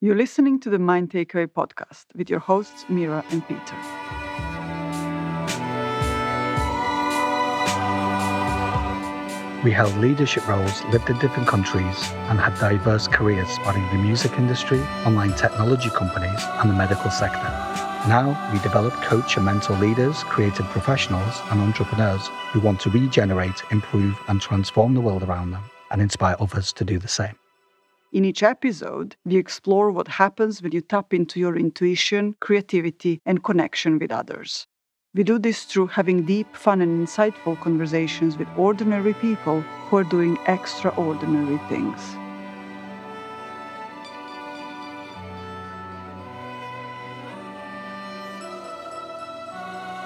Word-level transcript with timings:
You're 0.00 0.14
listening 0.14 0.60
to 0.60 0.70
the 0.70 0.78
Mind 0.78 1.10
Takeaway 1.10 1.48
podcast 1.48 2.04
with 2.14 2.30
your 2.30 2.38
hosts, 2.38 2.84
Mira 2.88 3.24
and 3.30 3.42
Peter. 3.48 3.74
We 9.64 9.72
held 9.72 9.92
leadership 9.96 10.46
roles, 10.46 10.84
lived 10.92 11.10
in 11.10 11.18
different 11.18 11.48
countries, 11.48 12.12
and 12.30 12.38
had 12.38 12.56
diverse 12.60 13.08
careers 13.08 13.48
spanning 13.48 13.84
the 13.90 14.00
music 14.00 14.30
industry, 14.38 14.78
online 15.04 15.32
technology 15.32 15.90
companies, 15.90 16.44
and 16.60 16.70
the 16.70 16.74
medical 16.74 17.10
sector. 17.10 17.50
Now, 18.06 18.38
we 18.52 18.60
develop, 18.60 18.92
coach, 19.02 19.36
and 19.36 19.46
mentor 19.46 19.76
leaders, 19.78 20.22
creative 20.22 20.66
professionals, 20.66 21.40
and 21.50 21.60
entrepreneurs 21.60 22.24
who 22.52 22.60
want 22.60 22.78
to 22.82 22.90
regenerate, 22.90 23.64
improve, 23.72 24.16
and 24.28 24.40
transform 24.40 24.94
the 24.94 25.00
world 25.00 25.24
around 25.24 25.50
them 25.50 25.64
and 25.90 26.00
inspire 26.00 26.36
others 26.38 26.72
to 26.74 26.84
do 26.84 27.00
the 27.00 27.08
same. 27.08 27.34
In 28.10 28.24
each 28.24 28.42
episode, 28.42 29.16
we 29.26 29.36
explore 29.36 29.90
what 29.90 30.08
happens 30.08 30.62
when 30.62 30.72
you 30.72 30.80
tap 30.80 31.12
into 31.12 31.38
your 31.38 31.56
intuition, 31.56 32.34
creativity, 32.40 33.20
and 33.26 33.44
connection 33.44 33.98
with 33.98 34.10
others. 34.10 34.66
We 35.14 35.24
do 35.24 35.38
this 35.38 35.64
through 35.64 35.88
having 35.88 36.24
deep, 36.24 36.56
fun, 36.56 36.80
and 36.80 37.06
insightful 37.06 37.60
conversations 37.60 38.38
with 38.38 38.48
ordinary 38.56 39.12
people 39.12 39.60
who 39.60 39.98
are 39.98 40.04
doing 40.04 40.38
extraordinary 40.46 41.58
things. 41.68 42.00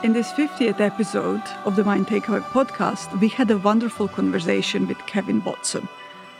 In 0.02 0.12
this 0.12 0.32
50th 0.32 0.80
episode 0.80 1.43
of 1.65 1.77
the 1.77 1.84
Mind 1.84 2.09
Takeaway 2.09 2.43
podcast, 2.51 3.21
we 3.21 3.29
had 3.29 3.52
a 3.52 3.59
wonderful 3.59 4.09
conversation 4.09 4.88
with 4.88 4.98
Kevin 5.07 5.45
Watson 5.45 5.88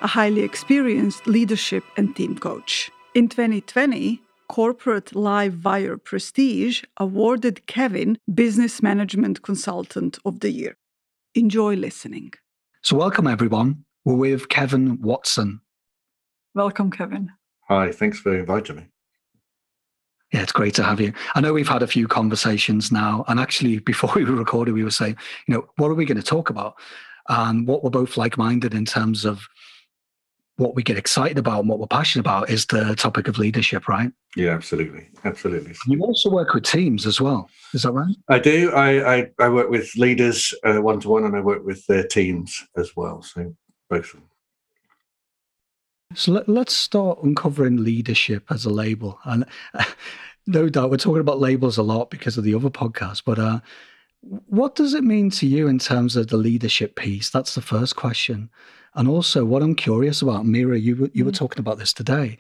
a 0.03 0.09
highly 0.09 0.43
experienced 0.43 1.27
leadership 1.27 1.85
and 1.97 2.15
team 2.17 2.37
coach. 2.37 2.91
In 3.15 3.29
2020, 3.29 4.21
Corporate 4.49 5.13
Livewire 5.15 6.03
Prestige 6.03 6.83
awarded 6.97 7.67
Kevin 7.67 8.19
Business 8.35 8.83
Management 8.83 9.43
Consultant 9.43 10.19
of 10.25 10.41
the 10.41 10.51
Year. 10.51 10.77
Enjoy 11.35 11.75
listening. 11.75 12.33
So, 12.83 12.97
welcome 12.97 13.29
everyone. 13.29 13.85
We're 14.05 14.17
with 14.17 14.49
Kevin 14.49 15.01
Watson. 15.01 15.61
Welcome, 16.55 16.91
Kevin. 16.91 17.31
Hi, 17.69 17.93
thanks 17.93 18.19
for 18.19 18.37
inviting 18.37 18.77
me. 18.77 18.89
Yeah, 20.33 20.43
it's 20.43 20.53
great 20.53 20.75
to 20.75 20.83
have 20.83 21.01
you. 21.01 21.13
I 21.35 21.41
know 21.41 21.53
we've 21.53 21.69
had 21.69 21.83
a 21.83 21.87
few 21.87 22.09
conversations 22.09 22.91
now, 22.91 23.25
and 23.29 23.39
actually, 23.39 23.79
before 23.93 24.11
we 24.17 24.25
recorded, 24.25 24.75
we 24.75 24.85
were 24.85 24.91
saying, 24.91 25.17
you 25.47 25.55
know, 25.55 25.69
what 25.77 25.89
are 25.89 25.95
we 25.95 26.07
going 26.07 26.21
to 26.21 26.27
talk 26.27 26.51
about? 26.51 26.75
And 27.29 27.69
what 27.69 27.85
we're 27.85 27.91
both 27.91 28.17
like 28.17 28.37
minded 28.37 28.75
in 28.75 28.85
terms 28.85 29.25
of 29.25 29.47
what 30.57 30.75
we 30.75 30.83
get 30.83 30.99
excited 30.99 31.39
about 31.39 31.61
and 31.61 31.69
what 31.69 31.79
we're 31.79 31.87
passionate 31.87 32.21
about 32.21 32.51
is 32.51 32.67
the 32.67 32.95
topic 32.95 33.29
of 33.29 33.39
leadership, 33.39 33.89
right? 33.89 34.13
Yeah, 34.37 34.51
absolutely, 34.51 35.09
absolutely. 35.25 35.75
You 35.87 36.01
also 36.03 36.31
work 36.31 36.55
with 36.55 36.65
teams 36.65 37.07
as 37.07 37.21
well, 37.21 37.49
is 37.73 37.83
that 37.83 37.93
right? 37.93 38.15
I 38.29 38.39
do. 38.39 38.71
I 38.73 39.15
I, 39.17 39.31
I 39.39 39.49
work 39.49 39.71
with 39.71 39.95
leaders 39.97 40.55
one 40.63 41.01
to 41.01 41.09
one, 41.09 41.25
and 41.25 41.37
I 41.37 41.41
work 41.41 41.65
with 41.65 41.87
their 41.87 42.07
teams 42.07 42.63
as 42.77 42.95
well. 42.97 43.23
So 43.23 43.55
both 43.89 44.07
of 44.07 44.21
them. 44.21 44.29
So 46.15 46.33
let, 46.33 46.49
us 46.49 46.75
start 46.75 47.23
uncovering 47.23 47.83
leadership 47.83 48.45
as 48.51 48.65
a 48.65 48.71
label, 48.71 49.19
and 49.25 49.47
uh, 49.75 49.85
no 50.47 50.69
doubt 50.69 50.91
we're 50.91 50.97
talking 50.97 51.21
about 51.21 51.41
labels 51.41 51.79
a 51.79 51.83
lot 51.83 52.11
because 52.11 52.37
of 52.37 52.45
the 52.45 52.55
other 52.55 52.71
podcast. 52.71 53.23
But 53.25 53.39
uh, 53.39 53.61
what 54.21 54.75
does 54.75 54.95
it 54.95 55.05
mean 55.05 55.31
to 55.31 55.47
you 55.47 55.69
in 55.69 55.79
terms 55.79 56.17
of 56.17 56.29
the 56.29 56.37
leadership 56.37 56.97
piece? 56.97 57.31
That's 57.31 57.55
the 57.55 57.63
first 57.63 57.97
question. 57.97 58.51
And 58.95 59.09
also, 59.09 59.45
what 59.45 59.63
I'm 59.63 59.75
curious 59.75 60.23
about, 60.23 60.47
Mira, 60.47 60.79
you 60.79 60.97
were, 60.97 61.11
you 61.15 61.25
were 61.25 61.31
mm. 61.31 61.37
talking 61.37 61.61
about 61.61 61.79
this 61.79 61.93
today. 61.93 62.39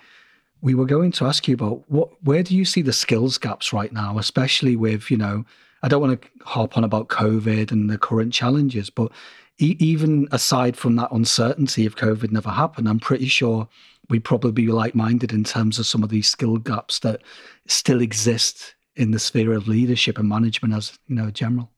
We 0.60 0.74
were 0.74 0.86
going 0.86 1.12
to 1.12 1.26
ask 1.26 1.48
you 1.48 1.54
about 1.54 1.90
what, 1.90 2.10
where 2.22 2.42
do 2.42 2.56
you 2.56 2.64
see 2.64 2.82
the 2.82 2.92
skills 2.92 3.38
gaps 3.38 3.72
right 3.72 3.92
now, 3.92 4.18
especially 4.18 4.76
with, 4.76 5.10
you 5.10 5.16
know, 5.16 5.44
I 5.82 5.88
don't 5.88 6.00
want 6.00 6.22
to 6.22 6.28
harp 6.44 6.76
on 6.76 6.84
about 6.84 7.08
COVID 7.08 7.72
and 7.72 7.90
the 7.90 7.98
current 7.98 8.32
challenges, 8.32 8.88
but 8.88 9.10
e- 9.58 9.76
even 9.80 10.28
aside 10.30 10.76
from 10.76 10.96
that 10.96 11.10
uncertainty 11.10 11.86
if 11.86 11.96
COVID 11.96 12.30
never 12.30 12.50
happened, 12.50 12.88
I'm 12.88 13.00
pretty 13.00 13.26
sure 13.26 13.66
we'd 14.08 14.24
probably 14.24 14.52
be 14.52 14.68
like-minded 14.68 15.32
in 15.32 15.42
terms 15.42 15.78
of 15.78 15.86
some 15.86 16.02
of 16.02 16.10
these 16.10 16.28
skill 16.28 16.58
gaps 16.58 17.00
that 17.00 17.22
still 17.66 18.00
exist 18.00 18.74
in 18.94 19.10
the 19.10 19.18
sphere 19.18 19.52
of 19.54 19.68
leadership 19.68 20.18
and 20.18 20.28
management 20.28 20.74
as 20.74 20.98
you 21.08 21.16
know 21.16 21.30
general. 21.30 21.70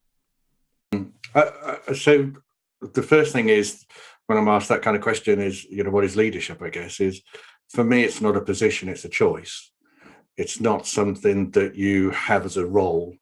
Uh, 1.35 1.51
so 1.95 2.31
the 2.93 3.03
first 3.03 3.33
thing 3.33 3.49
is 3.49 3.85
when 4.27 4.39
I'm 4.39 4.49
asked 4.49 4.69
that 4.69 4.83
kind 4.83 4.97
of 4.97 5.03
question 5.03 5.41
is, 5.41 5.65
you 5.65 5.85
know, 5.85 5.91
what 5.91 6.05
is 6.05 6.17
leadership? 6.17 6.63
I 6.63 6.71
guess 6.71 7.01
is 7.01 7.23
for 7.71 7.85
me, 7.85 8.05
it's 8.05 8.21
not 8.21 8.37
a 8.37 8.41
position; 8.41 8.89
it's 8.89 9.05
a 9.05 9.09
choice. 9.09 9.71
It's 10.37 10.61
not 10.61 10.87
something 10.87 11.51
that 11.53 11.77
you 11.77 12.11
have 12.11 12.45
as 12.45 12.57
a 12.57 12.67
role 12.67 13.15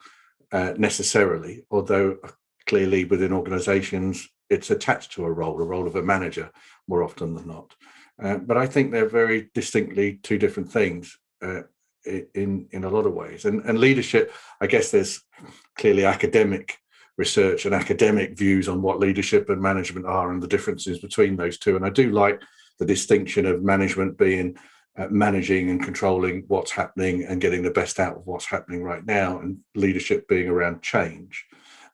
uh, 0.51 0.73
necessarily, 0.77 1.63
although 1.69 2.17
clearly 2.65 3.05
within 3.05 3.33
organisations 3.33 4.27
it's 4.49 4.71
attached 4.71 5.11
to 5.13 5.25
a 5.25 5.31
role, 5.31 5.59
a 5.61 5.65
role 5.65 5.87
of 5.87 5.95
a 5.95 6.03
manager 6.03 6.51
more 6.87 7.03
often 7.03 7.33
than 7.33 7.47
not. 7.47 7.73
Uh, 8.21 8.37
but 8.37 8.57
I 8.57 8.67
think 8.67 8.91
they're 8.91 9.09
very 9.09 9.49
distinctly 9.53 10.19
two 10.21 10.37
different 10.37 10.71
things 10.71 11.17
uh, 11.41 11.61
in 12.05 12.67
in 12.71 12.83
a 12.83 12.89
lot 12.89 13.05
of 13.05 13.13
ways. 13.13 13.45
And 13.45 13.65
and 13.65 13.79
leadership, 13.79 14.31
I 14.61 14.67
guess 14.67 14.91
there's 14.91 15.21
clearly 15.77 16.05
academic 16.05 16.77
research 17.17 17.65
and 17.65 17.75
academic 17.75 18.37
views 18.37 18.67
on 18.67 18.81
what 18.81 18.99
leadership 18.99 19.49
and 19.49 19.61
management 19.61 20.05
are 20.05 20.31
and 20.31 20.41
the 20.41 20.47
differences 20.47 20.99
between 20.99 21.35
those 21.35 21.57
two. 21.57 21.75
And 21.75 21.85
I 21.85 21.89
do 21.89 22.11
like 22.11 22.41
the 22.79 22.85
distinction 22.85 23.45
of 23.45 23.63
management 23.63 24.17
being 24.17 24.57
uh, 24.97 25.07
managing 25.09 25.69
and 25.69 25.83
controlling 25.83 26.43
what's 26.47 26.71
happening 26.71 27.23
and 27.23 27.41
getting 27.41 27.63
the 27.63 27.71
best 27.71 27.99
out 27.99 28.17
of 28.17 28.25
what's 28.25 28.45
happening 28.45 28.83
right 28.83 29.05
now, 29.05 29.39
and 29.39 29.57
leadership 29.75 30.27
being 30.27 30.47
around 30.47 30.81
change. 30.81 31.45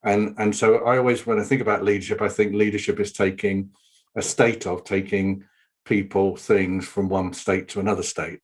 And 0.04 0.36
and 0.38 0.56
so 0.56 0.86
I 0.86 0.98
always, 0.98 1.26
when 1.26 1.40
I 1.40 1.44
think 1.44 1.62
about 1.62 1.84
leadership, 1.84 2.22
I 2.22 2.30
think 2.30 2.54
leadership 2.54 3.00
is 3.00 3.12
taking 3.12 3.72
a 4.16 4.22
state 4.22 4.66
of 4.66 4.84
taking 4.84 5.46
people, 5.86 6.36
things 6.36 6.88
from 6.88 7.10
one 7.10 7.34
state 7.34 7.68
to 7.70 7.80
another 7.80 8.04
state, 8.04 8.40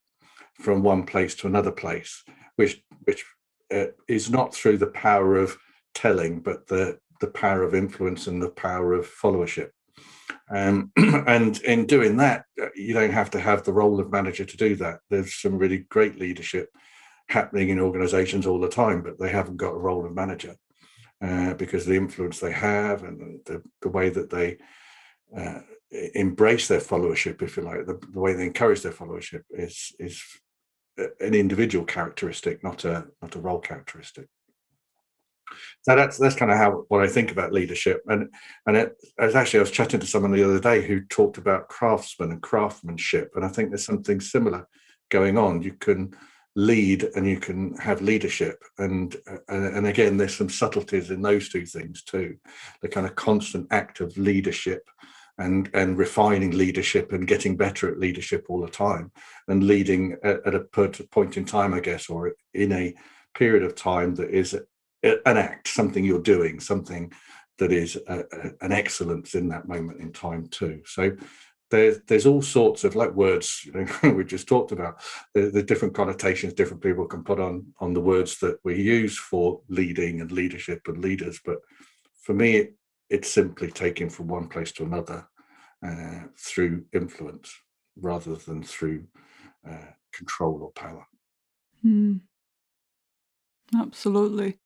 from 0.61 0.83
one 0.83 1.05
place 1.05 1.35
to 1.35 1.47
another 1.47 1.71
place, 1.71 2.23
which 2.55 2.81
which 3.03 3.25
uh, 3.73 3.87
is 4.07 4.29
not 4.29 4.53
through 4.53 4.77
the 4.77 4.87
power 4.87 5.35
of 5.35 5.57
telling, 5.95 6.41
but 6.41 6.67
the 6.67 6.99
the 7.21 7.27
power 7.27 7.63
of 7.63 7.73
influence 7.73 8.27
and 8.27 8.41
the 8.41 8.49
power 8.49 8.93
of 8.93 9.07
followership. 9.07 9.69
Um, 10.49 10.91
and 10.97 11.57
in 11.61 11.85
doing 11.85 12.17
that, 12.17 12.45
uh, 12.61 12.67
you 12.75 12.93
don't 12.93 13.13
have 13.13 13.31
to 13.31 13.39
have 13.39 13.63
the 13.63 13.73
role 13.73 13.99
of 13.99 14.11
manager 14.11 14.45
to 14.45 14.57
do 14.57 14.75
that. 14.75 14.99
There's 15.09 15.33
some 15.33 15.57
really 15.57 15.79
great 15.89 16.19
leadership 16.19 16.69
happening 17.29 17.69
in 17.69 17.79
organizations 17.79 18.45
all 18.45 18.59
the 18.59 18.69
time, 18.69 19.01
but 19.01 19.17
they 19.17 19.29
haven't 19.29 19.57
got 19.57 19.73
a 19.73 19.79
role 19.79 20.05
of 20.05 20.13
manager 20.13 20.55
uh, 21.21 21.53
because 21.55 21.85
the 21.85 21.95
influence 21.95 22.39
they 22.39 22.51
have 22.51 23.03
and 23.03 23.39
the, 23.45 23.63
the 23.81 23.89
way 23.89 24.09
that 24.09 24.29
they 24.29 24.57
uh, 25.35 25.61
embrace 26.13 26.67
their 26.67 26.81
followership, 26.81 27.41
if 27.41 27.57
you 27.57 27.63
like, 27.63 27.85
the, 27.85 27.99
the 28.11 28.19
way 28.19 28.33
they 28.33 28.45
encourage 28.45 28.81
their 28.81 28.91
followership 28.91 29.41
is 29.51 29.93
is 29.99 30.21
an 30.97 31.33
individual 31.33 31.85
characteristic, 31.85 32.63
not 32.63 32.85
a 32.85 33.07
not 33.21 33.35
a 33.35 33.39
role 33.39 33.59
characteristic 33.59 34.27
so 35.81 35.95
that's 35.95 36.17
that's 36.17 36.35
kind 36.35 36.51
of 36.51 36.57
how 36.57 36.85
what 36.87 37.01
I 37.01 37.07
think 37.07 37.31
about 37.31 37.53
leadership. 37.53 38.01
And 38.07 38.29
and 38.65 38.77
it, 38.77 38.95
as 39.19 39.35
actually 39.35 39.59
I 39.59 39.63
was 39.63 39.71
chatting 39.71 39.99
to 39.99 40.07
someone 40.07 40.31
the 40.31 40.43
other 40.43 40.59
day 40.59 40.85
who 40.85 41.01
talked 41.01 41.37
about 41.37 41.69
craftsman 41.69 42.31
and 42.31 42.41
craftsmanship, 42.41 43.31
and 43.35 43.45
I 43.45 43.49
think 43.49 43.69
there's 43.69 43.85
something 43.85 44.19
similar 44.19 44.67
going 45.09 45.37
on. 45.37 45.61
You 45.61 45.73
can 45.73 46.15
lead 46.55 47.03
and 47.15 47.27
you 47.27 47.37
can 47.37 47.75
have 47.75 48.01
leadership, 48.01 48.63
and 48.77 49.15
uh, 49.27 49.37
and 49.49 49.87
again, 49.87 50.17
there's 50.17 50.35
some 50.35 50.49
subtleties 50.49 51.11
in 51.11 51.21
those 51.21 51.49
two 51.49 51.65
things 51.65 52.03
too. 52.03 52.37
The 52.81 52.89
kind 52.89 53.05
of 53.05 53.15
constant 53.15 53.67
act 53.71 53.99
of 53.99 54.17
leadership 54.17 54.89
and 55.37 55.69
and 55.73 55.97
refining 55.97 56.51
leadership 56.51 57.11
and 57.11 57.27
getting 57.27 57.57
better 57.57 57.91
at 57.91 57.99
leadership 57.99 58.45
all 58.49 58.61
the 58.61 58.69
time 58.69 59.11
and 59.47 59.63
leading 59.63 60.15
at, 60.23 60.45
at 60.47 60.55
a 60.55 60.61
point 61.11 61.37
in 61.37 61.45
time, 61.45 61.73
I 61.73 61.79
guess, 61.79 62.09
or 62.09 62.33
in 62.53 62.71
a 62.71 62.93
period 63.35 63.63
of 63.63 63.75
time 63.75 64.15
that 64.15 64.29
is 64.29 64.57
an 65.05 65.37
act, 65.37 65.67
something 65.67 66.03
you're 66.03 66.21
doing, 66.21 66.59
something 66.59 67.11
that 67.57 67.71
is 67.71 67.97
a, 68.07 68.19
a, 68.19 68.51
an 68.61 68.71
excellence 68.71 69.35
in 69.35 69.47
that 69.49 69.67
moment 69.67 70.01
in 70.01 70.11
time 70.11 70.47
too. 70.47 70.81
So 70.85 71.15
there's 71.71 71.99
there's 72.07 72.25
all 72.25 72.41
sorts 72.41 72.83
of 72.83 72.95
like 72.95 73.11
words 73.13 73.61
you 73.65 73.71
know 73.71 74.11
we 74.13 74.23
just 74.23 74.47
talked 74.47 74.71
about 74.71 75.01
the, 75.33 75.49
the, 75.49 75.63
different 75.63 75.93
connotations 75.93 76.53
different 76.53 76.81
people 76.81 77.05
can 77.05 77.23
put 77.23 77.39
on 77.39 77.65
on 77.79 77.93
the 77.93 78.01
words 78.01 78.37
that 78.39 78.57
we 78.63 78.81
use 78.81 79.17
for 79.17 79.61
leading 79.67 80.21
and 80.21 80.31
leadership 80.31 80.81
and 80.87 80.99
leaders 80.99 81.39
but 81.43 81.57
for 82.21 82.33
me 82.33 82.57
it, 82.57 82.75
it's 83.09 83.31
simply 83.31 83.69
taking 83.71 84.09
from 84.09 84.27
one 84.27 84.47
place 84.47 84.71
to 84.71 84.83
another 84.83 85.27
uh, 85.85 86.23
through 86.37 86.83
influence 86.93 87.53
rather 87.97 88.35
than 88.35 88.63
through 88.63 89.03
uh, 89.67 89.91
control 90.13 90.61
or 90.61 90.71
power 90.71 91.05
mm. 91.83 92.19
absolutely 93.75 94.59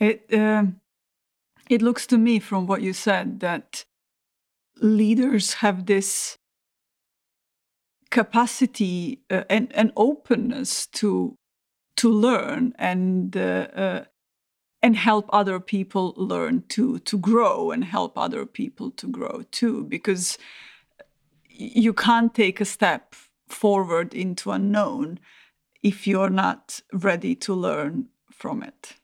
it 0.00 0.26
um, 0.32 0.80
it 1.70 1.82
looks 1.82 2.06
to 2.06 2.18
me 2.18 2.38
from 2.38 2.66
what 2.66 2.82
you 2.82 2.92
said 2.92 3.40
that 3.40 3.84
leaders 4.80 5.54
have 5.54 5.86
this 5.86 6.38
capacity 8.10 9.20
uh, 9.30 9.44
and, 9.50 9.72
and 9.74 9.92
openness 9.96 10.86
to 10.86 11.36
to 11.96 12.08
learn 12.08 12.74
and 12.78 13.36
uh, 13.36 13.68
uh, 13.74 14.04
and 14.82 14.96
help 14.96 15.26
other 15.32 15.58
people 15.58 16.14
learn 16.16 16.62
to 16.68 16.98
to 17.00 17.18
grow 17.18 17.70
and 17.70 17.84
help 17.84 18.18
other 18.18 18.44
people 18.44 18.90
to 18.90 19.06
grow 19.08 19.42
too 19.50 19.84
because 19.84 20.38
you 21.48 21.92
can't 21.92 22.34
take 22.34 22.60
a 22.60 22.64
step 22.64 23.14
forward 23.48 24.12
into 24.14 24.50
unknown 24.50 25.18
if 25.82 26.06
you're 26.06 26.30
not 26.30 26.80
ready 26.92 27.34
to 27.34 27.54
learn 27.54 28.08
from 28.30 28.62
it 28.62 28.94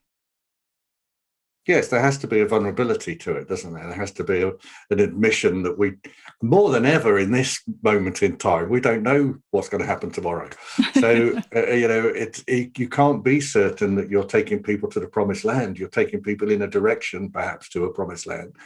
yes, 1.70 1.88
there 1.88 2.00
has 2.00 2.18
to 2.18 2.26
be 2.26 2.40
a 2.40 2.46
vulnerability 2.46 3.14
to 3.14 3.36
it, 3.36 3.48
doesn't 3.48 3.72
there? 3.72 3.86
There 3.86 3.94
has 3.94 4.10
to 4.12 4.24
be 4.24 4.42
a, 4.42 4.48
an 4.90 4.98
admission 4.98 5.62
that 5.62 5.78
we, 5.78 5.94
more 6.42 6.70
than 6.70 6.84
ever 6.84 7.18
in 7.18 7.30
this 7.30 7.62
moment 7.82 8.22
in 8.22 8.36
time, 8.36 8.68
we 8.68 8.80
don't 8.80 9.04
know 9.04 9.38
what's 9.52 9.68
going 9.68 9.80
to 9.80 9.86
happen 9.86 10.10
tomorrow. 10.10 10.50
So, 10.94 11.40
uh, 11.54 11.66
you 11.70 11.86
know, 11.86 12.08
it's 12.08 12.42
it, 12.48 12.76
you 12.76 12.88
can't 12.88 13.22
be 13.22 13.40
certain 13.40 13.94
that 13.94 14.10
you're 14.10 14.24
taking 14.24 14.62
people 14.62 14.90
to 14.90 15.00
the 15.00 15.06
promised 15.06 15.44
land. 15.44 15.78
You're 15.78 15.88
taking 15.88 16.22
people 16.22 16.50
in 16.50 16.62
a 16.62 16.66
direction, 16.66 17.30
perhaps, 17.30 17.68
to 17.70 17.84
a 17.84 17.94
promised 17.94 18.26
land. 18.26 18.56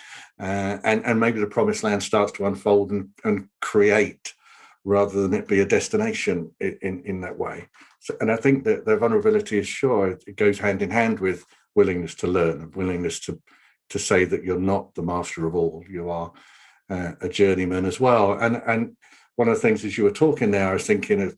Uh, 0.40 0.78
and, 0.82 1.04
and 1.04 1.20
maybe 1.20 1.40
the 1.40 1.46
promised 1.46 1.84
land 1.84 2.02
starts 2.02 2.32
to 2.32 2.46
unfold 2.46 2.90
and, 2.90 3.10
and 3.22 3.48
create 3.60 4.32
rather 4.84 5.22
than 5.22 5.34
it 5.34 5.48
be 5.48 5.60
a 5.60 5.66
destination 5.66 6.50
in, 6.60 6.78
in, 6.80 7.02
in 7.04 7.20
that 7.20 7.38
way. 7.38 7.68
So, 8.00 8.14
and 8.20 8.32
I 8.32 8.36
think 8.36 8.64
that 8.64 8.84
the 8.84 8.96
vulnerability 8.96 9.58
is 9.58 9.68
sure 9.68 10.18
it 10.26 10.36
goes 10.36 10.58
hand 10.58 10.82
in 10.82 10.90
hand 10.90 11.20
with 11.20 11.44
willingness 11.74 12.14
to 12.16 12.26
learn 12.26 12.60
and 12.60 12.76
willingness 12.76 13.20
to 13.20 13.40
to 13.90 13.98
say 13.98 14.24
that 14.24 14.42
you're 14.42 14.58
not 14.58 14.94
the 14.94 15.02
master 15.02 15.46
of 15.46 15.54
all. 15.54 15.84
You 15.88 16.08
are 16.08 16.32
uh, 16.88 17.12
a 17.20 17.28
journeyman 17.28 17.84
as 17.84 18.00
well. 18.00 18.32
And 18.32 18.62
and 18.66 18.96
one 19.36 19.48
of 19.48 19.54
the 19.54 19.60
things 19.60 19.84
as 19.84 19.98
you 19.98 20.04
were 20.04 20.10
talking 20.10 20.50
there 20.50 20.70
i 20.70 20.72
was 20.72 20.86
thinking 20.86 21.22
of 21.22 21.36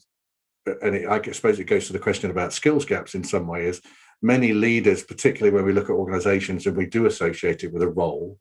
and 0.83 0.95
it, 0.95 1.09
i 1.09 1.21
suppose 1.33 1.59
it 1.59 1.65
goes 1.65 1.87
to 1.87 1.93
the 1.93 1.99
question 1.99 2.31
about 2.31 2.53
skills 2.53 2.85
gaps 2.85 3.15
in 3.15 3.25
some 3.25 3.47
way 3.47 3.67
is 3.67 3.81
many 4.23 4.53
leaders 4.53 5.03
particularly 5.03 5.55
when 5.55 5.65
we 5.65 5.73
look 5.73 5.91
at 5.91 5.97
organizations 5.97 6.67
and 6.67 6.77
we 6.77 6.87
do 6.87 7.07
associate 7.07 7.65
it 7.65 7.73
with 7.73 7.83
a 7.83 7.89
role 7.89 8.39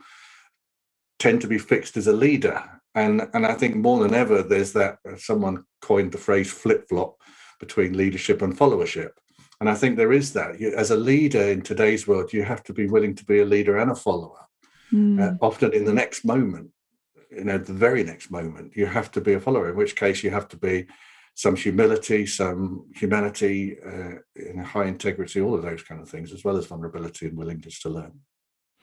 tend 1.19 1.41
to 1.41 1.47
be 1.47 1.57
fixed 1.57 1.95
as 1.97 2.07
a 2.07 2.13
leader. 2.13 2.61
And 2.93 3.27
and 3.33 3.45
i 3.45 3.53
think 3.53 3.75
more 3.75 3.99
than 4.01 4.13
ever 4.13 4.41
there's 4.41 4.73
that 4.73 4.99
someone 5.17 5.65
coined 5.81 6.11
the 6.11 6.17
phrase 6.17 6.51
flip-flop 6.51 7.17
between 7.59 7.97
leadership 7.97 8.41
and 8.41 8.57
followership 8.57 9.11
and 9.59 9.69
I 9.69 9.75
think 9.75 9.95
there 9.95 10.13
is 10.13 10.33
that. 10.33 10.59
You, 10.59 10.75
as 10.75 10.91
a 10.91 10.97
leader 10.97 11.41
in 11.41 11.61
today's 11.61 12.07
world, 12.07 12.33
you 12.33 12.43
have 12.43 12.63
to 12.63 12.73
be 12.73 12.87
willing 12.87 13.15
to 13.15 13.25
be 13.25 13.39
a 13.39 13.45
leader 13.45 13.77
and 13.77 13.91
a 13.91 13.95
follower. 13.95 14.41
Mm. 14.91 15.21
Uh, 15.21 15.37
often 15.41 15.73
in 15.73 15.85
the 15.85 15.93
next 15.93 16.25
moment, 16.25 16.71
you 17.31 17.43
know, 17.43 17.57
the 17.57 17.73
very 17.73 18.03
next 18.03 18.31
moment, 18.31 18.75
you 18.75 18.85
have 18.85 19.11
to 19.11 19.21
be 19.21 19.33
a 19.33 19.39
follower, 19.39 19.69
in 19.69 19.75
which 19.75 19.95
case 19.95 20.23
you 20.23 20.29
have 20.29 20.47
to 20.49 20.57
be 20.57 20.85
some 21.35 21.55
humility, 21.55 22.25
some 22.25 22.85
humanity, 22.95 23.77
uh, 23.85 24.15
in 24.35 24.57
high 24.59 24.85
integrity, 24.85 25.41
all 25.41 25.55
of 25.55 25.61
those 25.61 25.83
kind 25.83 26.01
of 26.01 26.09
things, 26.09 26.31
as 26.31 26.43
well 26.43 26.55
as 26.55 26.65
vulnerability 26.65 27.27
and 27.27 27.37
willingness 27.37 27.79
to 27.79 27.89
learn. 27.89 28.13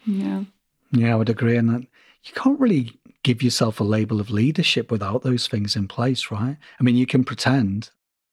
Yeah. 0.05 0.45
Yeah, 0.91 1.13
I 1.13 1.17
would 1.17 1.31
agree 1.31 1.57
on 1.57 1.67
that. 1.69 1.81
You 1.81 2.35
can't 2.35 2.61
really 2.61 3.01
give 3.23 3.43
yourself 3.43 3.81
a 3.81 3.85
label 3.85 4.21
of 4.21 4.31
leadership 4.31 4.91
without 4.91 5.23
those 5.23 5.49
things 5.49 5.77
in 5.77 5.89
place, 5.89 6.31
right? 6.31 6.57
I 6.79 6.83
mean, 6.83 6.97
you 6.97 7.07
can 7.07 7.25
pretend 7.25 7.91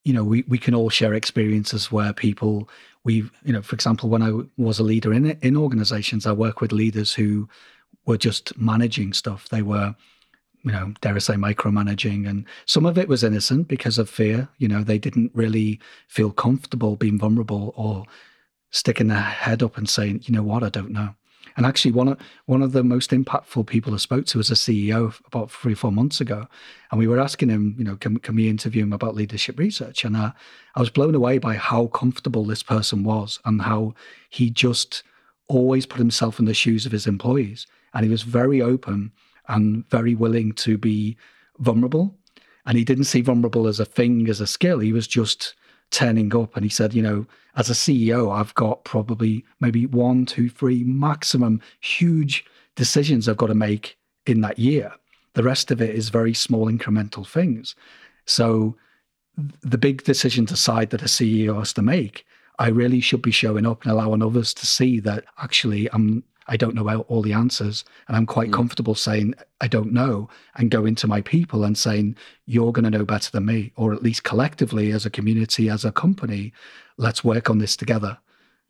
you 0.09 0.15
know, 0.15 0.23
we, 0.23 0.43
we 0.47 0.57
can 0.57 0.73
all 0.73 0.89
share 0.89 1.13
experiences 1.13 1.91
where 1.91 2.13
people 2.13 2.67
we 3.03 3.17
you 3.45 3.53
know, 3.53 3.61
for 3.61 3.75
example, 3.75 4.09
when 4.09 4.23
I 4.23 4.31
was 4.57 4.79
a 4.79 4.83
leader 4.83 5.13
in 5.13 5.29
in 5.41 5.55
organizations, 5.55 6.25
I 6.25 6.31
work 6.31 6.61
with 6.61 6.71
leaders 6.71 7.13
who 7.13 7.47
were 8.07 8.17
just 8.17 8.57
managing 8.57 9.13
stuff. 9.13 9.49
They 9.49 9.61
were, 9.61 9.95
you 10.63 10.71
know, 10.71 10.95
dare 11.01 11.13
I 11.13 11.19
say, 11.19 11.35
micromanaging, 11.35 12.27
and 12.27 12.45
some 12.65 12.87
of 12.87 12.97
it 12.97 13.07
was 13.07 13.23
innocent 13.23 13.67
because 13.67 13.99
of 13.99 14.09
fear. 14.09 14.49
You 14.57 14.67
know, 14.67 14.83
they 14.83 14.97
didn't 14.97 15.29
really 15.35 15.79
feel 16.07 16.31
comfortable 16.31 16.95
being 16.95 17.19
vulnerable 17.19 17.71
or 17.77 18.05
sticking 18.71 19.09
their 19.09 19.21
head 19.21 19.61
up 19.61 19.77
and 19.77 19.87
saying, 19.87 20.23
you 20.23 20.33
know 20.33 20.43
what, 20.43 20.63
I 20.63 20.69
don't 20.69 20.91
know. 20.91 21.13
And 21.59 21.65
actually, 21.65 21.91
one 21.91 22.07
of 22.07 22.17
one 22.45 22.61
of 22.61 22.71
the 22.71 22.85
most 22.85 23.11
impactful 23.11 23.67
people 23.67 23.93
I 23.93 23.97
spoke 23.97 24.25
to 24.27 24.37
was 24.37 24.49
a 24.49 24.53
CEO 24.53 25.13
about 25.27 25.51
three 25.51 25.73
or 25.73 25.75
four 25.75 25.91
months 25.91 26.21
ago, 26.21 26.47
and 26.89 26.97
we 26.97 27.05
were 27.05 27.19
asking 27.19 27.49
him, 27.49 27.75
you 27.77 27.83
know, 27.83 27.97
can, 27.97 28.15
can 28.19 28.37
we 28.37 28.47
interview 28.47 28.83
him 28.83 28.93
about 28.93 29.13
leadership 29.13 29.59
research? 29.59 30.05
And 30.05 30.15
uh, 30.15 30.31
I 30.75 30.79
was 30.79 30.89
blown 30.89 31.15
away 31.15 31.37
by 31.37 31.55
how 31.55 31.87
comfortable 31.87 32.45
this 32.45 32.63
person 32.63 33.03
was 33.03 33.41
and 33.43 33.61
how 33.61 33.93
he 34.29 34.49
just 34.49 35.03
always 35.49 35.85
put 35.85 35.97
himself 35.97 36.39
in 36.39 36.45
the 36.45 36.53
shoes 36.53 36.85
of 36.85 36.93
his 36.93 37.05
employees, 37.05 37.67
and 37.93 38.05
he 38.05 38.09
was 38.09 38.21
very 38.21 38.61
open 38.61 39.11
and 39.49 39.85
very 39.89 40.15
willing 40.15 40.53
to 40.53 40.77
be 40.77 41.17
vulnerable. 41.57 42.15
And 42.65 42.77
he 42.77 42.85
didn't 42.85 43.03
see 43.03 43.19
vulnerable 43.19 43.67
as 43.67 43.81
a 43.81 43.85
thing, 43.85 44.29
as 44.29 44.39
a 44.39 44.47
skill. 44.47 44.79
He 44.79 44.93
was 44.93 45.09
just 45.09 45.55
turning 45.91 46.35
up. 46.35 46.55
And 46.55 46.63
he 46.63 46.69
said, 46.69 46.93
you 46.93 47.01
know, 47.01 47.25
as 47.55 47.69
a 47.69 47.73
CEO, 47.73 48.33
I've 48.33 48.53
got 48.55 48.83
probably 48.83 49.43
maybe 49.59 49.85
one, 49.85 50.25
two, 50.25 50.49
three 50.49 50.83
maximum 50.83 51.61
huge 51.81 52.45
decisions 52.75 53.27
I've 53.27 53.37
got 53.37 53.47
to 53.47 53.55
make 53.55 53.97
in 54.25 54.41
that 54.41 54.59
year. 54.59 54.93
The 55.33 55.43
rest 55.43 55.71
of 55.71 55.81
it 55.81 55.95
is 55.95 56.09
very 56.09 56.33
small 56.33 56.71
incremental 56.71 57.27
things. 57.27 57.75
So 58.25 58.75
the 59.61 59.77
big 59.77 60.03
decisions 60.03 60.51
aside 60.51 60.89
that 60.91 61.01
a 61.01 61.05
CEO 61.05 61.57
has 61.57 61.73
to 61.73 61.81
make, 61.81 62.25
I 62.59 62.67
really 62.67 62.99
should 62.99 63.21
be 63.21 63.31
showing 63.31 63.65
up 63.65 63.83
and 63.83 63.91
allowing 63.91 64.21
others 64.21 64.53
to 64.55 64.65
see 64.65 64.99
that 65.01 65.25
actually 65.41 65.89
I'm 65.91 66.23
I 66.49 66.57
don't 66.57 66.73
know 66.73 67.05
all 67.07 67.21
the 67.21 67.31
answers. 67.31 67.85
And 68.07 68.17
I'm 68.17 68.25
quite 68.25 68.49
mm. 68.49 68.53
comfortable 68.53 68.95
saying, 68.95 69.35
I 69.61 69.67
don't 69.67 69.93
know, 69.93 70.29
and 70.55 70.71
going 70.71 70.95
to 70.95 71.07
my 71.07 71.21
people 71.21 71.63
and 71.63 71.77
saying, 71.77 72.15
you're 72.47 72.73
going 72.73 72.91
to 72.91 72.97
know 72.97 73.05
better 73.05 73.31
than 73.31 73.45
me, 73.45 73.71
or 73.75 73.93
at 73.93 74.01
least 74.01 74.23
collectively 74.23 74.91
as 74.91 75.05
a 75.05 75.11
community, 75.11 75.69
as 75.69 75.85
a 75.85 75.91
company, 75.91 76.51
let's 76.97 77.23
work 77.23 77.49
on 77.49 77.59
this 77.59 77.77
together. 77.77 78.17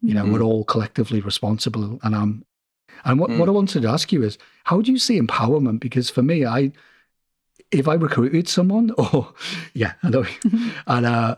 You 0.01 0.13
know, 0.13 0.25
mm. 0.25 0.33
we're 0.33 0.41
all 0.41 0.65
collectively 0.65 1.21
responsible. 1.21 1.99
And 2.03 2.15
I'm, 2.15 2.45
and 3.05 3.17
what, 3.17 3.29
mm. 3.29 3.39
what 3.39 3.47
I 3.47 3.53
wanted 3.53 3.81
to 3.81 3.87
ask 3.87 4.11
you 4.11 4.23
is, 4.23 4.37
how 4.65 4.81
do 4.81 4.91
you 4.91 4.99
see 4.99 5.19
empowerment? 5.19 5.79
Because 5.79 6.09
for 6.09 6.21
me, 6.21 6.45
I, 6.45 6.73
if 7.71 7.87
I 7.87 7.93
recruited 7.93 8.49
someone, 8.49 8.91
or 8.97 9.33
yeah, 9.73 9.93
I 10.03 10.09
know, 10.09 10.25
and 10.87 11.05
uh, 11.05 11.37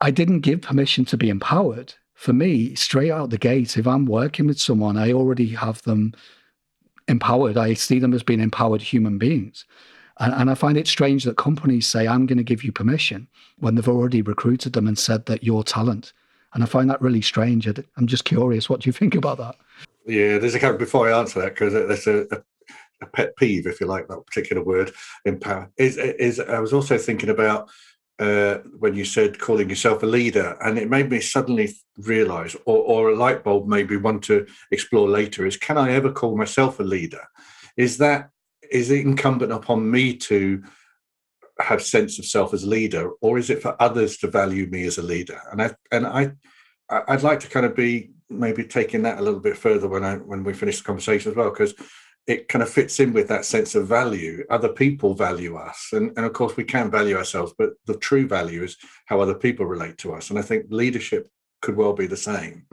I 0.00 0.10
didn't 0.10 0.40
give 0.40 0.62
permission 0.62 1.04
to 1.06 1.16
be 1.16 1.28
empowered, 1.28 1.94
for 2.18 2.32
me, 2.32 2.74
straight 2.74 3.12
out 3.12 3.30
the 3.30 3.38
gate, 3.38 3.76
if 3.76 3.86
I'm 3.86 4.04
working 4.04 4.48
with 4.48 4.60
someone, 4.60 4.96
I 4.96 5.12
already 5.12 5.50
have 5.50 5.80
them 5.82 6.14
empowered. 7.06 7.56
I 7.56 7.74
see 7.74 8.00
them 8.00 8.12
as 8.12 8.24
being 8.24 8.40
empowered 8.40 8.82
human 8.82 9.18
beings. 9.18 9.64
And, 10.18 10.34
and 10.34 10.50
I 10.50 10.56
find 10.56 10.76
it 10.76 10.88
strange 10.88 11.22
that 11.22 11.36
companies 11.36 11.86
say, 11.86 12.08
I'm 12.08 12.26
going 12.26 12.38
to 12.38 12.42
give 12.42 12.64
you 12.64 12.72
permission 12.72 13.28
when 13.58 13.76
they've 13.76 13.88
already 13.88 14.20
recruited 14.20 14.72
them 14.72 14.88
and 14.88 14.98
said 14.98 15.26
that 15.26 15.44
you're 15.44 15.62
talent. 15.62 16.12
And 16.54 16.64
I 16.64 16.66
find 16.66 16.90
that 16.90 17.00
really 17.00 17.22
strange. 17.22 17.68
I'm 17.68 18.08
just 18.08 18.24
curious, 18.24 18.68
what 18.68 18.80
do 18.80 18.88
you 18.88 18.92
think 18.92 19.14
about 19.14 19.38
that? 19.38 19.54
Yeah, 20.04 20.38
there's 20.38 20.56
a 20.56 20.58
couple 20.58 20.76
before 20.76 21.08
I 21.08 21.16
answer 21.16 21.38
that, 21.38 21.54
because 21.54 21.72
there's 21.72 22.08
a, 22.08 22.26
a, 22.36 22.42
a, 23.02 23.06
pet 23.06 23.36
peeve, 23.36 23.68
if 23.68 23.80
you 23.80 23.86
like, 23.86 24.08
that 24.08 24.26
particular 24.26 24.64
word, 24.64 24.90
empower. 25.24 25.70
Is, 25.76 25.96
is 25.98 26.40
I 26.40 26.58
was 26.58 26.72
also 26.72 26.98
thinking 26.98 27.28
about 27.28 27.70
uh, 28.18 28.58
when 28.78 28.94
you 28.94 29.04
said 29.04 29.38
calling 29.38 29.70
yourself 29.70 30.02
a 30.02 30.06
leader, 30.06 30.56
and 30.60 30.78
it 30.78 30.90
made 30.90 31.10
me 31.10 31.20
suddenly 31.20 31.72
realize, 31.98 32.56
or, 32.66 32.78
or 32.78 33.10
a 33.10 33.16
light 33.16 33.44
bulb 33.44 33.68
maybe 33.68 33.96
want 33.96 34.24
to 34.24 34.46
explore 34.70 35.08
later, 35.08 35.46
is 35.46 35.56
can 35.56 35.78
I 35.78 35.92
ever 35.92 36.10
call 36.10 36.36
myself 36.36 36.80
a 36.80 36.82
leader? 36.84 37.24
Is 37.76 37.98
that 37.98 38.30
is 38.70 38.90
it 38.90 39.06
incumbent 39.06 39.52
upon 39.52 39.90
me 39.90 40.14
to 40.16 40.62
have 41.60 41.82
sense 41.82 42.18
of 42.18 42.26
self 42.26 42.52
as 42.52 42.66
leader, 42.66 43.10
or 43.20 43.38
is 43.38 43.50
it 43.50 43.62
for 43.62 43.80
others 43.80 44.16
to 44.18 44.28
value 44.28 44.66
me 44.66 44.84
as 44.86 44.98
a 44.98 45.02
leader? 45.02 45.40
And 45.50 45.62
I 45.62 45.74
and 45.92 46.06
I 46.06 46.32
I'd 46.90 47.22
like 47.22 47.40
to 47.40 47.48
kind 47.48 47.66
of 47.66 47.76
be 47.76 48.10
maybe 48.30 48.64
taking 48.64 49.02
that 49.02 49.18
a 49.18 49.22
little 49.22 49.40
bit 49.40 49.56
further 49.56 49.88
when 49.88 50.04
I 50.04 50.16
when 50.16 50.44
we 50.44 50.54
finish 50.54 50.78
the 50.78 50.84
conversation 50.84 51.30
as 51.30 51.36
well, 51.36 51.50
because 51.50 51.74
it 52.28 52.46
kind 52.46 52.62
of 52.62 52.68
fits 52.68 53.00
in 53.00 53.14
with 53.14 53.26
that 53.28 53.46
sense 53.46 53.74
of 53.74 53.88
value. 53.88 54.44
Other 54.50 54.68
people 54.68 55.14
value 55.14 55.56
us. 55.56 55.88
And, 55.92 56.12
and 56.16 56.26
of 56.26 56.34
course, 56.34 56.56
we 56.58 56.62
can 56.62 56.90
value 56.90 57.16
ourselves, 57.16 57.54
but 57.56 57.70
the 57.86 57.96
true 57.96 58.28
value 58.28 58.62
is 58.62 58.76
how 59.06 59.20
other 59.20 59.34
people 59.34 59.64
relate 59.64 59.96
to 59.98 60.12
us. 60.12 60.28
And 60.28 60.38
I 60.38 60.42
think 60.42 60.66
leadership 60.68 61.30
could 61.62 61.74
well 61.74 61.94
be 61.94 62.06
the 62.06 62.18
same, 62.18 62.66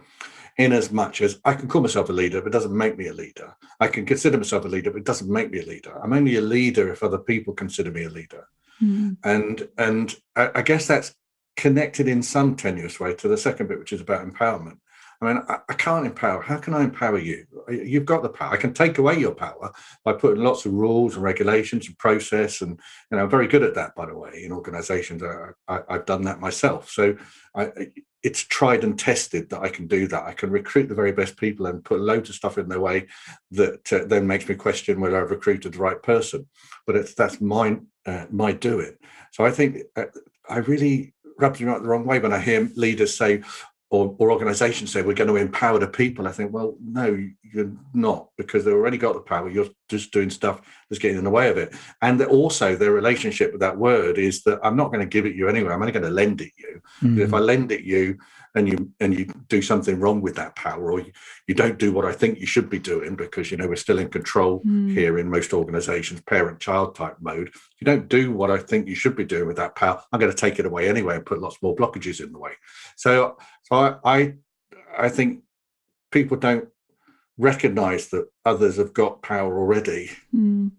in 0.58 0.74
as 0.74 0.92
much 0.92 1.22
as 1.22 1.40
I 1.46 1.54
can 1.54 1.70
call 1.70 1.82
myself 1.82 2.10
a 2.10 2.14
leader, 2.14 2.42
but 2.42 2.50
it 2.50 2.52
doesn't 2.52 2.78
make 2.78 2.98
me 2.98 3.08
a 3.08 3.14
leader. 3.14 3.56
I 3.80 3.88
can 3.88 4.06
consider 4.06 4.38
myself 4.38 4.66
a 4.66 4.68
leader, 4.68 4.92
but 4.92 5.00
it 5.00 5.06
doesn't 5.06 5.32
make 5.32 5.52
me 5.52 5.62
a 5.62 5.66
leader. 5.66 5.98
I'm 6.04 6.14
only 6.14 6.36
a 6.36 6.42
leader 6.42 6.92
if 6.92 7.02
other 7.02 7.18
people 7.18 7.54
consider 7.54 7.92
me 7.92 8.04
a 8.04 8.10
leader. 8.10 8.48
Mm-hmm. 8.84 9.14
And 9.24 9.70
and 9.78 10.16
I, 10.36 10.52
I 10.56 10.62
guess 10.64 10.86
that's 10.86 11.16
connected 11.56 12.10
in 12.10 12.22
some 12.22 12.58
tenuous 12.58 13.00
way 13.00 13.14
to 13.16 13.30
the 13.30 13.38
second 13.38 13.68
bit, 13.68 13.80
which 13.80 13.94
is 13.94 14.02
about 14.02 14.28
empowerment. 14.28 14.80
I 15.22 15.25
mean, 15.25 15.43
I, 15.48 15.60
I, 15.69 15.74
can't 15.74 16.05
empower. 16.05 16.41
How 16.41 16.57
can 16.57 16.74
I 16.74 16.84
empower 16.84 17.17
you? 17.17 17.45
You've 17.69 18.05
got 18.05 18.24
the 18.24 18.29
power. 18.29 18.53
I 18.53 18.57
can 18.57 18.74
take 18.74 18.98
away 18.98 19.17
your 19.17 19.34
power 19.34 19.72
by 20.03 20.13
putting 20.13 20.43
lots 20.43 20.65
of 20.65 20.74
rules 20.74 21.15
and 21.15 21.24
regulations 21.24 21.88
and 21.88 21.98
process. 21.98 22.62
And 22.62 22.79
you 23.12 23.17
know, 23.17 23.24
I'm 23.24 23.29
very 23.29 23.48
good 23.48 23.63
at 23.63 23.75
that, 23.75 23.95
by 23.95 24.05
the 24.05 24.17
way, 24.17 24.43
in 24.43 24.51
organisations. 24.51 25.24
I, 25.67 25.81
have 25.89 26.05
done 26.05 26.24
that 26.24 26.39
myself. 26.39 26.89
So 26.89 27.17
I, 27.55 27.72
it's 28.24 28.41
tried 28.41 28.84
and 28.84 28.98
tested 28.98 29.50
that 29.51 29.62
I 29.62 29.69
can 29.69 29.88
do 29.88 30.07
that. 30.07 30.24
I 30.24 30.34
can 30.34 30.50
recruit 30.50 30.89
the 30.89 30.95
very 30.95 31.12
best 31.12 31.38
people 31.38 31.67
and 31.67 31.86
put 31.86 32.00
loads 32.00 32.29
of 32.29 32.36
stuff 32.36 32.57
in 32.57 32.67
their 32.67 32.79
way 32.79 33.05
that 33.51 33.93
uh, 33.93 34.05
then 34.05 34.25
makes 34.25 34.50
me 34.50 34.55
question 34.55 35.00
whether 35.00 35.22
I've 35.22 35.29
recruited 35.29 35.74
the 35.74 35.79
right 35.79 36.01
person. 36.01 36.48
But 36.88 36.95
it's 36.95 37.13
that's 37.13 37.39
my 37.39 37.77
uh, 38.05 38.25
my 38.31 38.51
doing. 38.51 38.95
So 39.31 39.45
I 39.45 39.51
think 39.51 39.77
uh, 39.95 40.05
I 40.50 40.57
really 40.57 41.13
rubs 41.38 41.60
me 41.60 41.67
right 41.67 41.81
the 41.81 41.88
wrong 41.88 42.05
way 42.05 42.19
when 42.19 42.34
I 42.34 42.39
hear 42.39 42.69
leaders 42.75 43.17
say, 43.17 43.43
or, 43.89 44.15
or 44.18 44.32
organizations 44.32 44.92
say 44.92 45.01
we're 45.01 45.13
going 45.13 45.30
to 45.30 45.36
empower 45.36 45.77
the 45.80 45.88
people. 45.88 46.27
I 46.27 46.32
think, 46.32 46.51
well, 46.51 46.75
no, 46.84 47.18
you're 47.44 47.72
not, 47.94 48.30
because 48.38 48.65
they've 48.65 48.74
already 48.74 48.98
got 48.98 49.13
the 49.13 49.22
power. 49.22 49.50
You're 49.50 49.70
just 49.89 50.12
doing 50.12 50.30
stuff 50.30 50.62
that's 50.89 51.00
getting 51.00 51.18
in 51.18 51.24
the 51.24 51.30
way 51.30 51.50
of 51.50 51.58
it. 51.58 51.74
And 52.01 52.22
also, 52.24 52.75
their 52.75 52.92
relationship 52.92 53.51
with 53.51 53.62
that 53.62 53.77
word 53.77 54.18
is 54.18 54.44
that 54.44 54.60
I'm 54.63 54.75
not 54.75 54.92
going 54.92 55.01
to 55.01 55.06
give 55.06 55.25
it 55.25 55.36
you 55.36 55.48
anyway. 55.48 55.72
I'm 55.72 55.82
only 55.82 55.92
going 55.92 56.04
to 56.04 56.10
lend 56.10 56.42
it 56.42 56.51
you. 56.58 56.82
Mm. 57.01 57.20
If 57.20 57.34
I 57.34 57.39
lend 57.39 57.72
it 57.72 57.84
you, 57.84 58.18
and 58.56 58.68
you 58.70 58.92
and 59.00 59.14
you 59.14 59.26
do 59.50 59.62
something 59.62 60.00
wrong 60.00 60.22
with 60.22 60.36
that 60.36 60.56
power 60.56 60.92
or 60.92 61.02
you, 61.02 61.12
you 61.48 61.54
don't 61.54 61.78
do 61.78 61.92
what 61.92 62.06
i 62.06 62.12
think 62.12 62.40
you 62.40 62.48
should 62.48 62.70
be 62.70 62.80
doing 62.80 63.16
because 63.16 63.52
you 63.52 63.58
know 63.58 63.68
we're 63.68 63.76
still 63.76 64.00
in 64.00 64.10
control 64.10 64.62
mm. 64.66 64.92
here 64.92 65.20
in 65.20 65.30
most 65.30 65.54
organizations 65.54 66.22
parent 66.22 66.60
child 66.60 66.96
type 66.96 67.18
mode 67.20 67.50
if 67.50 67.72
you 67.80 67.86
don't 67.86 68.08
do 68.08 68.32
what 68.32 68.50
i 68.50 68.58
think 68.58 68.88
you 68.88 68.96
should 68.96 69.16
be 69.16 69.26
doing 69.26 69.46
with 69.46 69.58
that 69.58 69.76
power 69.76 70.02
i'm 70.12 70.20
going 70.20 70.32
to 70.32 70.38
take 70.38 70.58
it 70.58 70.66
away 70.66 70.90
anyway 70.90 71.16
and 71.16 71.26
put 71.26 71.42
lots 71.42 71.62
more 71.62 71.76
blockages 71.76 72.24
in 72.24 72.32
the 72.32 72.40
way 72.40 72.54
so 72.96 73.38
so 73.64 73.76
i 73.76 73.96
i, 74.06 74.34
I 74.98 75.10
think 75.10 75.44
people 76.12 76.38
don't 76.38 76.70
recognize 77.38 78.08
that 78.10 78.28
others 78.46 78.78
have 78.78 78.94
got 78.94 79.22
power 79.22 79.60
already 79.60 80.10
mm. 80.34 80.72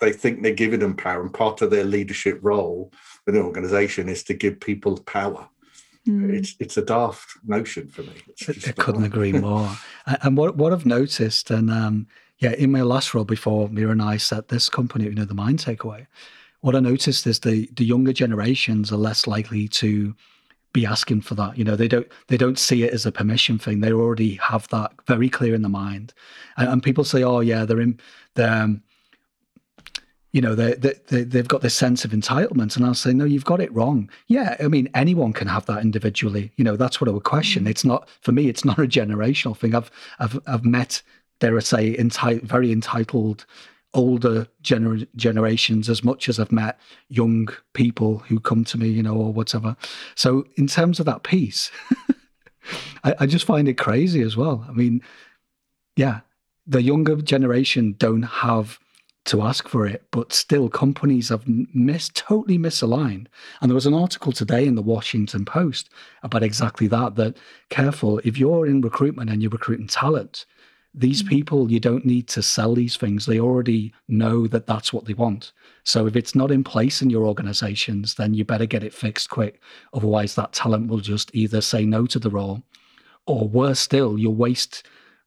they 0.00 0.12
think 0.12 0.42
they're 0.42 0.54
giving 0.54 0.80
them 0.80 0.96
power 0.96 1.20
and 1.20 1.34
part 1.34 1.60
of 1.62 1.70
their 1.70 1.84
leadership 1.84 2.38
role 2.42 2.92
in 3.26 3.36
an 3.36 3.42
organization 3.42 4.08
is 4.08 4.22
to 4.24 4.34
give 4.34 4.60
people 4.60 4.96
power 4.98 5.48
Mm. 6.08 6.32
It's 6.32 6.56
it's 6.58 6.76
a 6.76 6.82
daft 6.82 7.36
notion 7.44 7.88
for 7.88 8.02
me. 8.02 8.12
I 8.48 8.72
couldn't 8.72 9.04
agree 9.04 9.32
more. 9.32 9.70
and 10.22 10.36
what 10.36 10.56
what 10.56 10.72
I've 10.72 10.86
noticed, 10.86 11.50
and 11.50 11.70
um, 11.70 12.06
yeah, 12.38 12.52
in 12.52 12.72
my 12.72 12.82
last 12.82 13.14
role 13.14 13.24
before 13.24 13.68
Mira 13.68 13.92
and 13.92 14.02
I 14.02 14.16
set 14.16 14.48
this 14.48 14.68
company, 14.68 15.04
you 15.04 15.14
know, 15.14 15.26
the 15.26 15.34
Mind 15.34 15.58
Takeaway, 15.58 16.06
what 16.60 16.74
I 16.74 16.80
noticed 16.80 17.26
is 17.26 17.40
the 17.40 17.68
the 17.74 17.84
younger 17.84 18.12
generations 18.12 18.90
are 18.92 18.96
less 18.96 19.26
likely 19.26 19.68
to 19.68 20.14
be 20.72 20.86
asking 20.86 21.20
for 21.22 21.34
that. 21.34 21.58
You 21.58 21.64
know, 21.64 21.76
they 21.76 21.88
don't 21.88 22.06
they 22.28 22.36
don't 22.36 22.58
see 22.58 22.82
it 22.84 22.92
as 22.92 23.04
a 23.04 23.12
permission 23.12 23.58
thing. 23.58 23.80
They 23.80 23.92
already 23.92 24.36
have 24.36 24.68
that 24.68 24.92
very 25.06 25.28
clear 25.28 25.54
in 25.54 25.62
the 25.62 25.68
mind. 25.68 26.14
And, 26.56 26.68
and 26.68 26.82
people 26.82 27.04
say, 27.04 27.22
oh 27.22 27.40
yeah, 27.40 27.64
they're 27.64 27.80
in 27.80 28.00
they're 28.34 28.62
um, 28.62 28.82
you 30.32 30.40
know 30.40 30.54
they, 30.54 30.74
they, 30.74 31.24
they've 31.24 31.48
got 31.48 31.60
this 31.60 31.74
sense 31.74 32.04
of 32.04 32.12
entitlement. 32.12 32.76
And 32.76 32.84
i'll 32.86 32.94
say 32.94 33.12
no 33.12 33.24
you've 33.24 33.44
got 33.44 33.60
it 33.60 33.72
wrong. 33.74 34.08
Yeah 34.28 34.56
i 34.60 34.68
mean 34.68 34.88
anyone 34.94 35.32
can 35.32 35.48
have 35.48 35.66
that 35.66 35.82
individually. 35.82 36.52
You 36.56 36.64
know 36.64 36.76
that's 36.76 37.00
what 37.00 37.08
i 37.08 37.12
would 37.12 37.24
question. 37.24 37.64
Mm. 37.64 37.70
it's 37.70 37.84
not 37.84 38.08
for 38.20 38.32
me 38.32 38.48
it's 38.48 38.64
not 38.64 38.78
a 38.78 38.82
generational 38.82 39.56
thing. 39.56 39.74
I've 39.74 39.90
i've, 40.18 40.38
I've 40.46 40.64
met 40.64 41.02
dare 41.40 41.56
i 41.56 41.60
say 41.60 41.96
enti- 41.96 42.42
very 42.42 42.70
entitled 42.72 43.46
older 43.92 44.46
gener- 44.62 45.08
generations 45.16 45.88
as 45.88 46.04
much 46.04 46.28
as 46.28 46.38
i've 46.38 46.52
met 46.52 46.78
young 47.08 47.48
people 47.72 48.18
who 48.18 48.38
come 48.38 48.64
to 48.64 48.78
me 48.78 48.88
you 48.88 49.02
know 49.02 49.16
or 49.16 49.32
whatever. 49.32 49.76
So 50.14 50.44
in 50.56 50.66
terms 50.66 51.00
of 51.00 51.06
that 51.06 51.22
piece 51.22 51.70
I, 53.02 53.14
I 53.20 53.26
just 53.26 53.46
find 53.46 53.68
it 53.68 53.78
crazy 53.78 54.22
as 54.22 54.36
well. 54.36 54.64
I 54.68 54.72
mean 54.72 55.02
yeah 55.96 56.20
the 56.66 56.82
younger 56.82 57.16
generation 57.16 57.96
don't 57.98 58.22
have 58.22 58.78
to 59.30 59.42
ask 59.42 59.68
for 59.68 59.86
it, 59.86 60.04
but 60.10 60.32
still 60.32 60.68
companies 60.68 61.28
have 61.28 61.46
missed 61.46 62.16
totally 62.16 62.58
misaligned. 62.58 63.28
And 63.60 63.70
there 63.70 63.76
was 63.76 63.86
an 63.86 63.94
article 63.94 64.32
today 64.32 64.66
in 64.66 64.74
the 64.74 64.82
Washington 64.82 65.44
Post 65.44 65.88
about 66.24 66.42
exactly 66.42 66.88
that. 66.88 67.14
That 67.14 67.36
careful 67.68 68.20
if 68.24 68.36
you're 68.36 68.66
in 68.66 68.80
recruitment 68.80 69.30
and 69.30 69.40
you're 69.40 69.52
recruiting 69.52 69.86
talent, 69.86 70.46
these 70.92 71.22
mm-hmm. 71.22 71.28
people 71.28 71.70
you 71.70 71.78
don't 71.78 72.04
need 72.04 72.26
to 72.28 72.42
sell 72.42 72.74
these 72.74 72.96
things. 72.96 73.26
They 73.26 73.38
already 73.38 73.94
know 74.08 74.48
that 74.48 74.66
that's 74.66 74.92
what 74.92 75.04
they 75.04 75.14
want. 75.14 75.52
So 75.84 76.08
if 76.08 76.16
it's 76.16 76.34
not 76.34 76.50
in 76.50 76.64
place 76.64 77.00
in 77.00 77.08
your 77.08 77.24
organizations, 77.24 78.16
then 78.16 78.34
you 78.34 78.44
better 78.44 78.66
get 78.66 78.82
it 78.82 78.92
fixed 78.92 79.30
quick. 79.30 79.62
Otherwise, 79.94 80.34
that 80.34 80.52
talent 80.52 80.88
will 80.88 80.98
just 80.98 81.30
either 81.34 81.60
say 81.60 81.84
no 81.84 82.04
to 82.06 82.18
the 82.18 82.30
role, 82.30 82.64
or 83.26 83.48
worse 83.48 83.78
still, 83.78 84.18
you'll 84.18 84.34
waste 84.34 84.82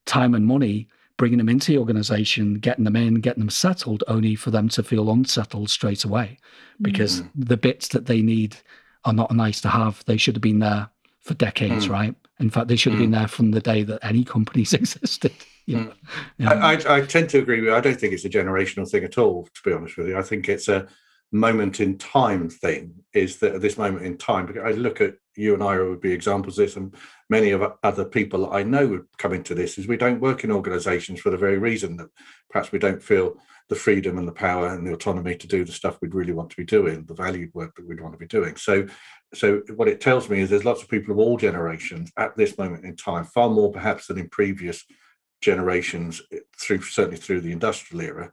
time 0.06 0.36
and 0.36 0.46
money 0.46 0.90
bringing 1.18 1.38
them 1.38 1.50
into 1.50 1.72
the 1.72 1.78
organization, 1.78 2.56
getting 2.56 2.86
them 2.86 2.96
in, 2.96 3.16
getting 3.16 3.42
them 3.42 3.50
settled, 3.50 4.04
only 4.08 4.36
for 4.36 4.52
them 4.52 4.70
to 4.70 4.84
feel 4.84 5.12
unsettled 5.12 5.70
straight 5.70 6.04
away 6.04 6.38
because 6.82 7.22
mm. 7.22 7.30
the 7.36 7.58
bits 7.58 7.90
that 7.90 8.08
they 8.08 8.22
need 8.22 8.58
are 9.06 9.14
not 9.14 9.34
nice 9.34 9.62
to 9.62 9.70
have. 9.70 10.04
They 10.06 10.18
should 10.18 10.36
have 10.36 10.42
been 10.42 10.60
there 10.60 10.90
for 11.20 11.34
decades, 11.36 11.88
mm. 11.88 11.92
right? 11.92 12.16
In 12.40 12.50
fact, 12.50 12.68
they 12.68 12.76
should 12.76 12.94
have 12.94 13.00
mm. 13.00 13.04
been 13.04 13.12
there 13.12 13.28
from 13.28 13.52
the 13.52 13.62
day 13.62 13.84
that 13.84 14.04
any 14.04 14.24
companies 14.24 14.74
existed. 14.74 15.34
You 15.66 15.78
know? 15.78 15.94
yeah. 16.38 16.52
I, 16.52 16.98
I, 16.98 17.02
tend 17.02 17.30
to 17.30 17.40
agree 17.40 17.62
with 17.62 17.70
you. 17.70 17.76
I 17.76 17.80
don't 17.80 17.98
think 17.98 18.14
it's 18.14 18.26
a 18.26 18.30
generational 18.30 18.90
thing 18.90 19.06
at 19.06 19.18
all, 19.18 19.48
to 19.54 19.62
be 19.64 19.72
honest 19.72 19.96
with 19.96 20.08
you. 20.08 20.18
I 20.18 20.22
think 20.22 20.50
it's 20.50 20.68
a 20.68 20.88
moment 21.32 21.80
in 21.80 21.98
time 21.98 22.50
thing, 22.50 22.94
is 23.14 23.38
that 23.38 23.56
at 23.56 23.62
this 23.62 23.78
moment 23.78 24.06
in 24.06 24.18
time, 24.18 24.46
because 24.46 24.64
I 24.66 24.72
look 24.72 25.00
at 25.00 25.16
you 25.36 25.54
and 25.54 25.64
I 25.64 25.80
would 25.80 26.02
be 26.02 26.12
examples 26.12 26.58
of 26.58 26.66
this, 26.66 26.76
and 26.76 26.96
many 27.30 27.52
of 27.52 27.64
other 27.84 28.06
people 28.06 28.52
I 28.52 28.64
know 28.64 28.88
would 28.88 29.06
come 29.18 29.34
into 29.34 29.56
this, 29.56 29.78
is 29.78 29.88
we 29.88 29.98
don't 29.98 30.22
work 30.22 30.44
in 30.44 30.52
organizations 30.52 31.20
for 31.20 31.30
the 31.30 31.38
very 31.38 31.58
reason 31.58 31.98
that 31.98 32.10
perhaps 32.50 32.72
we 32.72 32.80
don't 32.80 33.02
feel 33.02 33.38
the 33.70 33.76
freedom 33.76 34.18
and 34.18 34.28
the 34.28 34.34
power 34.34 34.68
and 34.68 34.86
the 34.86 34.94
autonomy 34.94 35.36
to 35.36 35.48
do 35.48 35.64
the 35.64 35.72
stuff 35.72 35.98
we'd 36.02 36.14
really 36.14 36.34
want 36.34 36.50
to 36.50 36.58
be 36.58 36.66
doing, 36.66 37.06
the 37.06 37.14
valued 37.14 37.52
work 37.54 37.76
that 37.76 37.88
we'd 37.88 38.02
want 38.02 38.14
to 38.14 38.20
be 38.20 38.28
doing. 38.28 38.56
So, 38.56 38.88
so 39.34 39.62
what 39.76 39.88
it 39.88 40.02
tells 40.02 40.30
me 40.30 40.42
is 40.42 40.50
there's 40.50 40.66
lots 40.66 40.84
of 40.84 40.90
people 40.90 41.12
of 41.12 41.20
all 41.20 41.38
generations 41.38 42.12
at 42.18 42.36
this 42.36 42.58
moment 42.58 42.86
in 42.86 42.96
time, 42.96 43.24
far 43.24 43.50
more 43.50 43.72
perhaps 43.72 44.08
than 44.08 44.20
in 44.20 44.30
previous 44.30 44.84
generations, 45.42 46.22
through 46.60 46.82
certainly 46.82 47.18
through 47.18 47.42
the 47.42 47.52
industrial 47.52 48.04
era, 48.04 48.32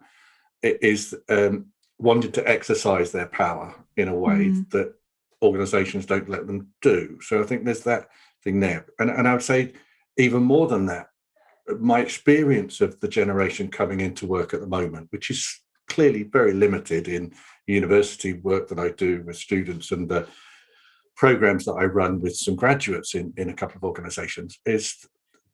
it 0.62 0.78
is 0.82 1.14
um, 1.28 1.66
wanted 1.98 2.34
to 2.34 2.48
exercise 2.48 3.12
their 3.12 3.26
power 3.26 3.74
in 3.96 4.08
a 4.08 4.14
way 4.14 4.46
mm. 4.46 4.70
that 4.70 4.94
organizations 5.42 6.06
don't 6.06 6.28
let 6.28 6.46
them 6.46 6.68
do. 6.82 7.18
So 7.22 7.40
I 7.40 7.46
think 7.46 7.64
there's 7.64 7.84
that 7.84 8.08
thing 8.42 8.60
there. 8.60 8.86
And, 8.98 9.10
and 9.10 9.26
I 9.26 9.32
would 9.32 9.42
say, 9.42 9.72
even 10.16 10.42
more 10.42 10.66
than 10.68 10.86
that, 10.86 11.08
my 11.78 12.00
experience 12.00 12.80
of 12.80 12.98
the 13.00 13.08
generation 13.08 13.68
coming 13.68 14.00
into 14.00 14.26
work 14.26 14.52
at 14.54 14.60
the 14.60 14.66
moment, 14.66 15.08
which 15.10 15.30
is 15.30 15.60
clearly 15.88 16.24
very 16.24 16.52
limited 16.52 17.08
in 17.08 17.32
university 17.66 18.34
work 18.34 18.68
that 18.68 18.78
I 18.78 18.90
do 18.90 19.22
with 19.24 19.36
students 19.36 19.92
and 19.92 20.08
the 20.08 20.26
programs 21.16 21.64
that 21.66 21.72
I 21.72 21.84
run 21.84 22.20
with 22.20 22.34
some 22.36 22.56
graduates 22.56 23.14
in, 23.14 23.32
in 23.36 23.50
a 23.50 23.54
couple 23.54 23.76
of 23.76 23.84
organizations, 23.84 24.58
is 24.64 24.96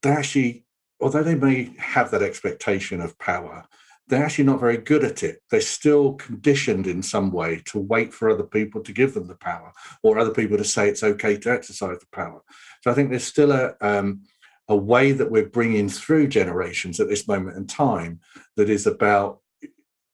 they 0.02 0.10
actually, 0.10 0.64
although 1.00 1.22
they 1.22 1.34
may 1.34 1.74
have 1.78 2.10
that 2.10 2.22
expectation 2.22 3.00
of 3.00 3.18
power, 3.18 3.66
they're 4.08 4.24
actually 4.24 4.44
not 4.44 4.60
very 4.60 4.76
good 4.76 5.04
at 5.04 5.22
it. 5.22 5.42
They're 5.50 5.60
still 5.60 6.14
conditioned 6.14 6.86
in 6.86 7.02
some 7.02 7.32
way 7.32 7.62
to 7.66 7.78
wait 7.78 8.14
for 8.14 8.30
other 8.30 8.44
people 8.44 8.80
to 8.82 8.92
give 8.92 9.14
them 9.14 9.26
the 9.26 9.34
power 9.34 9.72
or 10.02 10.18
other 10.18 10.32
people 10.32 10.56
to 10.56 10.64
say 10.64 10.88
it's 10.88 11.02
okay 11.02 11.36
to 11.38 11.50
exercise 11.50 11.98
the 11.98 12.06
power. 12.12 12.40
So 12.82 12.90
I 12.90 12.94
think 12.94 13.10
there's 13.10 13.24
still 13.24 13.50
a, 13.50 13.74
um, 13.80 14.22
a 14.68 14.76
way 14.76 15.12
that 15.12 15.30
we're 15.30 15.48
bringing 15.48 15.88
through 15.88 16.28
generations 16.28 17.00
at 17.00 17.08
this 17.08 17.26
moment 17.26 17.56
in 17.56 17.66
time 17.66 18.20
that 18.56 18.70
is 18.70 18.86
about 18.86 19.40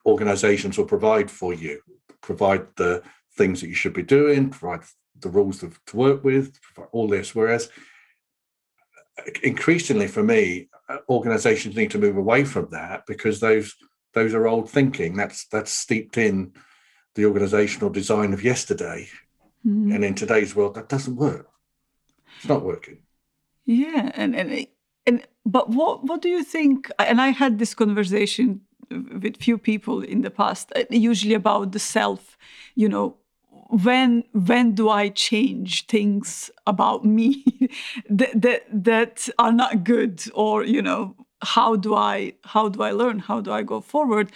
organizations 0.06 0.78
will 0.78 0.86
provide 0.86 1.30
for 1.30 1.52
you, 1.52 1.80
provide 2.22 2.66
the 2.76 3.02
things 3.36 3.60
that 3.60 3.68
you 3.68 3.74
should 3.74 3.94
be 3.94 4.02
doing, 4.02 4.50
provide 4.50 4.86
the 5.20 5.28
rules 5.28 5.60
to, 5.60 5.70
to 5.86 5.96
work 5.96 6.24
with, 6.24 6.58
all 6.92 7.08
this. 7.08 7.34
Whereas 7.34 7.68
increasingly 9.42 10.06
for 10.06 10.22
me, 10.22 10.68
uh, 10.88 10.98
organizations 11.08 11.76
need 11.76 11.90
to 11.90 11.98
move 11.98 12.16
away 12.16 12.44
from 12.44 12.68
that 12.70 13.04
because 13.06 13.40
those 13.40 13.74
those 14.14 14.34
are 14.34 14.46
old 14.46 14.70
thinking. 14.70 15.16
That's 15.16 15.46
that's 15.46 15.72
steeped 15.72 16.18
in 16.18 16.52
the 17.14 17.26
organizational 17.26 17.90
design 17.90 18.32
of 18.32 18.44
yesterday, 18.44 19.08
mm. 19.66 19.94
and 19.94 20.04
in 20.04 20.14
today's 20.14 20.54
world, 20.54 20.74
that 20.74 20.88
doesn't 20.88 21.16
work. 21.16 21.48
It's 22.38 22.48
not 22.48 22.64
working. 22.64 22.98
Yeah, 23.64 24.10
and 24.14 24.34
and 24.34 24.66
and 25.06 25.26
but 25.44 25.70
what 25.70 26.04
what 26.04 26.22
do 26.22 26.28
you 26.28 26.44
think? 26.44 26.90
And 26.98 27.20
I 27.20 27.28
had 27.28 27.58
this 27.58 27.74
conversation 27.74 28.62
with 28.90 29.36
few 29.36 29.58
people 29.58 30.02
in 30.02 30.22
the 30.22 30.30
past, 30.30 30.72
uh, 30.76 30.84
usually 30.90 31.34
about 31.34 31.72
the 31.72 31.78
self. 31.78 32.36
You 32.74 32.88
know, 32.88 33.16
when 33.72 34.24
when 34.32 34.74
do 34.74 34.90
I 34.90 35.08
change 35.08 35.86
things 35.86 36.50
about 36.66 37.06
me 37.06 37.42
that, 38.10 38.40
that 38.42 38.64
that 38.70 39.28
are 39.38 39.52
not 39.52 39.82
good, 39.82 40.22
or 40.34 40.62
you 40.62 40.82
know, 40.82 41.16
how 41.42 41.76
do 41.76 41.94
I 41.94 42.34
how 42.44 42.68
do 42.68 42.82
I 42.82 42.90
learn? 42.90 43.18
How 43.18 43.40
do 43.40 43.50
I 43.50 43.62
go 43.62 43.80
forward? 43.80 44.30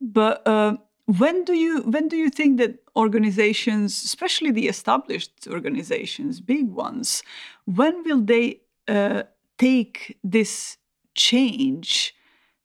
But 0.00 0.46
uh, 0.46 0.76
when 1.06 1.44
do 1.44 1.54
you 1.54 1.82
when 1.82 2.08
do 2.08 2.16
you 2.16 2.30
think 2.30 2.58
that 2.58 2.80
organizations, 2.96 4.02
especially 4.02 4.50
the 4.50 4.66
established 4.66 5.46
organizations, 5.48 6.40
big 6.40 6.68
ones, 6.68 7.22
when 7.66 8.02
will 8.02 8.20
they 8.20 8.60
uh, 8.88 9.22
take 9.56 10.18
this 10.24 10.78
change 11.14 12.12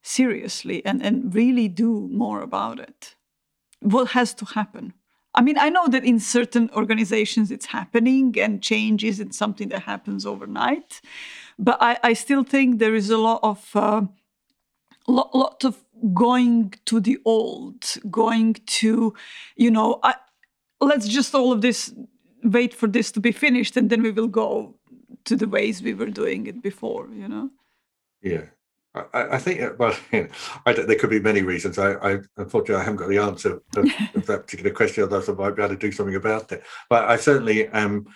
seriously 0.02 0.84
and, 0.86 1.04
and 1.04 1.36
really 1.36 1.68
do 1.68 2.08
more 2.12 2.42
about 2.42 2.80
it? 2.80 3.16
What 3.80 4.12
has 4.12 4.34
to 4.36 4.46
happen? 4.46 4.94
I 5.36 5.42
mean, 5.42 5.58
I 5.58 5.70
know 5.70 5.88
that 5.88 6.06
in 6.06 6.20
certain 6.20 6.70
organizations 6.74 7.52
it's 7.52 7.68
happening 7.68 8.36
and 8.40 8.62
change 8.62 9.04
isn't 9.04 9.36
something 9.36 9.70
that 9.70 9.84
happens 9.84 10.26
overnight, 10.26 11.02
but 11.60 11.78
I, 11.82 11.98
I 12.04 12.14
still 12.14 12.44
think 12.44 12.80
there 12.80 12.96
is 12.96 13.10
a 13.10 13.18
lot 13.18 13.42
of 13.44 13.76
uh, 13.76 14.02
lot, 15.08 15.36
lot 15.36 15.64
of 15.64 15.84
going 16.14 16.74
to 16.86 17.00
the 17.00 17.18
old, 17.26 17.86
going 18.10 18.54
to, 18.66 19.14
you 19.56 19.72
know, 19.72 20.00
I, 20.04 20.16
let's 20.80 21.08
just 21.08 21.36
all 21.36 21.52
of 21.52 21.62
this 21.62 21.94
wait 22.44 22.74
for 22.74 22.88
this 22.88 23.12
to 23.12 23.20
be 23.20 23.32
finished 23.32 23.76
and 23.76 23.90
then 23.90 24.02
we 24.02 24.12
will 24.12 24.28
go 24.28 24.76
to 25.26 25.36
the 25.36 25.48
ways 25.48 25.82
we 25.82 25.94
were 25.94 26.08
doing 26.08 26.48
it 26.48 26.62
before, 26.62 27.10
you 27.12 27.28
know? 27.28 27.50
Yeah. 28.22 28.46
I, 29.14 29.36
I 29.36 29.38
think, 29.38 29.62
uh, 29.62 29.72
well, 29.78 29.96
I 30.66 30.74
there 30.74 30.96
could 30.96 31.10
be 31.10 31.20
many 31.20 31.42
reasons. 31.42 31.78
I, 31.78 31.94
I, 31.94 32.20
unfortunately, 32.38 32.82
I 32.82 32.84
haven't 32.84 32.98
got 32.98 33.10
the 33.10 33.18
answer 33.18 33.62
of, 33.76 33.86
of 34.16 34.26
that 34.26 34.44
particular 34.44 34.72
question, 34.72 35.04
otherwise 35.04 35.30
I 35.30 35.34
might 35.34 35.56
be 35.56 35.64
able 35.64 35.76
to 35.76 35.80
do 35.80 35.92
something 35.92 36.16
about 36.16 36.52
it. 36.52 36.64
But 36.90 37.06
I 37.06 37.16
certainly 37.18 37.68
um, 37.70 38.08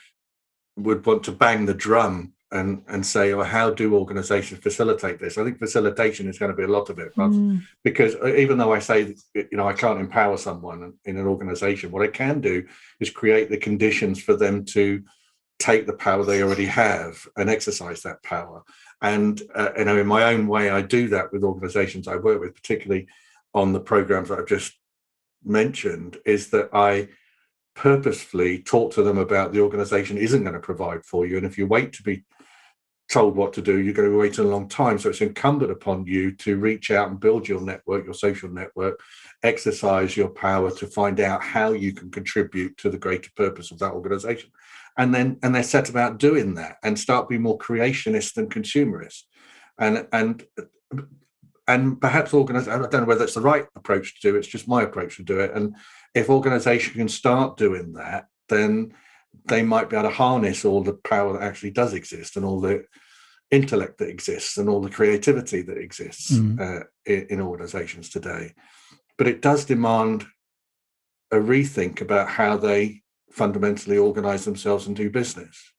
would 0.77 1.05
want 1.05 1.24
to 1.24 1.31
bang 1.31 1.65
the 1.65 1.74
drum 1.74 2.33
and 2.51 2.83
and 2.88 3.05
say, 3.05 3.33
well, 3.33 3.45
how 3.45 3.69
do 3.69 3.95
organisations 3.95 4.62
facilitate 4.62 5.19
this? 5.19 5.38
I 5.38 5.43
think 5.43 5.59
facilitation 5.59 6.27
is 6.27 6.39
going 6.39 6.51
to 6.51 6.57
be 6.57 6.63
a 6.63 6.67
lot 6.67 6.89
of 6.89 6.98
it, 6.98 7.15
mm. 7.15 7.62
because 7.83 8.15
uh, 8.15 8.33
even 8.36 8.57
though 8.57 8.74
I 8.74 8.79
say, 8.79 9.15
you 9.36 9.48
know, 9.57 9.67
I 9.67 9.74
can't 9.74 10.00
empower 10.00 10.38
someone 10.38 10.93
in 11.05 11.17
an 11.17 11.27
organisation, 11.27 11.91
what 11.91 12.03
I 12.03 12.07
can 12.07 12.41
do 12.41 12.65
is 13.00 13.09
create 13.09 13.50
the 13.50 13.57
conditions 13.57 14.21
for 14.21 14.36
them 14.36 14.65
to 14.65 15.03
take 15.59 15.86
the 15.86 15.93
power 15.93 16.24
they 16.24 16.41
already 16.41 16.65
have 16.65 17.27
and 17.36 17.50
exercise 17.50 18.01
that 18.01 18.24
power. 18.24 18.63
And 19.01 19.41
uh, 19.56 19.70
you 19.77 19.86
know, 19.86 19.98
in 19.98 20.08
my 20.08 20.34
own 20.34 20.48
way, 20.48 20.70
I 20.70 20.82
do 20.82 21.08
that 21.10 21.32
with 21.32 21.44
organisations 21.44 22.08
I 22.08 22.18
work 22.18 22.41
with, 22.41 22.56
particularly 22.56 23.08
on 23.53 23.74
the 23.74 23.79
programs 23.79 24.29
that 24.29 24.39
I've 24.39 24.48
just 24.48 24.74
mentioned. 25.44 26.18
Is 26.25 26.50
that 26.50 26.70
I 26.74 27.10
purposefully 27.75 28.60
talk 28.60 28.94
to 28.94 29.03
them 29.03 29.18
about 29.18 29.53
the 29.53 29.62
organisation 29.62 30.18
isn't 30.18 30.44
going 30.44 30.53
to 30.53 30.60
provide 30.60 31.06
for 31.06 31.25
you, 31.25 31.38
and 31.38 31.46
if 31.46 31.58
you 31.58 31.65
wait 31.65 31.94
to 31.94 32.03
be 32.03 32.24
told 33.10 33.36
what 33.36 33.53
to 33.53 33.62
do, 33.62 33.79
you're 33.79 33.94
going 33.94 34.08
to 34.08 34.13
be 34.13 34.20
waiting 34.20 34.46
a 34.46 34.48
long 34.48 34.70
time. 34.70 35.00
So 35.00 35.10
it's 35.10 35.22
incumbent 35.22 35.72
upon 35.72 36.06
you 36.06 36.32
to 36.34 36.58
reach 36.58 36.91
out 36.91 37.10
and 37.10 37.20
build 37.20 37.48
your 37.48 37.60
network, 37.60 38.06
your 38.06 38.13
social 38.13 38.50
network, 38.50 39.00
exercise 39.41 40.15
your 40.15 40.29
power 40.29 40.70
to 40.72 40.86
find 40.86 41.20
out 41.20 41.41
how 41.41 41.72
you 41.72 41.91
can 41.91 42.12
contribute 42.12 42.77
to 42.77 42.89
the 42.89 43.00
greater 43.00 43.32
purpose 43.36 43.72
of 43.72 43.79
that 43.79 43.94
organization. 43.94 44.51
And 45.00 45.15
then 45.15 45.39
and 45.41 45.56
they 45.56 45.63
set 45.63 45.89
about 45.89 46.20
doing 46.20 46.56
that 46.56 46.77
and 46.84 47.00
start 47.00 47.29
being 47.29 47.41
more 47.41 47.58
creationist 47.58 48.34
than 48.36 48.50
consumerist. 48.50 49.24
And 49.79 50.06
and 50.12 50.44
and 51.68 52.01
perhaps 52.01 52.34
organization, 52.34 52.84
I 52.84 52.88
don't 52.88 53.01
know 53.01 53.08
whether 53.08 53.24
it's 53.24 53.36
the 53.36 53.41
right 53.41 53.65
approach 53.75 54.15
to 54.15 54.27
do 54.27 54.36
it, 54.36 54.39
it's 54.39 54.48
just 54.48 54.68
my 54.68 54.84
approach 54.84 55.18
to 55.18 55.24
do 55.24 55.39
it. 55.39 55.53
And 55.56 55.75
if 56.13 56.29
organization 56.29 56.96
can 56.96 57.08
start 57.08 57.58
doing 57.58 57.94
that, 57.94 58.25
then 58.50 58.94
they 59.46 59.62
might 59.62 59.89
be 59.89 59.96
able 59.96 60.10
to 60.10 60.15
harness 60.15 60.65
all 60.65 60.84
the 60.84 60.94
power 60.94 61.34
that 61.34 61.44
actually 61.44 61.72
does 61.72 61.94
exist 61.94 62.36
and 62.36 62.46
all 62.46 62.60
the 62.60 62.84
intellect 63.51 64.00
that 64.00 64.10
exists 64.10 64.58
and 64.58 64.68
all 64.68 64.82
the 64.82 64.89
creativity 64.89 65.62
that 65.62 65.77
exists 65.77 66.32
mm. 66.32 66.60
uh, 66.60 66.84
in, 67.06 67.27
in, 67.29 67.41
organizations 67.41 68.10
today. 68.10 68.53
But 69.18 69.27
it 69.27 69.41
does 69.41 69.65
demand 69.65 70.25
a 71.32 71.38
rethink 71.38 72.01
about 72.01 72.29
how 72.29 72.58
they 72.58 73.01
fundamentally 73.31 73.98
organize 73.98 74.45
themselves 74.45 74.88
and 74.88 74.95
do 74.95 75.09
business. 75.09 75.71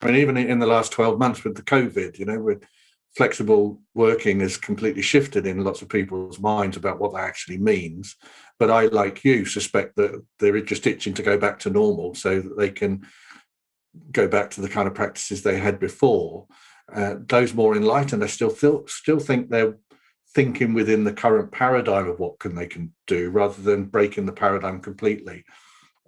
I 0.00 0.06
mean, 0.06 0.16
even 0.16 0.36
in 0.36 0.58
the 0.58 0.66
last 0.66 0.92
12 0.92 1.18
months 1.18 1.44
with 1.44 1.56
the 1.56 1.62
COVID, 1.62 2.18
you 2.18 2.24
know, 2.24 2.40
with 2.40 2.64
flexible 3.16 3.80
working 3.94 4.40
has 4.40 4.56
completely 4.56 5.02
shifted 5.02 5.46
in 5.46 5.64
lots 5.64 5.82
of 5.82 5.88
people's 5.88 6.40
minds 6.40 6.76
about 6.76 6.98
what 6.98 7.12
that 7.12 7.24
actually 7.24 7.58
means. 7.58 8.16
But 8.58 8.70
I, 8.70 8.86
like 8.86 9.24
you, 9.24 9.44
suspect 9.44 9.96
that 9.96 10.24
they're 10.38 10.60
just 10.60 10.86
itching 10.86 11.14
to 11.14 11.22
go 11.22 11.38
back 11.38 11.58
to 11.60 11.70
normal 11.70 12.14
so 12.14 12.40
that 12.40 12.58
they 12.58 12.70
can 12.70 13.06
go 14.10 14.26
back 14.26 14.50
to 14.50 14.60
the 14.60 14.68
kind 14.68 14.88
of 14.88 14.94
practices 14.94 15.42
they 15.42 15.58
had 15.58 15.78
before. 15.78 16.46
Uh, 16.92 17.16
those 17.28 17.54
more 17.54 17.76
enlightened, 17.76 18.24
I 18.24 18.26
still 18.26 18.50
feel, 18.50 18.86
still 18.86 19.18
think 19.18 19.50
they're 19.50 19.76
thinking 20.34 20.72
within 20.72 21.04
the 21.04 21.12
current 21.12 21.52
paradigm 21.52 22.08
of 22.08 22.18
what 22.18 22.38
can 22.38 22.54
they 22.54 22.66
can 22.66 22.92
do 23.06 23.30
rather 23.30 23.60
than 23.60 23.84
breaking 23.84 24.26
the 24.26 24.32
paradigm 24.32 24.80
completely. 24.80 25.44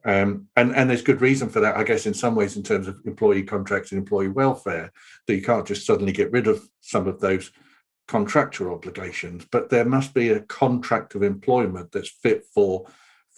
Um, 0.04 0.48
and 0.54 0.74
and 0.76 0.90
there's 0.90 1.02
good 1.02 1.22
reason 1.22 1.48
for 1.48 1.60
that, 1.60 1.76
I 1.76 1.84
guess, 1.84 2.04
in 2.04 2.14
some 2.14 2.34
ways, 2.34 2.56
in 2.56 2.62
terms 2.62 2.88
of 2.88 3.00
employee 3.06 3.42
contracts 3.42 3.90
and 3.90 3.98
employee 3.98 4.28
welfare, 4.28 4.92
that 5.26 5.34
you 5.34 5.42
can't 5.42 5.66
just 5.66 5.86
suddenly 5.86 6.12
get 6.12 6.30
rid 6.30 6.46
of 6.46 6.68
some 6.80 7.06
of 7.06 7.20
those 7.20 7.50
contractual 8.06 8.74
obligations, 8.74 9.46
but 9.50 9.70
there 9.70 9.84
must 9.84 10.12
be 10.14 10.28
a 10.28 10.40
contract 10.40 11.14
of 11.14 11.22
employment 11.22 11.90
that's 11.92 12.10
fit 12.10 12.44
for 12.52 12.86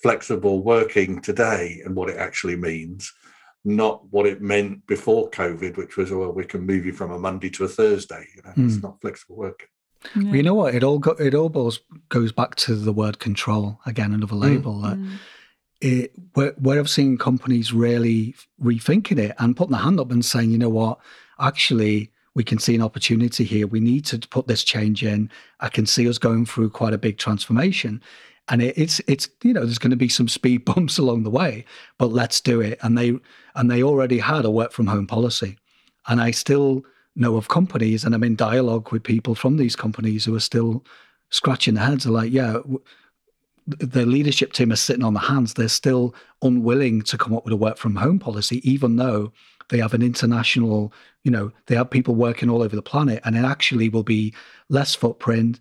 flexible 0.03 0.63
working 0.63 1.21
today 1.21 1.81
and 1.85 1.95
what 1.95 2.11
it 2.11 2.17
actually 2.17 2.57
means, 2.57 3.13
not 3.65 4.03
what 4.11 4.27
it 4.27 4.43
meant 4.43 4.85
before 4.87 5.31
COVID, 5.31 5.77
which 5.77 5.97
was 5.97 6.11
well, 6.11 6.33
we 6.33 6.45
can 6.45 6.67
move 6.67 6.85
you 6.85 6.93
from 6.93 7.13
a 7.13 7.19
Monday 7.19 7.51
to 7.51 7.65
a 7.65 7.69
Thursday. 7.69 8.27
You 8.35 8.43
know, 8.43 8.51
mm. 8.51 8.67
it's 8.67 8.77
hmm. 8.77 8.83
not 8.83 9.01
flexible 9.01 9.37
working. 9.37 9.69
Yeah. 10.17 10.25
Well, 10.25 10.37
you 10.37 10.43
know 10.43 10.55
what? 10.55 10.75
It 10.75 10.83
all 10.83 10.99
go, 10.99 11.13
it 11.13 11.35
all 11.35 11.49
goes, 11.49 11.81
goes 12.09 12.33
back 12.33 12.57
to 12.57 12.75
the 12.75 12.93
word 12.93 13.19
control 13.19 13.81
again, 13.87 14.13
another 14.13 14.35
hmm. 14.35 14.43
label 14.43 14.75
mm. 14.75 14.83
that. 14.83 14.99
Mm 14.99 15.19
it, 15.81 16.13
where, 16.35 16.79
I've 16.79 16.91
seen 16.91 17.19
companies 17.19 17.73
really 17.73 18.35
rethinking 18.63 19.19
it 19.19 19.35
and 19.39 19.57
putting 19.57 19.73
their 19.73 19.83
hand 19.83 20.01
up 20.01 20.11
and 20.11 20.25
saying, 20.25 20.51
you 20.51 20.59
know 20.59 20.71
what, 20.71 20.99
actually, 21.39 22.11
we 22.35 22.45
can 22.45 22.59
see 22.59 22.75
an 22.75 22.83
opportunity 22.83 23.45
here. 23.45 23.67
We 23.67 23.81
need 23.81 24.05
to 24.07 24.19
put 24.19 24.47
this 24.47 24.63
change 24.63 25.03
in. 25.03 25.31
I 25.61 25.69
can 25.69 25.87
see 25.87 26.09
us 26.09 26.19
going 26.19 26.45
through 26.45 26.71
quite 26.71 26.93
a 26.93 26.99
big 26.99 27.19
transformation. 27.19 28.03
And 28.49 28.63
it, 28.63 28.77
it's 28.77 29.01
it's 29.09 29.29
you 29.43 29.53
know 29.53 29.65
there's 29.65 29.79
going 29.79 29.91
to 29.91 29.97
be 29.97 30.09
some 30.09 30.29
speed 30.29 30.65
bumps 30.65 30.99
along 30.99 31.25
the 31.25 31.31
way, 31.31 31.65
but 31.99 32.13
let's 32.13 32.41
do 32.41 32.61
it. 32.61 32.79
And 32.83 32.97
they 32.97 33.19
and 33.55 33.71
they 33.71 33.83
already 33.83 34.19
had 34.19 34.45
a 34.45 34.51
work 34.51 34.73
from 34.73 34.87
home 34.87 35.07
policy, 35.07 35.57
and 36.07 36.21
I 36.21 36.31
still 36.31 36.85
know 37.17 37.37
of 37.37 37.49
companies, 37.49 38.05
and 38.05 38.15
I'm 38.15 38.23
in 38.23 38.37
dialogue 38.37 38.93
with 38.93 39.03
people 39.03 39.35
from 39.35 39.57
these 39.57 39.75
companies 39.75 40.25
who 40.25 40.35
are 40.37 40.41
still 40.41 40.85
scratching 41.31 41.75
their 41.75 41.87
heads. 41.87 42.07
Are 42.07 42.11
like, 42.11 42.31
yeah, 42.31 42.59
the 43.67 44.07
leadership 44.07 44.53
team 44.53 44.71
is 44.71 44.81
sitting 44.81 45.05
on 45.05 45.15
the 45.15 45.21
hands. 45.21 45.55
They're 45.55 45.69
still 45.69 46.15
unwilling 46.43 47.03
to 47.03 47.19
come 47.19 47.35
up 47.35 47.45
with 47.45 47.53
a 47.53 47.57
work 47.57 47.79
from 47.79 47.97
home 47.97 48.19
policy, 48.19 48.69
even 48.69 48.97
though 48.97 49.33
they 49.69 49.79
have 49.79 49.95
an 49.95 50.03
international, 50.03 50.93
you 51.25 51.31
know, 51.31 51.51
they 51.67 51.75
have 51.75 51.91
people 51.91 52.15
working 52.15 52.49
all 52.49 52.63
over 52.63 52.77
the 52.77 52.83
planet, 52.83 53.21
and 53.25 53.37
it 53.37 53.45
actually 53.45 53.89
will 53.89 54.05
be 54.05 54.33
less 54.69 54.95
footprint, 54.95 55.59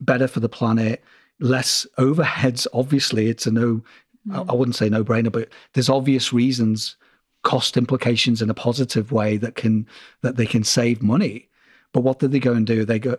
better 0.00 0.26
for 0.26 0.40
the 0.40 0.48
planet, 0.48 1.04
less 1.38 1.86
overheads. 1.98 2.66
Obviously, 2.72 3.28
it's 3.28 3.46
a 3.46 3.52
no, 3.52 3.82
mm. 4.28 4.50
I 4.50 4.54
wouldn't 4.54 4.76
say 4.76 4.88
no 4.88 5.04
brainer, 5.04 5.30
but 5.30 5.48
there's 5.74 5.88
obvious 5.88 6.32
reasons, 6.32 6.96
cost 7.42 7.76
implications 7.76 8.42
in 8.42 8.50
a 8.50 8.54
positive 8.54 9.12
way 9.12 9.36
that 9.36 9.54
can 9.54 9.86
that 10.22 10.36
they 10.36 10.46
can 10.46 10.64
save 10.64 11.02
money. 11.02 11.48
But 11.92 12.00
what 12.00 12.18
did 12.18 12.32
they 12.32 12.40
go 12.40 12.52
and 12.52 12.66
do? 12.66 12.84
They 12.84 12.98
go 12.98 13.16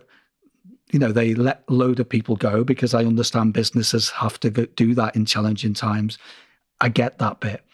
you 0.92 0.98
know 0.98 1.12
they 1.12 1.34
let 1.34 1.62
a 1.68 1.72
load 1.72 2.00
of 2.00 2.08
people 2.08 2.36
go 2.36 2.64
because 2.64 2.94
I 2.94 3.04
understand 3.04 3.52
businesses 3.52 4.10
have 4.10 4.38
to 4.40 4.50
do 4.50 4.94
that 4.94 5.16
in 5.16 5.26
challenging 5.26 5.74
times. 5.74 6.18
I 6.80 6.88
get 6.88 7.18
that 7.18 7.40
bit, 7.40 7.64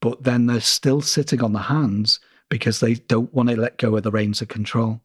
but 0.00 0.22
then 0.22 0.46
they're 0.46 0.60
still 0.60 1.02
sitting 1.02 1.42
on 1.42 1.52
the 1.52 1.60
hands 1.60 2.20
because 2.48 2.80
they 2.80 2.94
don't 2.94 3.32
want 3.34 3.48
to 3.48 3.56
let 3.56 3.78
go 3.78 3.96
of 3.96 4.02
the 4.02 4.10
reins 4.10 4.40
of 4.40 4.48
control. 4.48 5.00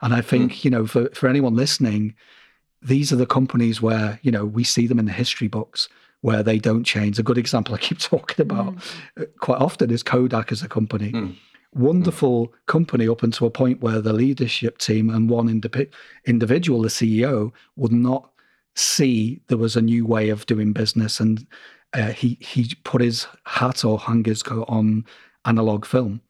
And 0.00 0.14
I 0.14 0.20
think 0.20 0.52
mm. 0.52 0.64
you 0.64 0.70
know 0.70 0.86
for 0.86 1.08
for 1.10 1.28
anyone 1.28 1.54
listening, 1.54 2.14
these 2.80 3.12
are 3.12 3.16
the 3.16 3.26
companies 3.26 3.80
where 3.80 4.18
you 4.22 4.32
know 4.32 4.44
we 4.44 4.64
see 4.64 4.86
them 4.86 4.98
in 4.98 5.06
the 5.06 5.12
history 5.12 5.48
books 5.48 5.88
where 6.22 6.42
they 6.42 6.58
don't 6.58 6.84
change. 6.84 7.18
A 7.18 7.22
good 7.22 7.38
example 7.38 7.74
I 7.74 7.78
keep 7.78 7.98
talking 8.10 8.42
about 8.42 8.74
mm. 8.76 9.28
quite 9.38 9.60
often 9.60 9.90
is 9.90 10.02
Kodak 10.02 10.50
as 10.50 10.62
a 10.62 10.68
company. 10.68 11.12
Mm 11.12 11.36
wonderful 11.74 12.52
company 12.66 13.08
up 13.08 13.22
until 13.22 13.46
a 13.46 13.50
point 13.50 13.80
where 13.80 14.00
the 14.00 14.12
leadership 14.12 14.78
team 14.78 15.10
and 15.10 15.28
one 15.28 15.48
indi- 15.48 15.88
individual, 16.26 16.82
the 16.82 16.88
CEO, 16.88 17.52
would 17.76 17.92
not 17.92 18.30
see 18.74 19.40
there 19.48 19.58
was 19.58 19.76
a 19.76 19.82
new 19.82 20.06
way 20.06 20.28
of 20.28 20.46
doing 20.46 20.72
business, 20.72 21.20
and 21.20 21.46
uh, 21.94 22.10
he 22.10 22.38
he 22.40 22.74
put 22.84 23.00
his 23.00 23.26
hat 23.44 23.84
or 23.84 23.98
hung 23.98 24.24
his 24.24 24.42
coat 24.42 24.66
on 24.68 25.04
analog 25.44 25.84
film, 25.84 26.20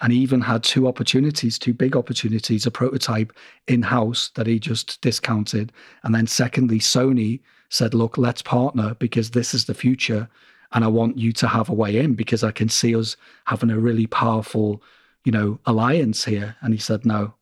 and 0.00 0.12
he 0.12 0.18
even 0.18 0.40
had 0.40 0.62
two 0.62 0.86
opportunities, 0.86 1.58
two 1.58 1.74
big 1.74 1.96
opportunities, 1.96 2.66
a 2.66 2.70
prototype 2.70 3.32
in 3.68 3.82
house 3.82 4.30
that 4.34 4.46
he 4.46 4.58
just 4.58 5.00
discounted, 5.00 5.72
and 6.02 6.14
then 6.14 6.26
secondly, 6.26 6.78
Sony 6.78 7.40
said, 7.70 7.94
"Look, 7.94 8.18
let's 8.18 8.42
partner 8.42 8.94
because 8.98 9.30
this 9.30 9.54
is 9.54 9.64
the 9.64 9.74
future." 9.74 10.28
And 10.74 10.84
I 10.84 10.88
want 10.88 11.16
you 11.16 11.32
to 11.32 11.46
have 11.46 11.68
a 11.68 11.74
way 11.74 11.96
in 11.96 12.14
because 12.14 12.42
I 12.42 12.50
can 12.50 12.68
see 12.68 12.94
us 12.96 13.16
having 13.44 13.70
a 13.70 13.78
really 13.78 14.06
powerful, 14.06 14.82
you 15.24 15.30
know, 15.30 15.58
alliance 15.66 16.24
here. 16.24 16.56
And 16.60 16.74
he 16.74 16.80
said 16.80 17.06
no. 17.06 17.34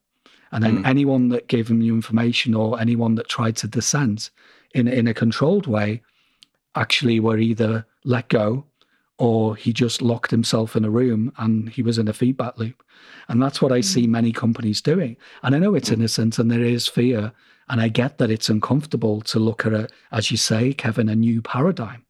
And 0.52 0.62
then 0.62 0.82
mm. 0.82 0.86
anyone 0.86 1.30
that 1.30 1.48
gave 1.48 1.68
him 1.68 1.78
new 1.78 1.94
information 1.94 2.54
or 2.54 2.78
anyone 2.78 3.14
that 3.14 3.30
tried 3.30 3.56
to 3.56 3.66
dissent 3.66 4.30
in 4.74 4.86
in 4.86 5.08
a 5.08 5.14
controlled 5.14 5.66
way, 5.66 6.02
actually 6.74 7.20
were 7.20 7.38
either 7.38 7.86
let 8.04 8.28
go 8.28 8.64
or 9.18 9.56
he 9.56 9.72
just 9.72 10.02
locked 10.02 10.30
himself 10.30 10.76
in 10.76 10.84
a 10.84 10.90
room 10.90 11.32
and 11.38 11.70
he 11.70 11.82
was 11.82 11.96
in 11.96 12.08
a 12.08 12.12
feedback 12.12 12.58
loop. 12.58 12.82
And 13.28 13.42
that's 13.42 13.62
what 13.62 13.72
I 13.72 13.80
see 13.80 14.06
mm. 14.06 14.10
many 14.10 14.32
companies 14.32 14.82
doing. 14.82 15.16
And 15.42 15.54
I 15.54 15.58
know 15.58 15.74
it's 15.74 15.90
innocent 15.90 16.38
and 16.38 16.50
there 16.50 16.62
is 16.62 16.86
fear. 16.86 17.32
And 17.68 17.80
I 17.80 17.88
get 17.88 18.18
that 18.18 18.30
it's 18.30 18.50
uncomfortable 18.50 19.22
to 19.22 19.38
look 19.38 19.64
at, 19.64 19.72
a, 19.72 19.88
as 20.10 20.30
you 20.30 20.36
say, 20.36 20.74
Kevin, 20.74 21.08
a 21.08 21.14
new 21.14 21.40
paradigm. 21.40 22.01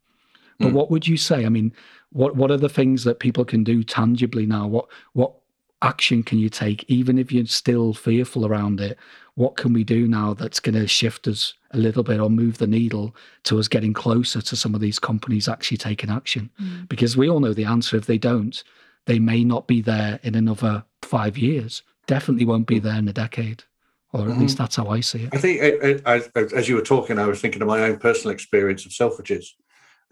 But 0.59 0.69
mm. 0.69 0.73
what 0.73 0.91
would 0.91 1.07
you 1.07 1.17
say? 1.17 1.45
I 1.45 1.49
mean, 1.49 1.73
what 2.11 2.35
what 2.35 2.51
are 2.51 2.57
the 2.57 2.69
things 2.69 3.03
that 3.03 3.19
people 3.19 3.45
can 3.45 3.63
do 3.63 3.83
tangibly 3.83 4.45
now? 4.45 4.67
What 4.67 4.87
what 5.13 5.33
action 5.81 6.23
can 6.23 6.39
you 6.39 6.49
take, 6.49 6.85
even 6.87 7.17
if 7.17 7.31
you're 7.31 7.45
still 7.45 7.93
fearful 7.93 8.45
around 8.45 8.79
it? 8.79 8.97
what 9.35 9.55
can 9.55 9.73
we 9.73 9.83
do 9.83 10.07
now 10.07 10.33
that's 10.33 10.59
going 10.59 10.75
to 10.75 10.87
shift 10.87 11.27
us 11.27 11.53
a 11.71 11.77
little 11.77 12.03
bit 12.03 12.19
or 12.19 12.29
move 12.29 12.59
the 12.59 12.67
needle 12.67 13.15
to 13.43 13.59
us 13.59 13.67
getting 13.67 13.93
closer 13.93 14.41
to 14.41 14.55
some 14.55 14.75
of 14.75 14.81
these 14.81 14.99
companies 14.99 15.47
actually 15.47 15.77
taking 15.77 16.09
action? 16.09 16.49
Mm. 16.61 16.87
Because 16.87 17.17
we 17.17 17.29
all 17.29 17.39
know 17.39 17.53
the 17.53 17.65
answer. 17.65 17.97
If 17.97 18.05
they 18.05 18.19
don't, 18.19 18.63
they 19.05 19.19
may 19.19 19.43
not 19.43 19.67
be 19.67 19.81
there 19.81 20.19
in 20.23 20.35
another 20.35 20.83
five 21.01 21.37
years. 21.37 21.81
Definitely 22.05 22.45
won't 22.45 22.67
be 22.67 22.79
there 22.79 22.95
in 22.95 23.07
a 23.07 23.13
decade. 23.13 23.63
Or 24.11 24.21
at 24.21 24.27
mm-hmm. 24.27 24.41
least 24.41 24.59
that's 24.59 24.75
how 24.75 24.89
I 24.89 24.99
see 24.99 25.23
it. 25.23 25.29
I 25.33 25.37
think, 25.39 25.59
as, 26.05 26.27
as 26.53 26.69
you 26.69 26.75
were 26.75 26.83
talking, 26.83 27.17
I 27.17 27.25
was 27.25 27.41
thinking 27.41 27.63
of 27.63 27.67
my 27.67 27.81
own 27.81 27.97
personal 27.97 28.31
experience 28.31 28.85
of 28.85 28.91
Selfridges 28.91 29.53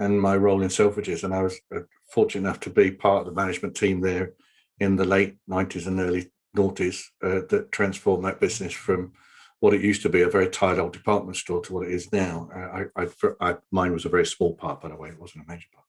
and 0.01 0.19
my 0.19 0.35
role 0.35 0.61
in 0.61 0.69
Selfridges. 0.69 1.23
And 1.23 1.33
I 1.33 1.43
was 1.43 1.59
uh, 1.75 1.81
fortunate 2.09 2.47
enough 2.47 2.59
to 2.61 2.69
be 2.69 2.91
part 2.91 3.21
of 3.21 3.25
the 3.27 3.39
management 3.39 3.75
team 3.75 4.01
there 4.01 4.33
in 4.79 4.95
the 4.95 5.05
late 5.05 5.35
90s 5.49 5.87
and 5.87 5.99
early 5.99 6.31
noughties 6.57 7.03
uh, 7.23 7.41
that 7.49 7.71
transformed 7.71 8.25
that 8.25 8.39
business 8.39 8.73
from 8.73 9.13
what 9.59 9.75
it 9.75 9.81
used 9.81 10.01
to 10.01 10.09
be 10.09 10.23
a 10.23 10.29
very 10.29 10.49
tired 10.49 10.79
old 10.79 10.91
department 10.91 11.37
store 11.37 11.61
to 11.61 11.73
what 11.73 11.87
it 11.87 11.93
is 11.93 12.11
now. 12.11 12.49
Uh, 12.53 12.83
I, 12.95 13.03
I, 13.03 13.51
I, 13.51 13.57
mine 13.71 13.93
was 13.93 14.05
a 14.05 14.09
very 14.09 14.25
small 14.25 14.55
part, 14.55 14.81
by 14.81 14.89
the 14.89 14.95
way; 14.95 15.09
it 15.09 15.19
wasn't 15.19 15.45
a 15.45 15.51
major 15.51 15.67
part. 15.73 15.85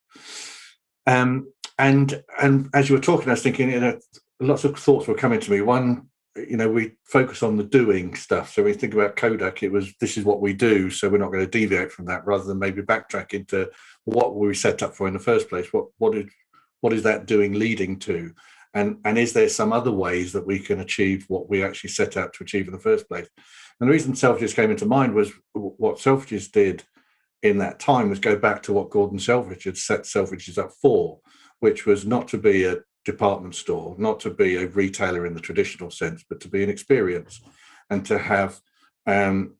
Um, 1.07 1.51
and 1.79 2.23
and 2.41 2.69
as 2.75 2.91
you 2.91 2.97
were 2.97 3.01
talking, 3.01 3.29
I 3.29 3.33
was 3.33 3.43
thinking, 3.43 3.71
you 3.71 3.81
know, 3.81 3.99
lots 4.41 4.65
of 4.65 4.79
thoughts 4.79 5.09
were 5.09 5.15
coming 5.15 5.41
to 5.41 5.51
me. 5.51 5.63
One, 5.63 6.09
you 6.37 6.57
know, 6.57 6.69
we 6.69 6.93
focus 7.05 7.43
on 7.43 7.57
the 7.57 7.65
doing 7.65 8.15
stuff. 8.15 8.55
So 8.55 8.63
when 8.63 8.75
think 8.75 8.95
about 8.95 9.17
Kodak, 9.17 9.63
it 9.63 9.71
was 9.71 9.95
this 10.01 10.17
is 10.17 10.25
what 10.25 10.41
we 10.41 10.53
do, 10.53 10.91
so 10.91 11.09
we're 11.09 11.19
not 11.19 11.33
going 11.33 11.45
to 11.45 11.51
deviate 11.51 11.93
from 11.93 12.07
that, 12.07 12.27
rather 12.27 12.45
than 12.45 12.59
maybe 12.59 12.83
backtrack 12.83 13.35
into 13.35 13.71
what 14.05 14.35
were 14.35 14.49
we 14.49 14.55
set 14.55 14.83
up 14.83 14.95
for 14.95 15.07
in 15.07 15.15
the 15.15 15.21
first 15.21 15.49
place. 15.49 15.73
What 15.73 15.87
what 15.99 16.13
did 16.13 16.31
what 16.81 16.93
is 16.93 17.03
that 17.03 17.27
doing 17.27 17.53
leading 17.53 17.99
to? 18.01 18.33
and 18.75 18.99
and 19.05 19.19
is 19.19 19.33
there 19.33 19.49
some 19.49 19.73
other 19.73 19.93
ways 19.93 20.33
that 20.33 20.47
we 20.47 20.59
can 20.59 20.81
achieve 20.81 21.25
what 21.29 21.49
we 21.49 21.63
actually 21.63 21.91
set 21.91 22.17
out 22.17 22.33
to 22.33 22.43
achieve 22.43 22.67
in 22.67 22.73
the 22.73 22.79
first 22.79 23.09
place 23.09 23.29
and 23.81 23.89
the 23.89 23.93
reason 23.93 24.13
selfridges 24.13 24.55
came 24.55 24.71
into 24.71 24.87
mind 24.87 25.15
was 25.15 25.33
what 25.53 25.97
selfridges 25.97 26.51
did 26.51 26.83
in 27.43 27.59
that 27.59 27.81
time 27.81 28.09
was 28.09 28.19
go 28.19 28.37
back 28.37 28.63
to 28.63 28.73
what 28.73 28.91
gordon 28.91 29.19
selfridge 29.19 29.65
had 29.65 29.77
set 29.77 30.03
selfridges 30.03 30.59
up 30.59 30.71
for 30.81 31.19
which 31.61 31.87
was 31.87 32.07
not 32.07 32.29
to 32.29 32.39
be 32.39 32.65
a 32.65 32.77
department 33.05 33.55
store 33.55 33.95
not 33.99 34.21
to 34.21 34.31
be 34.31 34.57
a 34.57 34.69
retailer 34.69 35.27
in 35.27 35.35
the 35.35 35.41
traditional 35.41 35.91
sense 35.91 36.25
but 36.29 36.41
to 36.41 36.49
be 36.49 36.63
an 36.63 36.71
experience 36.71 37.41
and 37.91 38.05
to 38.07 38.19
have 38.19 38.61
um, 39.07 39.55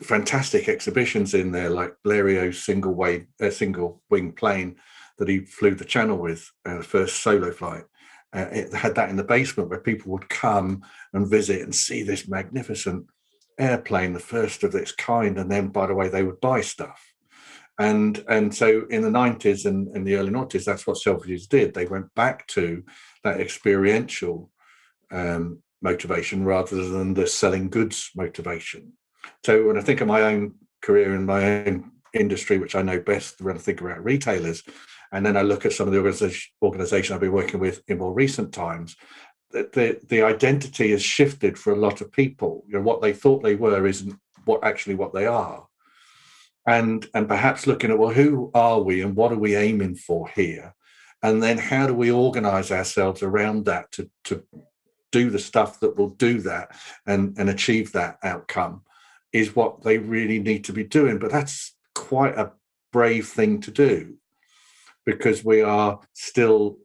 fantastic 0.00 0.68
exhibitions 0.68 1.34
in 1.34 1.52
there 1.52 1.70
like 1.70 1.94
blériot's 2.04 2.62
single 2.62 2.96
uh, 3.40 3.50
single 3.50 4.02
wing 4.10 4.32
plane 4.32 4.76
that 5.18 5.28
he 5.28 5.40
flew 5.40 5.74
the 5.74 5.84
channel 5.84 6.18
with 6.18 6.50
uh, 6.66 6.78
the 6.78 6.82
first 6.82 7.22
solo 7.22 7.50
flight 7.50 7.84
uh, 8.34 8.46
it 8.52 8.72
had 8.74 8.94
that 8.94 9.08
in 9.08 9.16
the 9.16 9.24
basement 9.24 9.70
where 9.70 9.80
people 9.80 10.12
would 10.12 10.28
come 10.28 10.82
and 11.12 11.30
visit 11.30 11.62
and 11.62 11.74
see 11.74 12.02
this 12.02 12.28
magnificent 12.28 13.06
airplane, 13.58 14.12
the 14.12 14.20
first 14.20 14.62
of 14.64 14.74
its 14.74 14.92
kind. 14.92 15.38
And 15.38 15.50
then, 15.50 15.68
by 15.68 15.86
the 15.86 15.94
way, 15.94 16.08
they 16.08 16.22
would 16.22 16.40
buy 16.40 16.60
stuff. 16.60 17.07
And 17.78 18.24
and 18.28 18.54
so 18.54 18.86
in 18.90 19.02
the 19.02 19.08
90s 19.08 19.64
and, 19.64 19.94
in 19.94 20.04
the 20.04 20.16
early 20.16 20.32
90s, 20.32 20.64
that's 20.64 20.86
what 20.86 20.98
Selfridges 20.98 21.48
did. 21.48 21.74
They 21.74 21.86
went 21.86 22.12
back 22.14 22.46
to 22.48 22.82
that 23.22 23.40
experiential 23.40 24.50
um, 25.12 25.62
motivation 25.80 26.44
rather 26.44 26.88
than 26.88 27.14
the 27.14 27.26
selling 27.26 27.68
goods 27.68 28.10
motivation. 28.16 28.92
So 29.44 29.66
when 29.66 29.78
I 29.78 29.82
think 29.82 30.00
of 30.00 30.08
my 30.08 30.22
own 30.22 30.54
career 30.82 31.14
in 31.14 31.26
my 31.26 31.66
own 31.66 31.92
industry, 32.12 32.58
which 32.58 32.74
I 32.74 32.82
know 32.82 33.00
best, 33.00 33.40
when 33.40 33.56
I 33.56 33.60
think 33.60 33.80
about 33.80 34.04
retailers, 34.04 34.62
and 35.12 35.24
then 35.24 35.36
I 35.36 35.42
look 35.42 35.64
at 35.64 35.72
some 35.72 35.86
of 35.86 35.92
the 35.92 35.98
organization, 35.98 36.50
organization 36.62 37.14
I've 37.14 37.20
been 37.20 37.32
working 37.32 37.60
with 37.60 37.82
in 37.88 37.98
more 37.98 38.12
recent 38.12 38.52
times, 38.52 38.96
the, 39.50 39.68
the, 39.72 40.00
the 40.08 40.22
identity 40.22 40.90
has 40.90 41.02
shifted 41.02 41.58
for 41.58 41.72
a 41.72 41.78
lot 41.78 42.00
of 42.00 42.12
people. 42.12 42.64
You 42.66 42.74
know, 42.74 42.82
what 42.82 43.00
they 43.00 43.12
thought 43.12 43.42
they 43.42 43.54
were 43.54 43.86
isn't 43.86 44.14
what 44.44 44.64
actually 44.64 44.96
what 44.96 45.14
they 45.14 45.26
are. 45.26 45.67
And, 46.68 47.06
and 47.14 47.26
perhaps 47.26 47.66
looking 47.66 47.90
at, 47.90 47.98
well, 47.98 48.12
who 48.12 48.50
are 48.54 48.80
we 48.80 49.00
and 49.02 49.16
what 49.16 49.32
are 49.32 49.38
we 49.38 49.56
aiming 49.56 49.94
for 49.94 50.28
here? 50.28 50.74
And 51.22 51.42
then 51.42 51.58
how 51.58 51.86
do 51.86 51.94
we 51.94 52.10
organize 52.10 52.70
ourselves 52.70 53.22
around 53.22 53.64
that 53.64 53.90
to, 53.92 54.10
to 54.24 54.44
do 55.10 55.30
the 55.30 55.38
stuff 55.38 55.80
that 55.80 55.96
will 55.96 56.10
do 56.10 56.40
that 56.42 56.76
and, 57.06 57.36
and 57.38 57.48
achieve 57.48 57.92
that 57.92 58.18
outcome 58.22 58.82
is 59.32 59.56
what 59.56 59.82
they 59.82 59.98
really 59.98 60.38
need 60.38 60.64
to 60.64 60.72
be 60.72 60.84
doing. 60.84 61.18
But 61.18 61.32
that's 61.32 61.74
quite 61.94 62.36
a 62.36 62.52
brave 62.92 63.28
thing 63.28 63.60
to 63.62 63.70
do 63.70 64.14
because 65.04 65.44
we 65.44 65.62
are 65.62 66.00
still 66.12 66.78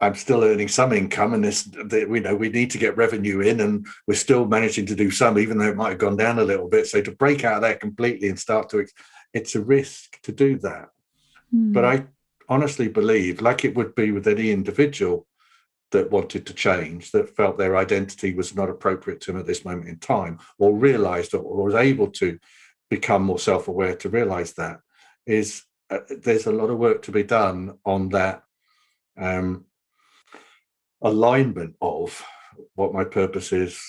I'm 0.00 0.14
still 0.14 0.44
earning 0.44 0.68
some 0.68 0.92
income, 0.92 1.32
and 1.32 1.42
this, 1.42 1.62
the, 1.62 2.04
we 2.04 2.20
know 2.20 2.36
we 2.36 2.50
need 2.50 2.70
to 2.72 2.78
get 2.78 2.98
revenue 2.98 3.40
in, 3.40 3.60
and 3.60 3.86
we're 4.06 4.14
still 4.14 4.46
managing 4.46 4.86
to 4.86 4.94
do 4.94 5.10
some, 5.10 5.38
even 5.38 5.56
though 5.56 5.68
it 5.68 5.76
might 5.76 5.90
have 5.90 5.98
gone 5.98 6.16
down 6.16 6.38
a 6.38 6.44
little 6.44 6.68
bit. 6.68 6.86
So 6.86 7.00
to 7.00 7.12
break 7.12 7.44
out 7.44 7.56
of 7.56 7.62
that 7.62 7.80
completely 7.80 8.28
and 8.28 8.38
start 8.38 8.68
to, 8.70 8.86
it's 9.32 9.54
a 9.54 9.60
risk 9.62 10.20
to 10.22 10.32
do 10.32 10.58
that. 10.58 10.88
Mm. 11.54 11.72
But 11.72 11.84
I 11.86 12.04
honestly 12.48 12.88
believe, 12.88 13.40
like 13.40 13.64
it 13.64 13.74
would 13.74 13.94
be 13.94 14.10
with 14.10 14.28
any 14.28 14.50
individual 14.50 15.26
that 15.92 16.10
wanted 16.10 16.44
to 16.46 16.52
change, 16.52 17.12
that 17.12 17.34
felt 17.34 17.56
their 17.56 17.76
identity 17.76 18.34
was 18.34 18.54
not 18.54 18.68
appropriate 18.68 19.20
to 19.22 19.32
them 19.32 19.40
at 19.40 19.46
this 19.46 19.64
moment 19.64 19.88
in 19.88 19.98
time, 19.98 20.38
or 20.58 20.76
realised 20.76 21.32
or, 21.32 21.40
or 21.40 21.64
was 21.64 21.74
able 21.74 22.08
to 22.08 22.38
become 22.90 23.22
more 23.22 23.38
self-aware 23.38 23.96
to 23.96 24.10
realise 24.10 24.52
that, 24.52 24.80
is 25.26 25.62
uh, 25.90 26.00
there's 26.22 26.46
a 26.46 26.52
lot 26.52 26.70
of 26.70 26.78
work 26.78 27.02
to 27.02 27.12
be 27.12 27.22
done 27.22 27.78
on 27.84 28.10
that 28.10 28.42
um, 29.16 29.64
alignment 31.02 31.74
of 31.80 32.24
what 32.74 32.92
my 32.92 33.04
purpose 33.04 33.52
is, 33.52 33.80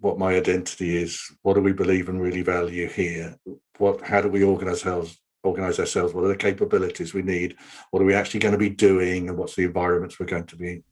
what 0.00 0.18
my 0.18 0.34
identity 0.34 0.96
is, 0.96 1.20
what 1.42 1.54
do 1.54 1.60
we 1.60 1.72
believe 1.72 2.08
and 2.08 2.20
really 2.20 2.42
value 2.42 2.88
here, 2.88 3.36
what 3.78 4.00
how 4.00 4.20
do 4.20 4.28
we 4.28 4.42
organize 4.42 4.84
ourselves 4.84 5.18
organize 5.42 5.78
ourselves 5.78 6.12
what 6.12 6.24
are 6.24 6.28
the 6.28 6.36
capabilities 6.36 7.14
we 7.14 7.22
need 7.22 7.56
what 7.90 8.02
are 8.02 8.06
we 8.06 8.14
actually 8.14 8.40
going 8.40 8.52
to 8.52 8.58
be 8.58 8.68
doing 8.68 9.28
and 9.28 9.38
what's 9.38 9.54
the 9.54 9.62
environments 9.62 10.18
we're 10.18 10.26
going 10.26 10.44
to 10.44 10.56
be 10.56 10.82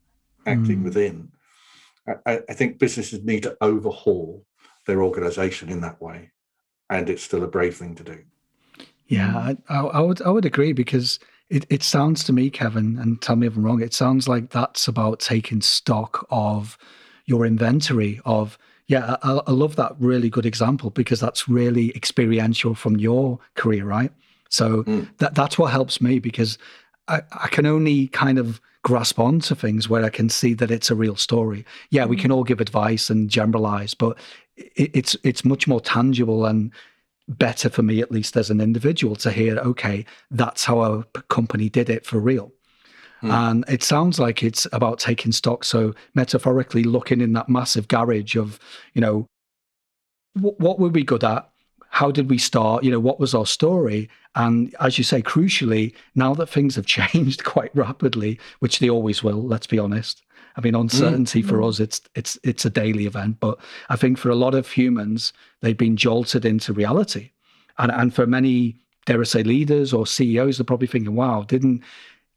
acting 0.47 0.79
mm. 0.79 0.85
within 0.85 1.29
I, 2.25 2.41
I, 2.49 2.53
think 2.53 2.79
businesses 2.79 3.25
need 3.25 3.43
to 3.45 3.57
overhaul 3.61 4.45
their 4.87 5.03
organization 5.03 5.71
in 5.71 5.81
that 5.81 6.01
way 6.01 6.31
and 6.89 7.11
it's 7.11 7.25
still 7.25 7.43
a 7.43 7.49
brave 7.49 7.77
thing 7.77 7.97
to 7.97 8.05
do 8.05 8.23
yeah. 9.07 9.55
I, 9.69 9.77
I, 9.81 10.01
would 10.01 10.23
I 10.23 10.31
would 10.31 10.45
agree 10.45 10.73
because 10.73 11.19
it, 11.51 11.67
it 11.71 11.83
sounds 11.83 12.25
to 12.25 12.33
me, 12.33 12.51
Kevin, 12.51 12.99
and 12.99 13.21
tell 13.21 13.37
me 13.37 13.47
if 13.47 13.57
I'm 13.57 13.65
wrong. 13.65 13.83
It 13.83 13.95
sounds 13.95 14.29
like 14.29 14.51
that's 14.51 14.89
about 14.89 15.21
taking 15.21 15.61
stock 15.61 16.27
of 16.31 16.79
your 17.27 17.47
inventory 17.47 18.21
of 18.25 18.59
yeah. 18.87 19.17
I, 19.23 19.41
I 19.47 19.51
love 19.51 19.77
that 19.77 19.95
really 19.99 20.29
good 20.29 20.47
example 20.47 20.91
because 20.91 21.21
that's 21.21 21.49
really 21.49 21.91
experiential 21.95 22.75
from 22.75 22.97
your 22.97 23.39
career, 23.55 23.85
right? 23.85 24.13
So 24.51 24.85
mm. 24.85 25.09
that 25.19 25.35
that's 25.35 25.59
what 25.59 25.73
helps 25.73 26.01
me 26.01 26.19
because 26.19 26.59
I, 27.09 27.23
I 27.33 27.49
can 27.49 27.67
only 27.67 28.09
kind 28.09 28.39
of 28.39 28.61
grasp 28.83 29.19
onto 29.19 29.55
things 29.55 29.89
where 29.89 30.05
I 30.05 30.11
can 30.11 30.29
see 30.29 30.55
that 30.55 30.71
it's 30.71 30.91
a 30.91 30.95
real 30.95 31.17
story. 31.17 31.65
Yeah, 31.91 32.05
we 32.05 32.17
mm. 32.17 32.21
can 32.21 32.33
all 32.33 32.45
give 32.45 32.61
advice 32.61 33.11
and 33.11 33.31
generalize, 33.31 33.95
but 33.95 34.19
it, 34.57 34.91
it's 34.95 35.17
it's 35.23 35.45
much 35.45 35.67
more 35.67 35.81
tangible 35.81 36.47
and 36.47 36.71
better 37.29 37.69
for 37.69 37.83
me, 37.83 38.01
at 38.01 38.11
least 38.11 38.37
as 38.37 38.51
an 38.51 38.61
individual, 38.61 39.17
to 39.17 39.31
hear, 39.31 39.59
okay, 39.59 40.05
that's 40.31 40.65
how 40.65 40.83
a 40.83 41.05
company 41.29 41.69
did 41.69 41.89
it 41.89 42.05
for 42.05 42.19
real. 42.19 42.53
Mm. 43.23 43.31
And 43.31 43.65
it 43.69 43.83
sounds 43.83 44.19
like 44.19 44.43
it's 44.43 44.67
about 44.73 44.99
taking 44.99 45.33
stock. 45.33 45.65
So, 45.65 45.95
metaphorically, 46.15 46.85
looking 46.85 47.21
in 47.21 47.33
that 47.33 47.49
massive 47.49 47.89
garage 47.89 48.37
of, 48.37 48.59
you 48.93 49.01
know, 49.01 49.27
w- 50.37 50.57
what 50.59 50.79
were 50.79 50.89
we 50.89 51.05
good 51.05 51.25
at? 51.25 51.49
How 51.89 52.11
did 52.11 52.29
we 52.29 52.39
start? 52.39 52.85
You 52.85 52.91
know, 52.91 53.01
what 53.01 53.21
was 53.21 53.35
our 53.35 53.47
story? 53.47 54.11
And 54.35 54.75
as 54.81 54.99
you 54.99 55.05
say, 55.05 55.23
crucially, 55.23 55.95
now 56.15 56.35
that 56.35 56.49
things 56.49 56.77
have 56.77 56.87
changed 56.99 57.45
quite 57.45 57.75
rapidly, 57.75 58.39
which 58.59 58.79
they 58.79 58.91
always 58.91 59.23
will, 59.23 59.43
let's 59.43 59.67
be 59.67 59.79
honest, 59.79 60.23
I 60.57 60.61
mean, 60.61 60.75
uncertainty 60.75 61.43
mm. 61.43 61.49
for 61.49 61.63
us, 61.63 61.81
it's 61.81 62.01
it's 62.15 62.39
it's 62.43 62.65
a 62.65 62.71
daily 62.71 63.07
event. 63.07 63.41
But 63.41 63.59
I 63.89 63.97
think 63.97 64.19
for 64.19 64.31
a 64.31 64.37
lot 64.37 64.55
of 64.55 64.69
humans, 64.71 65.33
they've 65.61 65.77
been 65.77 65.97
jolted 65.97 66.45
into 66.45 66.73
reality, 66.73 67.31
and 67.79 67.91
and 67.91 68.15
for 68.15 68.27
many, 68.27 68.77
dare 69.07 69.21
I 69.21 69.25
say, 69.25 69.43
leaders 69.43 69.93
or 69.93 70.07
CEOs, 70.07 70.59
they're 70.59 70.65
probably 70.65 70.89
thinking, 70.89 71.15
"Wow, 71.15 71.43
didn't." 71.43 71.83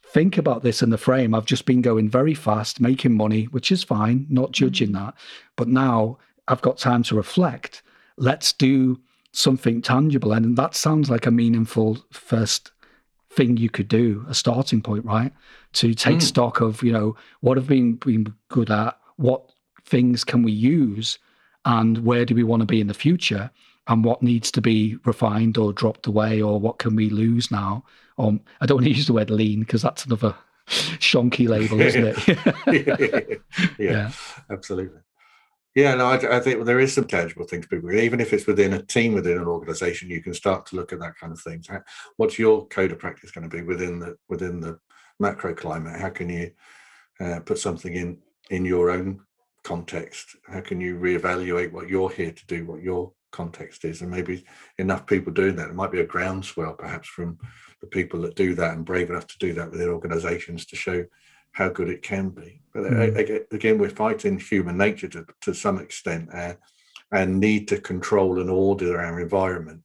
Think 0.10 0.38
about 0.38 0.64
this 0.64 0.82
in 0.82 0.90
the 0.90 0.98
frame. 0.98 1.36
I've 1.36 1.46
just 1.46 1.66
been 1.66 1.82
going 1.82 2.08
very 2.08 2.34
fast, 2.34 2.80
making 2.80 3.18
money, 3.18 3.44
which 3.52 3.74
is 3.74 3.84
fine, 3.84 4.26
not 4.30 4.54
judging 4.54 4.92
mm. 4.92 4.94
that. 4.94 5.16
But 5.58 5.68
now 5.68 6.18
I've 6.48 6.62
got 6.62 6.78
time 6.78 7.04
to 7.04 7.16
reflect. 7.16 7.84
Let's 8.16 8.54
do 8.54 9.02
something 9.34 9.82
tangible. 9.82 10.32
And 10.32 10.58
that 10.58 10.76
sounds 10.76 11.10
like 11.10 11.26
a 11.26 11.32
meaningful 11.32 11.98
first 12.12 12.72
thing 13.38 13.56
you 13.56 13.70
could 13.70 13.88
do, 13.88 14.26
a 14.28 14.34
starting 14.34 14.82
point, 14.82 15.06
right? 15.06 15.32
To 15.74 15.94
take 15.94 16.18
mm. 16.18 16.22
stock 16.22 16.60
of, 16.60 16.84
you 16.84 16.92
know, 16.92 17.16
what 17.40 17.56
have 17.56 17.68
been, 17.68 17.94
been 17.94 18.34
good 18.50 18.70
at, 18.70 19.00
what 19.16 19.50
things 19.86 20.24
can 20.24 20.44
we 20.44 20.52
use, 20.52 21.20
and 21.64 22.00
where 22.00 22.26
do 22.26 22.36
we 22.36 22.44
want 22.44 22.62
to 22.62 22.66
be 22.66 22.82
in 22.82 22.88
the 22.88 22.94
future, 22.94 23.50
and 23.88 24.04
what 24.04 24.22
needs 24.22 24.52
to 24.52 24.62
be 24.62 24.98
refined 25.06 25.58
or 25.58 25.72
dropped 25.72 26.08
away, 26.08 26.42
or 26.42 26.60
what 26.60 26.80
can 26.80 26.96
we 26.96 27.10
lose 27.10 27.52
now? 27.52 27.86
Um, 28.18 28.42
I 28.60 28.66
don't 28.66 28.78
want 28.78 28.86
to 28.86 28.94
use 28.96 29.08
the 29.08 29.14
word 29.14 29.30
lean 29.30 29.62
because 29.62 29.84
that's 29.84 30.06
another 30.06 30.36
shonky 30.68 31.48
label, 31.48 31.80
isn't 31.80 32.18
it? 32.18 33.42
yeah, 33.78 33.92
yeah, 33.92 34.12
absolutely. 34.50 35.00
Yeah, 35.78 35.94
no, 35.94 36.08
I, 36.08 36.38
I 36.38 36.40
think 36.40 36.66
there 36.66 36.80
is 36.80 36.92
some 36.92 37.06
tangible 37.06 37.46
things 37.46 37.68
people, 37.68 37.92
even 37.92 38.20
if 38.20 38.34
it's 38.34 38.48
within 38.48 38.74
a 38.74 38.82
team 38.82 39.14
within 39.14 39.38
an 39.38 39.46
organization, 39.46 40.10
you 40.10 40.24
can 40.24 40.34
start 40.34 40.66
to 40.66 40.76
look 40.76 40.92
at 40.92 41.00
that 41.02 41.20
kind 41.20 41.32
of 41.32 41.40
things. 41.40 41.68
What's 42.16 42.40
your 42.40 42.66
code 42.66 42.92
of 42.92 42.98
practice 42.98 43.30
going 43.30 43.48
to 43.48 43.56
be 43.56 43.62
within 43.62 44.00
the 44.00 44.18
within 44.28 44.60
the 44.60 44.80
macro 45.20 45.54
climate? 45.54 46.02
How 46.02 46.10
can 46.10 46.30
you 46.30 46.50
uh, 47.20 47.42
put 47.42 47.60
something 47.60 47.94
in 47.94 48.18
in 48.50 48.66
your 48.66 48.90
own 48.90 49.20
context? 49.64 50.36
How 50.48 50.62
can 50.62 50.82
you 50.82 50.98
reevaluate 50.98 51.72
what 51.72 51.90
you're 51.90 52.10
here 52.10 52.32
to 52.32 52.46
do, 52.48 52.66
what 52.66 52.82
your 52.82 53.12
context 53.32 53.86
is? 53.86 54.02
And 54.02 54.10
maybe 54.10 54.46
enough 54.80 55.06
people 55.06 55.32
doing 55.32 55.56
that. 55.58 55.70
It 55.70 55.76
might 55.76 55.92
be 55.92 56.02
a 56.02 56.08
groundswell, 56.08 56.74
perhaps, 56.74 57.08
from 57.08 57.38
the 57.82 57.88
people 57.88 58.20
that 58.22 58.36
do 58.36 58.56
that 58.56 58.74
and 58.74 58.84
brave 58.84 59.12
enough 59.12 59.28
to 59.28 59.38
do 59.38 59.54
that 59.54 59.70
within 59.70 59.90
organizations 59.90 60.66
to 60.66 60.76
show 60.76 61.06
how 61.58 61.70
good 61.70 61.90
it 61.90 62.04
can 62.04 62.30
be. 62.30 62.62
But 62.72 62.84
mm. 62.84 63.52
again, 63.52 63.80
we're 63.80 63.90
fighting 63.90 64.38
human 64.38 64.78
nature 64.78 65.08
to, 65.08 65.26
to 65.42 65.54
some 65.56 65.80
extent, 65.80 66.30
uh, 66.32 66.54
and 67.12 67.40
need 67.40 67.68
to 67.70 67.82
control 67.82 68.40
and 68.40 68.50
order 68.50 69.02
our 69.02 69.20
environment 69.20 69.82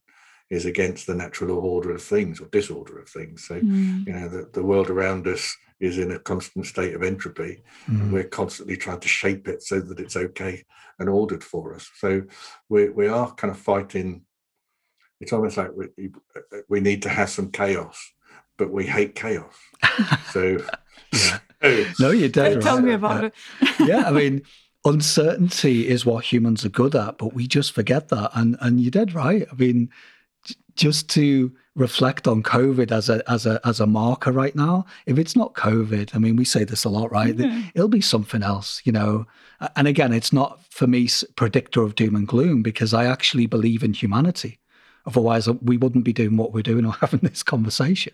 is 0.51 0.65
against 0.65 1.07
the 1.07 1.15
natural 1.15 1.57
order 1.57 1.95
of 1.95 2.03
things 2.03 2.39
or 2.39 2.45
disorder 2.47 2.99
of 2.99 3.09
things. 3.09 3.47
So, 3.47 3.59
mm. 3.59 4.05
you 4.05 4.13
know, 4.13 4.27
the, 4.27 4.49
the 4.53 4.61
world 4.61 4.91
around 4.91 5.25
us 5.25 5.55
is 5.79 5.97
in 5.97 6.11
a 6.11 6.19
constant 6.19 6.67
state 6.67 6.93
of 6.93 7.01
entropy. 7.01 7.63
Mm. 7.87 8.11
we're 8.11 8.23
constantly 8.25 8.77
trying 8.77 8.99
to 8.99 9.07
shape 9.07 9.47
it 9.47 9.63
so 9.63 9.79
that 9.79 9.99
it's 9.99 10.15
okay 10.15 10.63
and 10.99 11.09
ordered 11.09 11.43
for 11.43 11.73
us. 11.73 11.89
So 11.97 12.23
we, 12.69 12.89
we 12.89 13.07
are 13.07 13.33
kind 13.33 13.51
of 13.51 13.57
fighting. 13.57 14.25
It's 15.19 15.33
almost 15.33 15.57
like 15.57 15.71
we, 15.75 16.11
we 16.69 16.81
need 16.81 17.01
to 17.01 17.09
have 17.09 17.31
some 17.31 17.49
chaos, 17.49 17.97
but 18.59 18.69
we 18.69 18.85
hate 18.85 19.15
chaos. 19.15 19.55
so 20.31 20.59
yeah. 21.13 21.39
No, 21.99 22.11
you're 22.11 22.29
dead. 22.29 22.61
Tell 22.61 22.81
me 22.81 22.91
uh, 22.91 22.95
about 22.95 23.23
uh, 23.23 23.27
it. 23.27 23.33
yeah, 23.79 24.03
I 24.07 24.11
mean, 24.19 24.41
uncertainty 24.85 25.87
is 25.87 26.05
what 26.05 26.25
humans 26.25 26.65
are 26.65 26.69
good 26.69 26.95
at, 26.95 27.17
but 27.17 27.33
we 27.33 27.47
just 27.47 27.71
forget 27.71 28.09
that. 28.09 28.31
And 28.33 28.57
and 28.61 28.79
you're 28.79 28.91
dead 28.91 29.13
right. 29.13 29.47
I 29.51 29.55
mean, 29.55 29.89
just 30.75 31.09
to 31.11 31.51
reflect 31.75 32.27
on 32.27 32.43
COVID 32.43 32.91
as 32.91 33.09
a 33.09 33.23
as 33.29 33.45
a 33.45 33.59
as 33.65 33.79
a 33.79 33.87
marker 33.87 34.31
right 34.31 34.55
now. 34.55 34.85
If 35.05 35.17
it's 35.17 35.35
not 35.35 35.53
COVID, 35.53 36.15
I 36.15 36.19
mean, 36.19 36.35
we 36.35 36.45
say 36.45 36.63
this 36.63 36.83
a 36.83 36.89
lot, 36.89 37.11
right? 37.11 37.35
Mm-hmm. 37.35 37.57
Yeah. 37.57 37.69
It'll 37.75 37.87
be 37.87 38.01
something 38.01 38.43
else, 38.43 38.81
you 38.83 38.91
know. 38.91 39.25
And 39.75 39.87
again, 39.87 40.11
it's 40.11 40.33
not 40.33 40.61
for 40.69 40.87
me 40.87 41.07
predictor 41.35 41.83
of 41.83 41.95
doom 41.95 42.15
and 42.15 42.27
gloom 42.27 42.63
because 42.63 42.93
I 42.93 43.05
actually 43.05 43.45
believe 43.45 43.83
in 43.83 43.93
humanity. 43.93 44.59
Otherwise, 45.05 45.49
we 45.61 45.75
wouldn't 45.75 46.05
be 46.05 46.13
doing 46.13 46.37
what 46.37 46.53
we're 46.53 46.63
doing 46.63 46.85
or 46.85 46.93
having 47.01 47.19
this 47.21 47.43
conversation. 47.43 48.13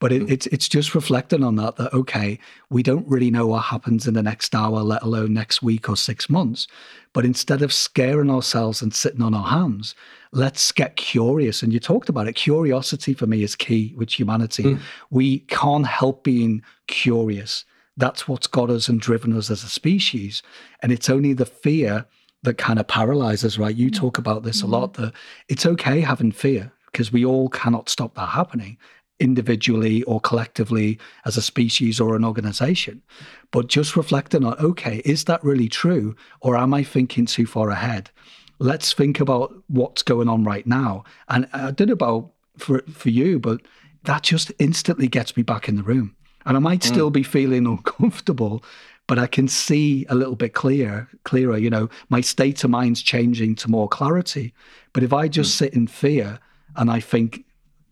But 0.00 0.12
it, 0.12 0.22
mm. 0.22 0.30
it's 0.30 0.46
it's 0.46 0.68
just 0.68 0.94
reflecting 0.94 1.44
on 1.44 1.56
that. 1.56 1.76
That 1.76 1.92
okay, 1.92 2.38
we 2.70 2.82
don't 2.82 3.06
really 3.06 3.30
know 3.30 3.46
what 3.46 3.64
happens 3.64 4.06
in 4.06 4.14
the 4.14 4.22
next 4.22 4.54
hour, 4.54 4.80
let 4.80 5.02
alone 5.02 5.34
next 5.34 5.62
week 5.62 5.88
or 5.88 5.96
six 5.96 6.30
months. 6.30 6.66
But 7.12 7.24
instead 7.24 7.62
of 7.62 7.72
scaring 7.72 8.30
ourselves 8.30 8.82
and 8.82 8.94
sitting 8.94 9.22
on 9.22 9.34
our 9.34 9.46
hands, 9.48 9.94
let's 10.32 10.72
get 10.72 10.96
curious. 10.96 11.62
And 11.62 11.72
you 11.72 11.78
talked 11.78 12.08
about 12.08 12.26
it. 12.26 12.34
Curiosity 12.34 13.14
for 13.14 13.26
me 13.26 13.42
is 13.42 13.54
key 13.54 13.94
with 13.96 14.10
humanity. 14.10 14.64
Mm. 14.64 14.80
We 15.10 15.40
can't 15.40 15.86
help 15.86 16.24
being 16.24 16.62
curious. 16.86 17.64
That's 17.96 18.26
what's 18.26 18.48
got 18.48 18.70
us 18.70 18.88
and 18.88 19.00
driven 19.00 19.36
us 19.36 19.50
as 19.50 19.62
a 19.62 19.68
species. 19.68 20.42
And 20.82 20.90
it's 20.90 21.08
only 21.08 21.32
the 21.32 21.46
fear 21.46 22.06
that 22.44 22.58
kind 22.58 22.78
of 22.78 22.86
paralyzes, 22.86 23.58
right? 23.58 23.74
You 23.74 23.90
talk 23.90 24.18
about 24.18 24.42
this 24.42 24.62
a 24.62 24.66
lot 24.66 24.92
mm-hmm. 24.92 25.04
that 25.04 25.14
it's 25.48 25.66
okay 25.66 26.00
having 26.00 26.32
fear 26.32 26.72
because 26.86 27.12
we 27.12 27.24
all 27.24 27.48
cannot 27.48 27.88
stop 27.88 28.14
that 28.14 28.28
happening 28.28 28.78
individually 29.20 30.02
or 30.04 30.20
collectively 30.20 30.98
as 31.24 31.36
a 31.36 31.42
species 31.42 32.00
or 32.00 32.16
an 32.16 32.24
organization. 32.24 33.02
But 33.50 33.68
just 33.68 33.96
reflecting 33.96 34.44
on, 34.44 34.54
okay, 34.58 34.98
is 35.04 35.24
that 35.24 35.42
really 35.44 35.68
true? 35.68 36.16
Or 36.40 36.56
am 36.56 36.74
I 36.74 36.82
thinking 36.82 37.26
too 37.26 37.46
far 37.46 37.70
ahead? 37.70 38.10
Let's 38.58 38.92
think 38.92 39.20
about 39.20 39.54
what's 39.68 40.02
going 40.02 40.28
on 40.28 40.44
right 40.44 40.66
now. 40.66 41.04
And 41.28 41.48
I 41.52 41.70
don't 41.70 41.88
know 41.88 41.94
about 41.94 42.30
for, 42.58 42.82
for 42.92 43.10
you, 43.10 43.38
but 43.38 43.60
that 44.04 44.22
just 44.22 44.52
instantly 44.58 45.08
gets 45.08 45.36
me 45.36 45.42
back 45.42 45.68
in 45.68 45.76
the 45.76 45.82
room. 45.82 46.14
And 46.46 46.56
I 46.56 46.60
might 46.60 46.80
mm. 46.80 46.86
still 46.86 47.10
be 47.10 47.22
feeling 47.22 47.66
uncomfortable 47.66 48.62
but 49.06 49.18
I 49.18 49.26
can 49.26 49.48
see 49.48 50.06
a 50.08 50.14
little 50.14 50.36
bit 50.36 50.54
clear, 50.54 51.08
clearer. 51.24 51.58
You 51.58 51.70
know, 51.70 51.88
my 52.08 52.20
state 52.20 52.64
of 52.64 52.70
mind's 52.70 53.02
changing 53.02 53.54
to 53.56 53.70
more 53.70 53.88
clarity. 53.88 54.54
But 54.92 55.02
if 55.02 55.12
I 55.12 55.28
just 55.28 55.54
mm. 55.54 55.58
sit 55.58 55.74
in 55.74 55.86
fear 55.86 56.38
and 56.76 56.90
I 56.90 57.00
think 57.00 57.44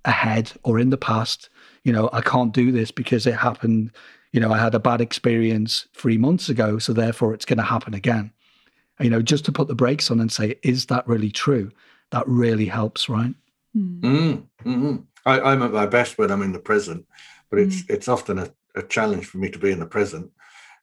ahead 0.04 0.52
or 0.62 0.78
in 0.78 0.90
the 0.90 0.96
past, 0.96 1.50
you 1.84 1.92
know, 1.92 2.08
I 2.12 2.22
can't 2.22 2.52
do 2.52 2.72
this 2.72 2.90
because 2.90 3.26
it 3.26 3.34
happened. 3.34 3.90
You 4.32 4.40
know, 4.40 4.52
I 4.52 4.58
had 4.58 4.74
a 4.74 4.80
bad 4.80 5.00
experience 5.00 5.86
three 5.94 6.16
months 6.16 6.48
ago, 6.48 6.78
so 6.78 6.92
therefore 6.92 7.34
it's 7.34 7.44
going 7.44 7.58
to 7.58 7.62
happen 7.62 7.92
again. 7.92 8.32
You 9.00 9.10
know, 9.10 9.20
just 9.20 9.44
to 9.46 9.52
put 9.52 9.68
the 9.68 9.74
brakes 9.74 10.10
on 10.10 10.20
and 10.20 10.32
say, 10.32 10.56
is 10.62 10.86
that 10.86 11.06
really 11.06 11.30
true? 11.30 11.70
That 12.10 12.26
really 12.26 12.66
helps, 12.66 13.08
right? 13.08 13.34
Mm. 13.76 14.46
Mm-hmm. 14.64 14.96
I, 15.26 15.52
am 15.52 15.62
at 15.62 15.72
my 15.72 15.86
best 15.86 16.18
when 16.18 16.30
I'm 16.30 16.42
in 16.42 16.52
the 16.52 16.58
present, 16.58 17.06
but 17.50 17.58
it's 17.58 17.82
mm. 17.82 17.90
it's 17.90 18.08
often 18.08 18.38
a, 18.38 18.52
a 18.74 18.82
challenge 18.82 19.26
for 19.26 19.38
me 19.38 19.50
to 19.50 19.58
be 19.58 19.70
in 19.70 19.80
the 19.80 19.86
present 19.86 20.30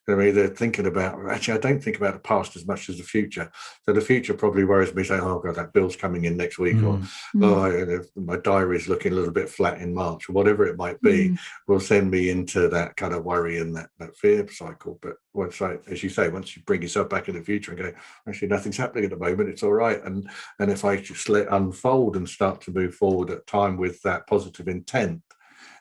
they're 0.10 0.28
either 0.28 0.48
thinking 0.48 0.88
about 0.88 1.20
actually 1.30 1.54
i 1.54 1.62
don't 1.62 1.84
think 1.84 1.98
about 1.98 2.14
the 2.14 2.20
past 2.20 2.56
as 2.56 2.66
much 2.66 2.90
as 2.90 2.98
the 2.98 3.04
future 3.04 3.52
so 3.84 3.94
the 3.94 4.02
future 4.02 4.34
probably 4.34 4.64
worries 4.64 4.94
me 4.96 5.04
saying 5.04 5.22
oh 5.22 5.40
god 5.40 5.56
that 5.56 5.72
bill's 5.72 5.96
coming 5.96 6.26
in 6.26 6.36
next 6.36 6.58
week 6.58 6.76
mm. 6.76 6.88
or 6.88 6.98
mm. 7.38 7.44
oh 7.44 8.22
my 8.22 8.38
diary 8.38 8.76
is 8.76 8.90
looking 8.90 9.12
a 9.12 9.16
little 9.16 9.32
bit 9.32 9.48
flat 9.48 9.80
in 9.80 9.94
march 9.94 10.28
or 10.28 10.34
whatever 10.34 10.66
it 10.66 10.78
might 10.78 11.00
be 11.02 11.30
mm. 11.30 11.40
will 11.68 11.80
send 11.80 12.10
me 12.10 12.32
into 12.32 12.68
that 12.68 12.96
kind 12.96 13.14
of 13.14 13.24
worry 13.24 13.60
and 13.60 13.76
that, 13.76 13.90
that 14.00 14.16
fear 14.18 14.48
cycle 14.50 14.98
but 15.02 15.14
once 15.34 15.62
I, 15.62 15.78
as 15.90 16.02
you 16.02 16.10
say 16.10 16.28
once 16.30 16.56
you 16.56 16.64
bring 16.64 16.82
yourself 16.82 17.08
back 17.10 17.30
in 17.30 17.36
the 17.36 17.44
future 17.44 17.72
and 17.72 17.80
go 17.80 17.94
actually 18.28 18.48
nothing's 18.48 18.78
happening 18.78 19.04
at 19.04 19.12
the 19.12 19.18
moment 19.18 19.50
it's 19.50 19.64
all 19.64 19.74
right 19.74 20.04
and 20.04 20.28
and 20.60 20.72
if 20.72 20.84
i 20.84 20.98
just 20.98 21.30
let 21.30 21.52
unfold 21.52 22.16
and 22.16 22.28
start 22.28 22.62
to 22.62 22.72
move 22.72 22.96
forward 22.96 23.30
at 23.30 23.46
time 23.46 23.78
with 23.78 24.02
that 24.02 24.26
positive 24.26 24.68
intent 24.68 25.22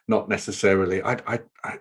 not 0.07 0.29
necessarily 0.29 1.03
I, 1.03 1.13
I, 1.27 1.41
I 1.65 1.79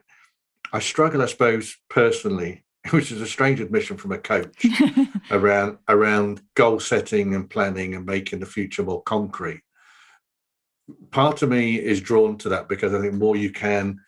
I 0.73 0.79
struggle, 0.79 1.21
I 1.21 1.27
suppose, 1.27 1.77
personally, 1.89 2.63
which 2.91 3.11
is 3.11 3.21
a 3.21 3.27
strange 3.27 3.59
admission 3.59 3.97
from 3.97 4.11
a 4.11 4.17
coach 4.17 4.65
around 5.31 5.77
around 5.87 6.41
goal 6.55 6.79
setting 6.79 7.35
and 7.35 7.49
planning 7.49 7.95
and 7.95 8.05
making 8.05 8.39
the 8.39 8.45
future 8.45 8.83
more 8.83 9.03
concrete. 9.03 9.61
Part 11.11 11.41
of 11.41 11.49
me 11.49 11.75
is 11.75 11.99
drawn 11.99 12.37
to 12.39 12.49
that 12.49 12.69
because 12.69 12.93
I 12.93 13.01
think 13.01 13.13
more 13.13 13.35
you 13.35 13.51
can 13.51 13.99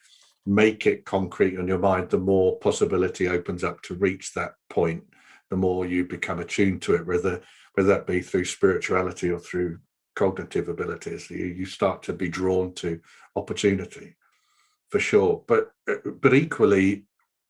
make 0.46 0.88
it 0.88 1.06
concrete 1.06 1.58
on 1.60 1.68
your 1.68 1.78
mind, 1.78 2.10
the 2.10 2.18
more 2.18 2.58
possibility 2.60 3.28
opens 3.28 3.64
up 3.64 3.82
to 3.84 3.96
reach 3.96 4.34
that 4.34 4.54
point. 4.70 5.04
The 5.50 5.58
more 5.58 5.86
you 5.86 6.06
become 6.06 6.40
attuned 6.40 6.82
to 6.84 6.96
it, 6.96 7.06
whether 7.06 7.42
whether 7.74 7.90
that 7.90 8.08
be 8.08 8.22
through 8.22 8.46
spirituality 8.46 9.30
or 9.30 9.40
through 9.40 9.80
cognitive 10.16 10.70
abilities, 10.70 11.30
you, 11.30 11.46
you 11.46 11.66
start 11.66 12.04
to 12.04 12.14
be 12.14 12.28
drawn 12.28 12.74
to 12.74 13.00
opportunity 13.36 14.16
for 14.90 15.00
sure. 15.00 15.44
But 15.48 15.72
but 16.22 16.34
equally, 16.34 17.06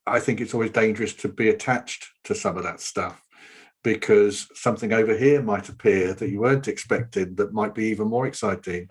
I 0.05 0.19
think 0.19 0.41
it's 0.41 0.53
always 0.53 0.71
dangerous 0.71 1.13
to 1.15 1.27
be 1.27 1.49
attached 1.49 2.07
to 2.25 2.35
some 2.35 2.57
of 2.57 2.63
that 2.63 2.81
stuff 2.81 3.23
because 3.83 4.47
something 4.53 4.91
over 4.91 5.17
here 5.17 5.41
might 5.41 5.69
appear 5.69 6.13
that 6.13 6.29
you 6.29 6.41
weren't 6.41 6.67
expecting 6.67 7.35
that 7.35 7.53
might 7.53 7.73
be 7.73 7.85
even 7.85 8.07
more 8.07 8.27
exciting, 8.27 8.89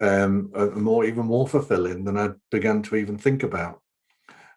um, 0.00 0.50
more 0.76 1.04
even 1.04 1.26
more 1.26 1.48
fulfilling 1.48 2.04
than 2.04 2.16
I'd 2.18 2.34
begun 2.50 2.82
to 2.84 2.96
even 2.96 3.16
think 3.16 3.42
about. 3.42 3.80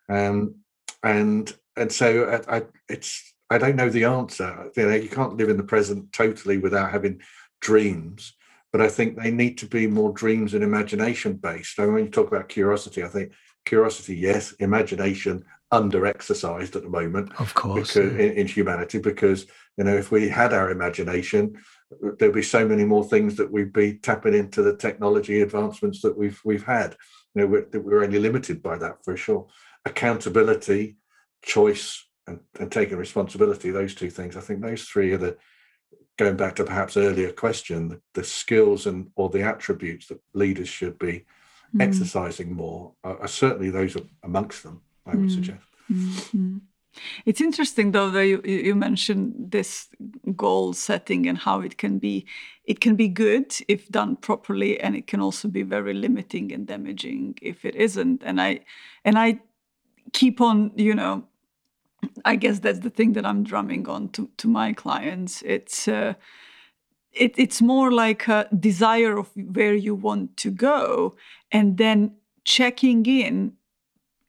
Um, 0.10 0.56
and 1.04 1.54
and 1.78 1.92
so 1.92 2.42
I, 2.48 2.58
I, 2.58 2.62
it's 2.90 3.34
I 3.50 3.58
don't 3.58 3.76
know 3.76 3.90
the 3.90 4.06
answer. 4.06 4.72
You 4.76 4.88
know, 4.88 4.96
you 4.96 5.10
can't 5.10 5.38
live 5.38 5.50
in 5.50 5.58
the 5.58 5.64
present 5.64 6.12
totally 6.12 6.58
without 6.58 6.92
having 6.92 7.22
dreams 7.62 8.34
but 8.72 8.82
I 8.82 8.88
think 8.88 9.18
they 9.18 9.32
need 9.32 9.58
to 9.60 9.66
be 9.66 9.88
more 9.88 10.14
dreams 10.14 10.54
and 10.54 10.64
imagination 10.64 11.34
based. 11.34 11.80
I 11.80 11.84
mean, 11.84 11.94
when 11.94 12.06
you 12.06 12.10
talk 12.10 12.28
about 12.28 12.50
curiosity, 12.50 13.04
I 13.04 13.08
think 13.08 13.34
curiosity, 13.66 14.16
yes, 14.16 14.54
imagination 14.54 15.44
under 15.72 16.06
exercised 16.06 16.76
at 16.76 16.84
the 16.84 16.90
moment, 16.90 17.32
of 17.40 17.54
course, 17.54 17.94
because, 17.94 18.14
yeah. 18.14 18.26
in, 18.26 18.32
in, 18.34 18.48
humanity. 18.48 19.00
Because 19.00 19.46
you 19.78 19.84
know, 19.86 19.96
if 19.96 20.12
we 20.12 20.28
had 20.28 20.54
our 20.54 20.70
imagination, 20.70 21.58
there'd 22.20 22.34
be 22.34 22.42
so 22.42 22.68
many 22.68 22.84
more 22.84 23.06
things 23.06 23.36
that 23.38 23.52
we'd 23.52 23.74
be 23.74 23.96
tapping 23.96 24.34
into 24.34 24.62
the 24.62 24.76
technology 24.76 25.42
advancements 25.42 26.02
that 26.02 26.18
we've 26.18 26.40
we've 26.44 26.66
had. 26.66 26.96
You 27.36 27.42
know, 27.42 27.48
we're, 27.48 27.80
we're 27.80 28.04
only 28.04 28.20
limited 28.20 28.62
by 28.62 28.78
that 28.80 29.04
for 29.04 29.16
sure. 29.16 29.48
Accountability, 29.86 30.98
choice, 31.42 32.06
and, 32.28 32.40
and 32.60 32.72
taking 32.72 32.98
responsibility. 32.98 33.72
Those 33.72 33.96
two 33.96 34.10
things. 34.10 34.36
I 34.36 34.42
think 34.42 34.62
those 34.62 34.84
three 34.84 35.14
are 35.14 35.18
the 35.18 35.38
going 36.18 36.38
back 36.38 36.56
to 36.56 36.64
perhaps 36.64 36.98
earlier 36.98 37.32
question, 37.32 37.90
the, 37.90 38.02
the 38.14 38.24
skills 38.24 38.86
and 38.88 39.10
or 39.16 39.30
the 39.30 39.42
attributes 39.42 40.08
that 40.08 40.20
leaders 40.34 40.70
should 40.70 40.98
be 41.00 41.26
mm. 41.76 41.82
exercising 41.82 42.54
more 42.54 42.94
are, 43.04 43.20
are, 43.20 43.28
certainly 43.28 43.70
those 43.70 43.98
amongst 44.24 44.64
them. 44.64 44.82
I 45.06 45.16
would 45.16 45.30
mm. 45.30 45.34
suggest. 45.34 45.64
Mm-hmm. 45.92 46.58
It's 47.26 47.42
interesting 47.42 47.92
though 47.92 48.10
that 48.10 48.26
you, 48.26 48.42
you 48.44 48.76
mentioned 48.76 49.52
this 49.52 49.88
goal 50.36 50.74
setting 50.74 51.28
and 51.28 51.38
how 51.38 51.62
it 51.62 51.78
can 51.78 52.00
be 52.00 52.26
it 52.66 52.82
can 52.82 52.96
be 52.96 53.08
good 53.08 53.56
if 53.68 53.88
done 53.90 54.18
properly 54.18 54.80
and 54.80 54.96
it 54.96 55.08
can 55.08 55.22
also 55.22 55.48
be 55.48 55.64
very 55.64 55.94
limiting 55.94 56.52
and 56.52 56.68
damaging 56.68 57.38
if 57.42 57.64
it 57.64 57.76
isn't 57.76 58.24
and 58.26 58.42
I 58.42 58.60
and 59.06 59.18
I 59.18 59.40
keep 60.12 60.42
on 60.42 60.72
you 60.76 60.94
know 60.94 61.24
I 62.26 62.36
guess 62.36 62.60
that's 62.60 62.80
the 62.80 62.90
thing 62.90 63.14
that 63.14 63.26
I'm 63.26 63.44
drumming 63.44 63.88
on 63.88 64.10
to, 64.10 64.30
to 64.38 64.48
my 64.48 64.74
clients. 64.74 65.42
It's 65.44 65.88
uh, 65.88 66.14
it, 67.14 67.34
it's 67.38 67.62
more 67.62 67.92
like 67.92 68.28
a 68.28 68.48
desire 68.58 69.18
of 69.18 69.30
where 69.36 69.74
you 69.74 69.96
want 69.96 70.38
to 70.38 70.52
go, 70.52 71.16
and 71.52 71.78
then 71.78 72.16
checking 72.44 73.06
in 73.06 73.54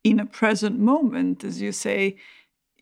in 0.04 0.20
a 0.20 0.26
present 0.26 0.78
moment, 0.78 1.44
as 1.44 1.61
you 1.61 1.72
say. 1.72 2.16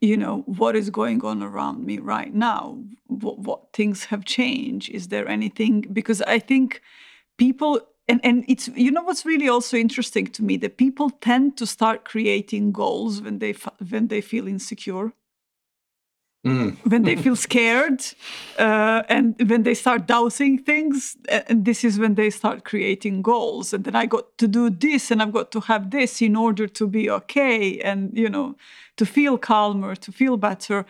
You 0.01 0.17
know 0.17 0.39
what 0.47 0.77
is 0.77 0.89
going 0.89 1.23
on 1.25 1.43
around 1.43 1.85
me 1.85 1.99
right 1.99 2.33
now. 2.33 2.79
What, 3.09 3.39
what 3.41 3.75
things 3.75 4.05
have 4.07 4.25
changed? 4.25 4.89
Is 4.89 5.09
there 5.09 5.29
anything? 5.29 5.83
Because 5.93 6.23
I 6.23 6.39
think 6.39 6.81
people 7.37 7.81
and 8.11 8.21
and 8.25 8.45
it's 8.49 8.69
you 8.75 8.91
know 8.91 9.03
what's 9.03 9.25
really 9.25 9.49
also 9.49 9.77
interesting 9.77 10.27
to 10.27 10.43
me? 10.43 10.57
That 10.57 10.77
people 10.77 11.11
tend 11.11 11.57
to 11.59 11.67
start 11.67 12.05
creating 12.05 12.73
goals 12.73 13.23
when 13.23 13.39
they 13.39 13.55
when 13.91 14.09
they 14.09 14.21
feel 14.21 14.47
insecure. 14.49 15.13
Mm. 16.47 16.79
when 16.91 17.03
they 17.03 17.17
feel 17.25 17.37
scared 17.37 18.03
uh, 18.59 19.03
and 19.11 19.35
when 19.47 19.63
they 19.63 19.75
start 19.75 20.07
doubting 20.07 20.57
things 20.57 21.15
and 21.29 21.67
this 21.67 21.85
is 21.85 21.99
when 21.99 22.15
they 22.15 22.31
start 22.31 22.65
creating 22.65 23.21
goals. 23.21 23.75
And 23.75 23.85
then 23.85 23.95
i 23.95 24.07
got 24.07 24.39
to 24.39 24.49
do 24.49 24.71
this 24.71 25.11
and 25.11 25.21
i've 25.21 25.35
got 25.35 25.51
to 25.53 25.61
have 25.61 25.91
this 25.91 26.23
in 26.23 26.35
order 26.37 26.67
to 26.67 26.87
be 26.87 27.11
okay 27.11 27.79
and 27.81 28.11
you 28.17 28.31
know 28.31 28.57
to 28.97 29.05
feel 29.05 29.37
calmer 29.37 29.95
to 29.95 30.11
feel 30.13 30.37
better. 30.39 30.87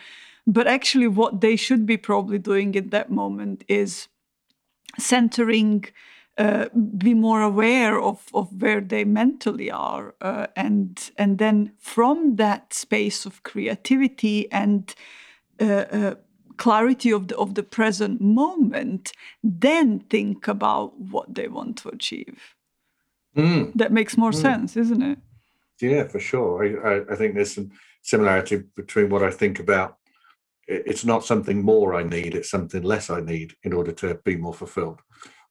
But 0.47 0.67
actually 0.69 1.09
what 1.09 1.41
they 1.41 1.57
should 1.57 1.85
be 1.85 1.97
probably 1.97 2.39
doing 2.39 2.75
in 2.77 2.91
that 2.91 3.11
moment 3.11 3.65
is 3.67 4.09
centering 4.99 5.85
uh, 6.41 6.71
be 6.97 7.13
more 7.13 7.43
aware 7.43 8.01
of, 8.01 8.27
of 8.33 8.63
where 8.63 8.81
they 8.81 9.05
mentally 9.05 9.71
are 9.71 10.15
uh, 10.23 10.47
and 10.57 11.11
and 11.19 11.37
then 11.37 11.73
from 11.79 12.37
that 12.37 12.73
space 12.73 13.27
of 13.27 13.43
creativity 13.43 14.51
and 14.51 14.95
uh, 15.61 15.85
uh, 15.93 16.15
clarity 16.57 17.13
of 17.13 17.29
the 17.29 17.37
of 17.37 17.57
the 17.57 17.63
present 17.63 18.23
moment 18.23 19.13
then 19.43 20.01
think 20.09 20.49
about 20.49 20.99
what 20.99 21.35
they 21.35 21.47
want 21.47 21.77
to 21.77 21.91
achieve 21.91 22.55
mm. 23.37 23.71
that 23.75 23.93
makes 23.93 24.17
more 24.17 24.33
mm. 24.33 24.41
sense 24.41 24.79
isn't 24.79 25.03
it 25.03 25.19
yeah 25.83 26.05
for 26.05 26.21
sure 26.21 26.65
I, 26.65 26.69
I, 26.89 27.13
I 27.13 27.17
think 27.17 27.35
there's 27.35 27.55
some 27.55 27.71
similarity 28.01 28.63
between 28.77 29.11
what 29.11 29.23
i 29.23 29.31
think 29.31 29.59
about 29.59 29.99
it's 30.67 31.05
not 31.05 31.23
something 31.23 31.63
more 31.63 31.95
i 31.95 32.03
need 32.03 32.35
it's 32.35 32.51
something 32.51 32.83
less 32.83 33.11
i 33.11 33.21
need 33.21 33.53
in 33.63 33.75
order 33.75 33.93
to 33.93 34.15
be 34.25 34.37
more 34.37 34.55
fulfilled 34.55 35.01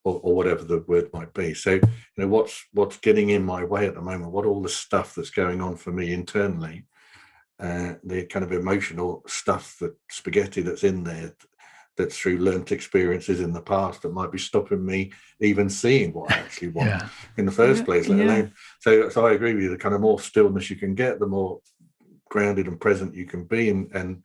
or, 0.04 0.20
or, 0.24 0.36
whatever 0.36 0.64
the 0.64 0.84
word 0.88 1.10
might 1.14 1.34
be. 1.34 1.54
So, 1.54 1.74
you 1.74 1.82
know, 2.18 2.28
what's 2.28 2.66
what's 2.74 2.98
getting 2.98 3.30
in 3.30 3.44
my 3.44 3.64
way 3.64 3.88
at 3.88 3.96
the 3.96 4.02
moment? 4.02 4.32
What 4.32 4.46
all 4.46 4.62
the 4.62 4.70
stuff 4.70 5.16
that's 5.16 5.30
going 5.30 5.62
on 5.62 5.76
for 5.76 5.92
me 5.92 6.14
internally, 6.14 6.86
uh, 7.60 7.96
the 8.04 8.26
kind 8.26 8.46
of 8.46 8.52
emotional 8.52 9.24
stuff 9.28 9.78
that 9.82 9.96
spaghetti 10.10 10.62
that's 10.62 10.84
in 10.84 11.04
there, 11.04 11.34
that's 11.98 12.18
through 12.18 12.38
learnt 12.38 12.72
experiences 12.72 13.42
in 13.42 13.52
the 13.52 13.62
past 13.62 14.02
that 14.02 14.14
might 14.14 14.32
be 14.32 14.38
stopping 14.38 14.86
me 14.86 15.12
even 15.42 15.70
seeing 15.70 16.14
what 16.14 16.32
I 16.32 16.36
actually 16.40 16.70
want 16.70 16.90
yeah. 16.90 17.10
in 17.38 17.46
the 17.46 17.52
first 17.52 17.84
place. 17.84 18.08
Let 18.08 18.20
yeah. 18.20 18.26
alone. 18.26 18.54
So, 18.80 19.10
so 19.10 19.28
I 19.28 19.34
agree 19.34 19.54
with 19.54 19.64
you. 19.64 19.70
The 19.70 19.78
kind 19.78 19.96
of 19.96 20.02
more 20.02 20.20
stillness 20.20 20.70
you 20.70 20.78
can 20.78 20.96
get, 20.96 21.20
the 21.20 21.28
more 21.28 21.60
grounded 22.30 22.68
and 22.68 22.80
present 22.80 23.16
you 23.16 23.26
can 23.26 23.44
be, 23.44 23.70
and 23.70 23.92
and 23.94 24.24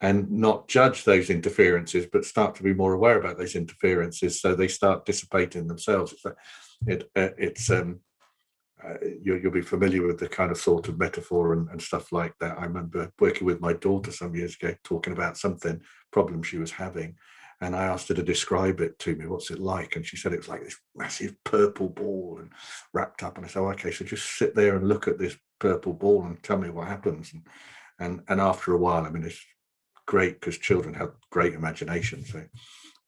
and 0.00 0.30
not 0.30 0.68
judge 0.68 1.04
those 1.04 1.30
interferences, 1.30 2.06
but 2.12 2.24
start 2.24 2.54
to 2.56 2.62
be 2.62 2.74
more 2.74 2.92
aware 2.92 3.18
about 3.18 3.38
those 3.38 3.54
interferences, 3.54 4.40
so 4.40 4.54
they 4.54 4.68
start 4.68 5.06
dissipating 5.06 5.66
themselves. 5.66 6.12
It's, 6.12 6.24
it, 6.86 7.10
uh, 7.16 7.34
it's 7.38 7.70
um, 7.70 8.00
uh, 8.84 8.94
you, 9.22 9.40
will 9.42 9.50
be 9.50 9.62
familiar 9.62 10.06
with 10.06 10.18
the 10.18 10.28
kind 10.28 10.50
of 10.50 10.58
sort 10.58 10.88
of 10.88 10.98
metaphor 10.98 11.54
and, 11.54 11.68
and, 11.70 11.80
stuff 11.80 12.12
like 12.12 12.34
that. 12.40 12.58
I 12.58 12.64
remember 12.64 13.10
working 13.18 13.46
with 13.46 13.60
my 13.60 13.72
daughter 13.72 14.12
some 14.12 14.34
years 14.34 14.54
ago, 14.54 14.74
talking 14.84 15.14
about 15.14 15.38
something 15.38 15.80
problem 16.12 16.42
she 16.42 16.58
was 16.58 16.70
having, 16.70 17.16
and 17.62 17.74
I 17.74 17.84
asked 17.84 18.08
her 18.08 18.14
to 18.14 18.22
describe 18.22 18.80
it 18.80 18.98
to 19.00 19.16
me. 19.16 19.26
What's 19.26 19.50
it 19.50 19.58
like? 19.58 19.96
And 19.96 20.04
she 20.04 20.18
said 20.18 20.34
it 20.34 20.38
was 20.38 20.48
like 20.48 20.62
this 20.62 20.76
massive 20.94 21.34
purple 21.42 21.88
ball 21.88 22.36
and 22.38 22.50
wrapped 22.92 23.22
up. 23.22 23.36
And 23.36 23.46
I 23.46 23.48
said, 23.48 23.60
oh, 23.60 23.70
okay, 23.70 23.90
so 23.90 24.04
just 24.04 24.36
sit 24.36 24.54
there 24.54 24.76
and 24.76 24.86
look 24.86 25.08
at 25.08 25.18
this 25.18 25.36
purple 25.58 25.94
ball 25.94 26.24
and 26.24 26.42
tell 26.42 26.58
me 26.58 26.68
what 26.68 26.88
happens. 26.88 27.32
And 27.32 27.46
and 27.98 28.20
and 28.28 28.42
after 28.42 28.74
a 28.74 28.78
while, 28.78 29.06
I 29.06 29.10
mean, 29.10 29.24
it's 29.24 29.42
great 30.06 30.40
because 30.40 30.58
children 30.58 30.94
have 30.94 31.12
great 31.30 31.54
imagination. 31.54 32.24
So, 32.24 32.42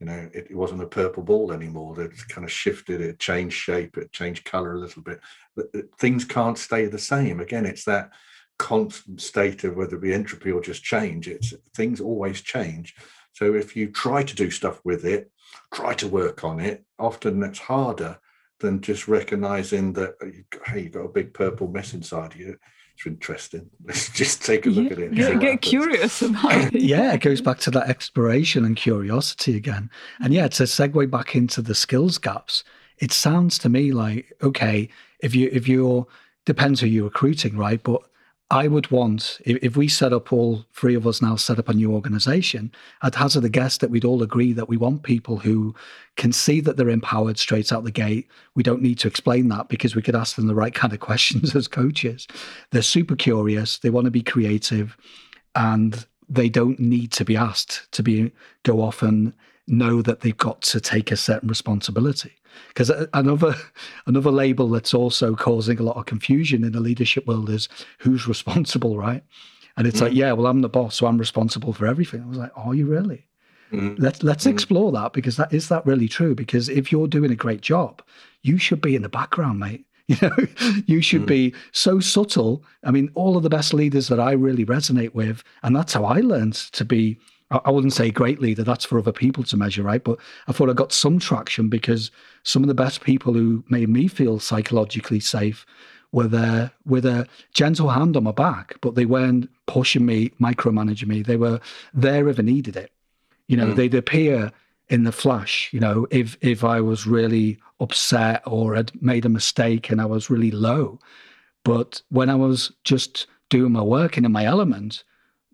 you 0.00 0.06
know, 0.06 0.30
it, 0.34 0.48
it, 0.50 0.56
wasn't 0.56 0.82
a 0.82 0.86
purple 0.86 1.22
ball 1.22 1.52
anymore. 1.52 2.00
It 2.00 2.12
kind 2.28 2.44
of 2.44 2.52
shifted, 2.52 3.00
it 3.00 3.18
changed 3.18 3.56
shape, 3.56 3.96
it 3.96 4.12
changed 4.12 4.44
color 4.44 4.74
a 4.74 4.78
little 4.78 5.02
bit. 5.02 5.20
But 5.56 5.66
uh, 5.74 5.82
things 5.98 6.24
can't 6.24 6.58
stay 6.58 6.86
the 6.86 6.98
same. 6.98 7.40
Again, 7.40 7.66
it's 7.66 7.84
that 7.84 8.10
constant 8.58 9.20
state 9.20 9.64
of 9.64 9.76
whether 9.76 9.96
it 9.96 10.02
be 10.02 10.12
entropy 10.12 10.52
or 10.52 10.60
just 10.60 10.82
change. 10.82 11.28
It's 11.28 11.54
things 11.74 12.00
always 12.00 12.42
change. 12.42 12.94
So 13.32 13.54
if 13.54 13.76
you 13.76 13.90
try 13.90 14.22
to 14.22 14.34
do 14.34 14.50
stuff 14.50 14.80
with 14.84 15.04
it, 15.04 15.30
try 15.72 15.94
to 15.94 16.08
work 16.08 16.44
on 16.44 16.60
it, 16.60 16.84
often 16.98 17.40
that's 17.40 17.58
harder 17.58 18.18
than 18.60 18.80
just 18.80 19.06
recognizing 19.06 19.92
that 19.94 20.14
uh, 20.20 20.26
hey, 20.66 20.82
you've 20.82 20.92
got 20.92 21.04
a 21.04 21.08
big 21.08 21.32
purple 21.32 21.68
mess 21.68 21.94
inside 21.94 22.34
you 22.34 22.56
it's 22.98 23.06
interesting. 23.06 23.70
Let's 23.84 24.10
just 24.10 24.44
take 24.44 24.66
a 24.66 24.70
look 24.70 24.86
yeah, 24.86 24.92
at 24.92 24.98
it. 24.98 25.12
Yeah, 25.14 25.34
get 25.34 25.62
curious 25.62 26.20
about 26.20 26.52
uh, 26.52 26.70
it. 26.72 26.82
yeah, 26.82 27.12
it 27.12 27.20
goes 27.20 27.40
back 27.40 27.58
to 27.60 27.70
that 27.70 27.88
exploration 27.88 28.64
and 28.64 28.76
curiosity 28.76 29.56
again. 29.56 29.88
And 30.20 30.34
yeah, 30.34 30.48
to 30.48 30.64
segue 30.64 31.08
back 31.10 31.36
into 31.36 31.62
the 31.62 31.74
skills 31.74 32.18
gaps, 32.18 32.64
it 32.98 33.12
sounds 33.12 33.58
to 33.60 33.68
me 33.68 33.92
like 33.92 34.32
okay, 34.42 34.88
if 35.20 35.34
you 35.34 35.48
if 35.52 35.68
you're 35.68 36.06
depends 36.44 36.80
who 36.80 36.88
you're 36.88 37.04
recruiting, 37.04 37.56
right? 37.56 37.80
But 37.82 38.02
I 38.50 38.66
would 38.66 38.90
want, 38.90 39.40
if, 39.44 39.58
if, 39.62 39.76
we 39.76 39.88
set 39.88 40.14
up 40.14 40.32
all 40.32 40.64
three 40.72 40.94
of 40.94 41.06
us 41.06 41.20
now 41.20 41.36
set 41.36 41.58
up 41.58 41.68
a 41.68 41.74
new 41.74 41.92
organization, 41.92 42.72
I'd 43.02 43.14
hazard 43.14 43.44
a 43.44 43.50
guess 43.50 43.76
that 43.76 43.90
we'd 43.90 44.06
all 44.06 44.22
agree 44.22 44.54
that 44.54 44.70
we 44.70 44.78
want 44.78 45.02
people 45.02 45.36
who 45.36 45.74
can 46.16 46.32
see 46.32 46.62
that 46.62 46.78
they're 46.78 46.88
empowered 46.88 47.38
straight 47.38 47.72
out 47.72 47.84
the 47.84 47.90
gate. 47.90 48.26
We 48.54 48.62
don't 48.62 48.80
need 48.80 48.98
to 49.00 49.08
explain 49.08 49.48
that 49.48 49.68
because 49.68 49.94
we 49.94 50.00
could 50.00 50.16
ask 50.16 50.36
them 50.36 50.46
the 50.46 50.54
right 50.54 50.74
kind 50.74 50.94
of 50.94 51.00
questions 51.08 51.54
as 51.54 51.68
coaches. 51.68 52.26
They're 52.70 52.80
super 52.80 53.16
curious, 53.16 53.78
they 53.78 53.90
want 53.90 54.06
to 54.06 54.10
be 54.10 54.22
creative, 54.22 54.96
and 55.54 56.06
they 56.26 56.48
don't 56.48 56.80
need 56.80 57.12
to 57.12 57.24
be 57.26 57.36
asked 57.36 57.90
to 57.92 58.02
be 58.02 58.32
go 58.62 58.80
off 58.80 59.02
and 59.02 59.34
know 59.68 60.02
that 60.02 60.20
they've 60.20 60.36
got 60.36 60.62
to 60.62 60.80
take 60.80 61.10
a 61.10 61.16
certain 61.16 61.48
responsibility. 61.48 62.32
Because 62.68 62.90
another 63.12 63.54
another 64.06 64.30
label 64.30 64.68
that's 64.68 64.94
also 64.94 65.34
causing 65.34 65.78
a 65.78 65.82
lot 65.82 65.96
of 65.96 66.06
confusion 66.06 66.64
in 66.64 66.72
the 66.72 66.80
leadership 66.80 67.26
world 67.26 67.50
is 67.50 67.68
who's 67.98 68.26
responsible, 68.26 68.98
right? 68.98 69.22
And 69.76 69.86
it's 69.86 69.98
mm. 69.98 70.04
like, 70.04 70.14
yeah, 70.14 70.32
well, 70.32 70.46
I'm 70.46 70.60
the 70.60 70.68
boss, 70.68 70.96
so 70.96 71.06
I'm 71.06 71.18
responsible 71.18 71.72
for 71.72 71.86
everything. 71.86 72.22
I 72.22 72.26
was 72.26 72.38
like, 72.38 72.52
are 72.56 72.74
you 72.74 72.86
really? 72.86 73.26
Mm. 73.72 73.96
Let's 73.98 74.22
let's 74.22 74.44
mm. 74.44 74.50
explore 74.50 74.92
that 74.92 75.12
because 75.12 75.36
that 75.36 75.52
is 75.52 75.68
that 75.68 75.86
really 75.86 76.08
true? 76.08 76.34
Because 76.34 76.68
if 76.68 76.90
you're 76.90 77.08
doing 77.08 77.30
a 77.30 77.36
great 77.36 77.60
job, 77.60 78.02
you 78.42 78.58
should 78.58 78.80
be 78.80 78.96
in 78.96 79.02
the 79.02 79.08
background, 79.08 79.58
mate. 79.58 79.84
You 80.08 80.16
know, 80.22 80.46
you 80.86 81.02
should 81.02 81.26
be 81.26 81.54
so 81.72 82.00
subtle. 82.00 82.64
I 82.82 82.90
mean, 82.90 83.10
all 83.14 83.36
of 83.36 83.42
the 83.42 83.50
best 83.50 83.74
leaders 83.74 84.08
that 84.08 84.18
I 84.18 84.32
really 84.32 84.64
resonate 84.64 85.12
with, 85.12 85.44
and 85.62 85.76
that's 85.76 85.92
how 85.92 86.06
I 86.06 86.20
learned 86.20 86.54
to 86.54 86.82
be 86.86 87.18
I 87.50 87.70
wouldn't 87.70 87.94
say 87.94 88.10
great 88.10 88.40
leader, 88.42 88.62
that's 88.62 88.84
for 88.84 88.98
other 88.98 89.12
people 89.12 89.42
to 89.44 89.56
measure, 89.56 89.82
right? 89.82 90.04
But 90.04 90.18
I 90.48 90.52
thought 90.52 90.68
I 90.68 90.74
got 90.74 90.92
some 90.92 91.18
traction 91.18 91.68
because 91.68 92.10
some 92.42 92.62
of 92.62 92.68
the 92.68 92.74
best 92.74 93.00
people 93.00 93.32
who 93.32 93.64
made 93.70 93.88
me 93.88 94.06
feel 94.06 94.38
psychologically 94.38 95.20
safe 95.20 95.64
were 96.12 96.28
there 96.28 96.72
with 96.84 97.06
a 97.06 97.26
gentle 97.54 97.88
hand 97.88 98.16
on 98.16 98.24
my 98.24 98.32
back, 98.32 98.76
but 98.80 98.94
they 98.94 99.06
weren't 99.06 99.48
pushing 99.66 100.04
me, 100.04 100.30
micromanaging 100.40 101.06
me. 101.06 101.22
They 101.22 101.36
were 101.36 101.60
there 101.94 102.28
if 102.28 102.38
I 102.38 102.42
needed 102.42 102.76
it. 102.76 102.92
You 103.46 103.56
know, 103.56 103.68
mm. 103.68 103.76
they'd 103.76 103.94
appear 103.94 104.52
in 104.88 105.04
the 105.04 105.12
flash, 105.12 105.70
you 105.72 105.80
know, 105.80 106.06
if 106.10 106.36
if 106.40 106.64
I 106.64 106.80
was 106.80 107.06
really 107.06 107.58
upset 107.80 108.42
or 108.46 108.74
had 108.74 108.90
made 109.02 109.24
a 109.24 109.30
mistake 109.30 109.90
and 109.90 110.00
I 110.00 110.06
was 110.06 110.30
really 110.30 110.50
low. 110.50 110.98
But 111.64 112.02
when 112.08 112.30
I 112.30 112.34
was 112.34 112.72
just 112.84 113.26
doing 113.50 113.72
my 113.72 113.82
work 113.82 114.16
and 114.16 114.24
in 114.24 114.32
my 114.32 114.44
element, 114.44 115.04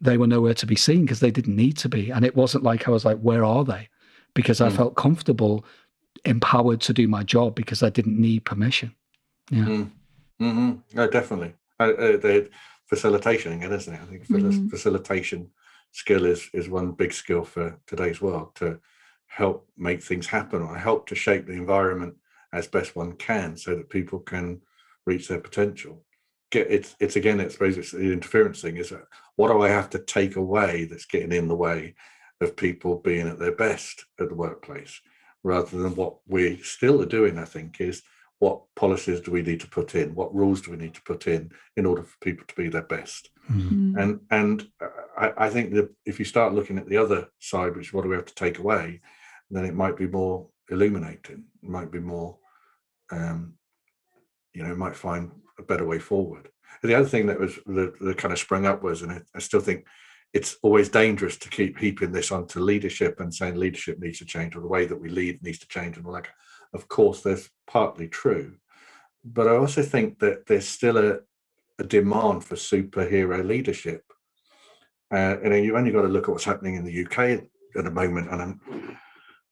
they 0.00 0.18
were 0.18 0.26
nowhere 0.26 0.54
to 0.54 0.66
be 0.66 0.76
seen 0.76 1.02
because 1.02 1.20
they 1.20 1.30
didn't 1.30 1.56
need 1.56 1.76
to 1.78 1.88
be. 1.88 2.10
And 2.10 2.24
it 2.24 2.36
wasn't 2.36 2.64
like 2.64 2.88
I 2.88 2.90
was 2.90 3.04
like, 3.04 3.18
where 3.18 3.44
are 3.44 3.64
they? 3.64 3.88
Because 4.34 4.60
I 4.60 4.68
mm. 4.68 4.76
felt 4.76 4.96
comfortable, 4.96 5.64
empowered 6.24 6.80
to 6.82 6.92
do 6.92 7.06
my 7.08 7.22
job 7.22 7.54
because 7.54 7.82
I 7.82 7.90
didn't 7.90 8.20
need 8.20 8.44
permission. 8.44 8.94
Yeah. 9.50 9.64
Mm. 9.64 9.90
Mm-hmm. 10.40 10.72
No, 10.94 11.08
definitely. 11.08 11.54
Uh, 11.78 11.92
uh, 11.92 12.16
the 12.16 12.48
facilitation 12.86 13.52
again, 13.52 13.72
isn't 13.72 13.94
it? 13.94 14.00
I 14.00 14.04
think 14.06 14.26
mm-hmm. 14.26 14.68
facilitation 14.68 15.50
skill 15.92 16.24
is 16.24 16.50
is 16.52 16.68
one 16.68 16.92
big 16.92 17.12
skill 17.12 17.44
for 17.44 17.78
today's 17.86 18.20
world 18.20 18.54
to 18.56 18.80
help 19.26 19.68
make 19.76 20.02
things 20.02 20.26
happen 20.26 20.62
or 20.62 20.76
help 20.76 21.06
to 21.06 21.14
shape 21.14 21.46
the 21.46 21.52
environment 21.52 22.14
as 22.52 22.66
best 22.66 22.94
one 22.94 23.12
can 23.12 23.56
so 23.56 23.74
that 23.74 23.90
people 23.90 24.20
can 24.20 24.60
reach 25.06 25.28
their 25.28 25.40
potential 25.40 26.02
get 26.54 26.70
it's 26.70 26.96
it's 27.00 27.16
again 27.16 27.40
it's 27.40 27.56
it's 27.60 27.90
the 27.90 28.12
interference 28.12 28.60
thing 28.62 28.76
is 28.76 28.90
that 28.90 29.06
what 29.36 29.48
do 29.48 29.62
I 29.62 29.68
have 29.68 29.90
to 29.90 29.98
take 29.98 30.36
away 30.36 30.84
that's 30.84 31.06
getting 31.06 31.32
in 31.32 31.48
the 31.48 31.56
way 31.56 31.94
of 32.40 32.56
people 32.56 32.98
being 32.98 33.28
at 33.28 33.38
their 33.38 33.54
best 33.54 34.04
at 34.20 34.28
the 34.28 34.34
workplace? 34.34 35.00
Rather 35.42 35.76
than 35.76 35.94
what 35.94 36.16
we 36.26 36.58
still 36.62 37.02
are 37.02 37.06
doing 37.06 37.38
I 37.38 37.44
think 37.44 37.80
is 37.80 38.02
what 38.38 38.62
policies 38.74 39.20
do 39.20 39.30
we 39.30 39.42
need 39.42 39.60
to 39.60 39.68
put 39.68 39.94
in? 39.94 40.14
What 40.14 40.34
rules 40.34 40.60
do 40.60 40.70
we 40.70 40.76
need 40.76 40.94
to 40.94 41.02
put 41.02 41.26
in 41.26 41.50
in 41.76 41.86
order 41.86 42.02
for 42.02 42.16
people 42.20 42.44
to 42.46 42.54
be 42.54 42.68
their 42.68 42.82
best? 42.82 43.30
Mm. 43.50 44.00
and 44.00 44.20
and 44.30 44.68
I, 45.18 45.32
I, 45.36 45.50
think 45.50 45.74
that 45.74 45.90
if 46.06 46.18
you 46.18 46.24
start 46.24 46.54
looking 46.54 46.78
at 46.78 46.88
the 46.88 46.96
other 46.96 47.28
side 47.40 47.76
which 47.76 47.88
is 47.88 47.92
what 47.92 48.04
do 48.04 48.08
we 48.08 48.16
have 48.16 48.24
to 48.24 48.34
take 48.34 48.58
away 48.58 49.02
then 49.50 49.66
it 49.66 49.74
might 49.74 49.98
be 49.98 50.06
more 50.06 50.48
illuminating 50.70 51.44
it 51.62 51.68
might 51.68 51.90
be 51.92 52.00
more 52.00 52.38
um, 53.12 53.52
you 54.54 54.62
know 54.62 54.74
might 54.74 54.96
find 54.96 55.30
a 55.58 55.62
better 55.62 55.86
way 55.86 55.98
forward 55.98 56.48
and 56.82 56.90
the 56.90 56.94
other 56.94 57.08
thing 57.08 57.26
that 57.26 57.38
was 57.38 57.56
that, 57.66 58.14
kind 58.18 58.32
of 58.32 58.38
sprung 58.38 58.66
up 58.66 58.82
was 58.82 59.02
and 59.02 59.12
I, 59.12 59.20
I 59.34 59.38
still 59.38 59.60
think 59.60 59.86
it's 60.32 60.56
always 60.62 60.88
dangerous 60.88 61.36
to 61.36 61.48
keep 61.48 61.78
heaping 61.78 62.10
this 62.10 62.32
onto 62.32 62.58
leadership 62.58 63.20
and 63.20 63.32
saying 63.32 63.54
leadership 63.54 64.00
needs 64.00 64.18
to 64.18 64.24
change 64.24 64.56
or 64.56 64.60
the 64.60 64.66
way 64.66 64.84
that 64.84 65.00
we 65.00 65.08
lead 65.08 65.42
needs 65.42 65.60
to 65.60 65.68
change 65.68 65.96
and 65.96 66.06
all 66.06 66.12
that 66.12 66.26
of 66.74 66.88
course, 66.88 67.22
that's 67.22 67.48
partly 67.66 68.08
true. 68.08 68.56
But 69.24 69.48
I 69.48 69.56
also 69.56 69.80
think 69.80 70.18
that 70.18 70.46
there's 70.46 70.68
still 70.68 70.98
a, 70.98 71.18
a 71.78 71.84
demand 71.84 72.44
for 72.44 72.56
superhero 72.56 73.46
leadership. 73.46 74.02
Uh, 75.10 75.36
and 75.42 75.64
you've 75.64 75.76
only 75.76 75.92
got 75.92 76.02
to 76.02 76.08
look 76.08 76.24
at 76.24 76.30
what's 76.32 76.44
happening 76.44 76.74
in 76.74 76.84
the 76.84 77.04
UK 77.06 77.18
at 77.76 77.84
the 77.84 77.90
moment, 77.90 78.30
and 78.30 78.42
I'm 78.42 78.98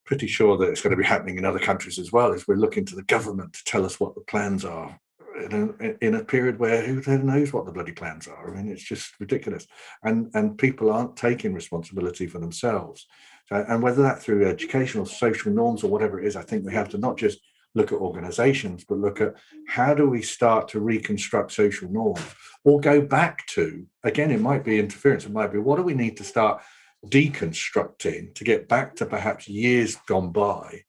pretty 0.05 0.27
sure 0.27 0.57
that 0.59 0.69
it's 0.69 0.83
going 0.83 0.91
to 0.91 1.01
be 1.01 1.07
happening 1.07 1.39
in 1.39 1.45
other 1.45 1.61
countries 1.61 1.99
as 1.99 2.13
well. 2.13 2.33
As 2.33 2.49
we're 2.49 2.57
looking 2.57 2.85
to 2.87 2.97
the 2.97 3.05
government 3.05 3.53
to 3.53 3.65
tell 3.65 3.85
us 3.85 4.01
what 4.01 4.15
the 4.15 4.23
plans 4.23 4.65
are 4.65 4.99
in 5.37 5.75
a, 5.81 6.05
in 6.05 6.15
a 6.15 6.25
period 6.25 6.59
where 6.59 6.83
who 6.83 7.19
knows 7.19 7.53
what 7.53 7.67
the 7.67 7.73
bloody 7.73 7.93
plans 7.93 8.29
are. 8.29 8.51
I 8.51 8.57
mean, 8.57 8.71
it's 8.71 8.83
just 8.83 9.19
ridiculous, 9.21 9.67
and 10.03 10.31
and 10.35 10.59
people 10.59 10.91
aren't 10.91 11.17
taking 11.17 11.55
responsibility 11.55 12.27
for 12.27 12.39
themselves. 12.39 13.07
So, 13.49 13.65
and 13.69 13.83
whether 13.83 14.03
that 14.03 14.21
through 14.21 14.47
educational, 14.47 15.07
social 15.07 15.53
norms, 15.53 15.83
or 15.83 15.91
whatever 15.91 16.21
it 16.21 16.27
is, 16.27 16.37
I 16.37 16.43
think 16.43 16.65
we 16.65 16.75
have 16.75 16.89
to 16.91 16.99
not 16.99 17.19
just 17.19 17.39
look 17.75 17.93
at 17.93 17.99
organizations, 17.99 18.85
but 18.87 18.99
look 18.99 19.21
at 19.21 19.35
how 19.67 19.95
do 19.95 20.09
we 20.09 20.23
start 20.23 20.69
to 20.69 20.81
reconstruct 20.81 21.53
social 21.53 21.91
norms 21.91 22.23
or 22.65 22.81
go 22.81 23.01
back 23.01 23.47
to, 23.47 23.87
again, 24.05 24.31
it 24.31 24.41
might 24.41 24.63
be 24.63 24.79
interference, 24.79 25.25
it 25.25 25.33
might 25.33 25.53
be 25.53 25.59
what 25.59 25.77
do 25.77 25.83
we 25.83 25.95
need 25.95 26.17
to 26.19 26.25
start 26.25 26.63
deconstructing 27.07 28.35
to 28.35 28.45
get 28.45 28.69
back 28.69 28.95
to 28.97 29.07
perhaps 29.07 29.49
years 29.49 29.97
gone 30.07 30.31
by 30.31 30.83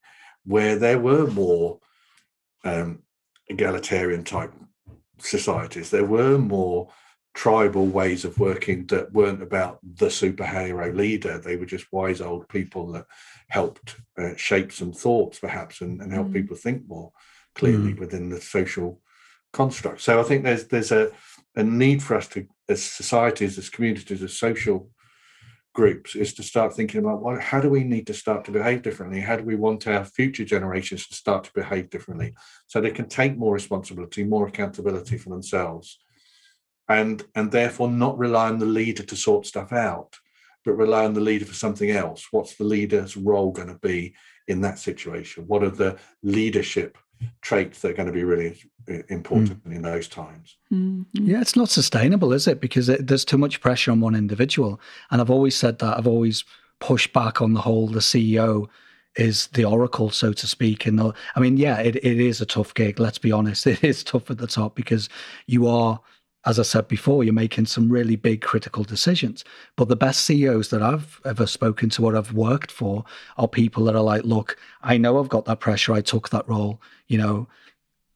where 0.45 0.77
there 0.77 0.99
were 0.99 1.27
more 1.27 1.79
um, 2.65 3.02
egalitarian 3.47 4.23
type 4.23 4.53
societies, 5.19 5.89
there 5.89 6.05
were 6.05 6.37
more 6.37 6.89
tribal 7.33 7.87
ways 7.87 8.25
of 8.25 8.39
working 8.39 8.85
that 8.87 9.11
weren't 9.11 9.41
about 9.41 9.79
the 9.95 10.05
superhero 10.05 10.95
leader. 10.95 11.39
They 11.39 11.55
were 11.55 11.65
just 11.65 11.91
wise 11.91 12.21
old 12.21 12.47
people 12.47 12.91
that 12.91 13.05
helped 13.49 13.95
uh, 14.17 14.35
shape 14.35 14.71
some 14.71 14.93
thoughts, 14.93 15.39
perhaps, 15.39 15.81
and, 15.81 15.99
and 16.01 16.13
help 16.13 16.27
mm. 16.27 16.33
people 16.33 16.55
think 16.55 16.87
more 16.87 17.11
clearly 17.55 17.93
mm. 17.93 17.99
within 17.99 18.29
the 18.29 18.39
social 18.39 19.01
construct. 19.51 20.01
So 20.01 20.19
I 20.19 20.23
think 20.23 20.43
there's 20.43 20.65
there's 20.67 20.91
a, 20.91 21.11
a 21.55 21.63
need 21.63 22.03
for 22.03 22.15
us 22.15 22.27
to, 22.29 22.47
as 22.69 22.83
societies, 22.83 23.57
as 23.57 23.69
communities, 23.69 24.21
as 24.21 24.37
social 24.37 24.89
groups, 25.73 26.15
is 26.15 26.33
to 26.35 26.43
start 26.43 26.73
thinking 26.73 26.99
about 26.99 27.21
what 27.21 27.41
how 27.41 27.59
do 27.59 27.69
we 27.69 27.83
need 27.83 28.07
to 28.07 28.13
start 28.13 28.45
to 28.45 28.51
behave 28.51 28.81
differently? 28.81 29.21
How 29.21 29.35
do 29.35 29.43
we 29.43 29.55
want 29.55 29.87
our 29.87 30.05
future 30.05 30.45
generations 30.45 31.07
to 31.07 31.15
start 31.15 31.43
to 31.45 31.53
behave 31.53 31.89
differently 31.89 32.33
so 32.67 32.79
they 32.79 32.91
can 32.91 33.09
take 33.09 33.37
more 33.37 33.53
responsibility, 33.53 34.23
more 34.23 34.47
accountability 34.47 35.17
for 35.17 35.29
themselves? 35.29 35.97
and 36.89 37.23
and 37.35 37.51
therefore 37.51 37.89
not 37.89 38.17
rely 38.17 38.47
on 38.47 38.59
the 38.59 38.65
leader 38.65 39.03
to 39.03 39.15
sort 39.15 39.45
stuff 39.45 39.71
out 39.71 40.15
but 40.65 40.73
rely 40.73 41.05
on 41.05 41.13
the 41.13 41.21
leader 41.21 41.45
for 41.45 41.53
something 41.53 41.91
else 41.91 42.27
what's 42.31 42.55
the 42.55 42.63
leader's 42.63 43.15
role 43.15 43.51
going 43.51 43.67
to 43.67 43.79
be 43.79 44.13
in 44.47 44.61
that 44.61 44.79
situation 44.79 45.45
what 45.47 45.63
are 45.63 45.69
the 45.69 45.97
leadership 46.21 46.97
traits 47.41 47.81
that 47.81 47.91
are 47.91 47.93
going 47.93 48.07
to 48.07 48.13
be 48.13 48.23
really 48.23 48.57
important 49.09 49.63
mm. 49.67 49.75
in 49.75 49.81
those 49.81 50.09
times 50.09 50.57
mm-hmm. 50.71 51.03
yeah 51.13 51.39
it's 51.39 51.55
not 51.55 51.69
sustainable 51.69 52.33
is 52.33 52.47
it 52.47 52.59
because 52.59 52.89
it, 52.89 53.07
there's 53.07 53.23
too 53.23 53.37
much 53.37 53.61
pressure 53.61 53.91
on 53.91 54.01
one 54.01 54.13
individual 54.13 54.79
and 55.09 55.21
i've 55.21 55.29
always 55.29 55.55
said 55.55 55.79
that 55.79 55.97
i've 55.97 56.07
always 56.07 56.43
pushed 56.79 57.13
back 57.13 57.41
on 57.41 57.53
the 57.53 57.61
whole 57.61 57.87
the 57.87 57.99
ceo 57.99 58.67
is 59.15 59.47
the 59.47 59.65
oracle, 59.65 60.09
so 60.09 60.33
to 60.33 60.47
speak. 60.47 60.85
And 60.85 60.99
I 61.35 61.39
mean, 61.39 61.57
yeah, 61.57 61.79
it, 61.79 61.97
it 61.97 62.19
is 62.19 62.41
a 62.41 62.45
tough 62.45 62.73
gig. 62.73 62.99
Let's 62.99 63.19
be 63.19 63.31
honest, 63.31 63.67
it 63.67 63.83
is 63.83 64.03
tough 64.03 64.29
at 64.31 64.37
the 64.37 64.47
top 64.47 64.75
because 64.75 65.09
you 65.45 65.67
are 65.67 65.99
as 66.45 66.59
I 66.59 66.63
said 66.63 66.87
before, 66.87 67.23
you're 67.23 67.33
making 67.33 67.67
some 67.67 67.89
really 67.89 68.15
big 68.15 68.41
critical 68.41 68.83
decisions. 68.83 69.45
But 69.77 69.87
the 69.87 69.95
best 69.95 70.25
CEOs 70.25 70.69
that 70.69 70.81
I've 70.81 71.21
ever 71.25 71.47
spoken 71.47 71.89
to 71.91 72.05
or 72.05 72.17
I've 72.17 72.33
worked 72.33 72.71
for 72.71 73.05
are 73.37 73.47
people 73.47 73.85
that 73.85 73.95
are 73.95 74.03
like, 74.03 74.23
look, 74.23 74.57
I 74.81 74.97
know 74.97 75.19
I've 75.19 75.29
got 75.29 75.45
that 75.45 75.61
pressure. 75.61 75.93
I 75.93 76.01
took 76.01 76.29
that 76.29 76.47
role. 76.47 76.81
You 77.07 77.17
know, 77.17 77.47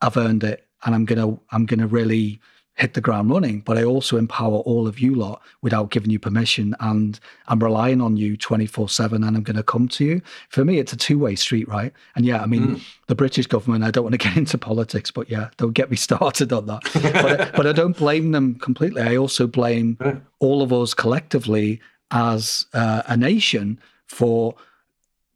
I've 0.01 0.17
earned 0.17 0.43
it, 0.43 0.67
and 0.83 0.93
I'm 0.93 1.05
gonna 1.05 1.37
I'm 1.51 1.65
gonna 1.65 1.87
really 1.87 2.39
hit 2.77 2.93
the 2.93 3.01
ground 3.01 3.29
running, 3.31 3.59
but 3.61 3.77
I 3.77 3.83
also 3.83 4.17
empower 4.17 4.57
all 4.59 4.87
of 4.87 4.99
you 4.99 5.15
lot 5.15 5.41
without 5.61 5.89
giving 5.89 6.11
you 6.11 6.19
permission. 6.19 6.75
And 6.79 7.19
I'm 7.47 7.59
relying 7.59 8.01
on 8.01 8.17
you 8.17 8.37
24 8.37 8.87
7 8.87 9.23
and 9.23 9.35
I'm 9.35 9.43
going 9.43 9.57
to 9.57 9.63
come 9.63 9.87
to 9.89 10.05
you. 10.05 10.21
For 10.49 10.63
me, 10.63 10.77
it's 10.77 10.93
a 10.93 10.97
two 10.97 11.17
way 11.17 11.35
street, 11.35 11.67
right? 11.67 11.91
And 12.15 12.25
yeah, 12.25 12.41
I 12.41 12.45
mean, 12.45 12.77
mm. 12.77 12.81
the 13.07 13.15
British 13.15 13.47
government, 13.47 13.83
I 13.83 13.91
don't 13.91 14.03
want 14.03 14.13
to 14.13 14.17
get 14.29 14.37
into 14.37 14.57
politics, 14.57 15.09
but 15.09 15.29
yeah, 15.29 15.49
don't 15.57 15.73
get 15.73 15.89
me 15.89 15.97
started 16.07 16.53
on 16.53 16.67
that. 16.67 16.83
but, 16.93 17.51
but 17.55 17.67
I 17.67 17.73
don't 17.73 17.97
blame 17.97 18.31
them 18.31 18.55
completely. 18.55 19.01
I 19.01 19.17
also 19.17 19.47
blame 19.47 19.97
all 20.39 20.61
of 20.61 20.71
us 20.71 20.93
collectively 20.93 21.81
as 22.11 22.67
uh, 22.73 23.01
a 23.07 23.17
nation 23.17 23.79
for 24.05 24.55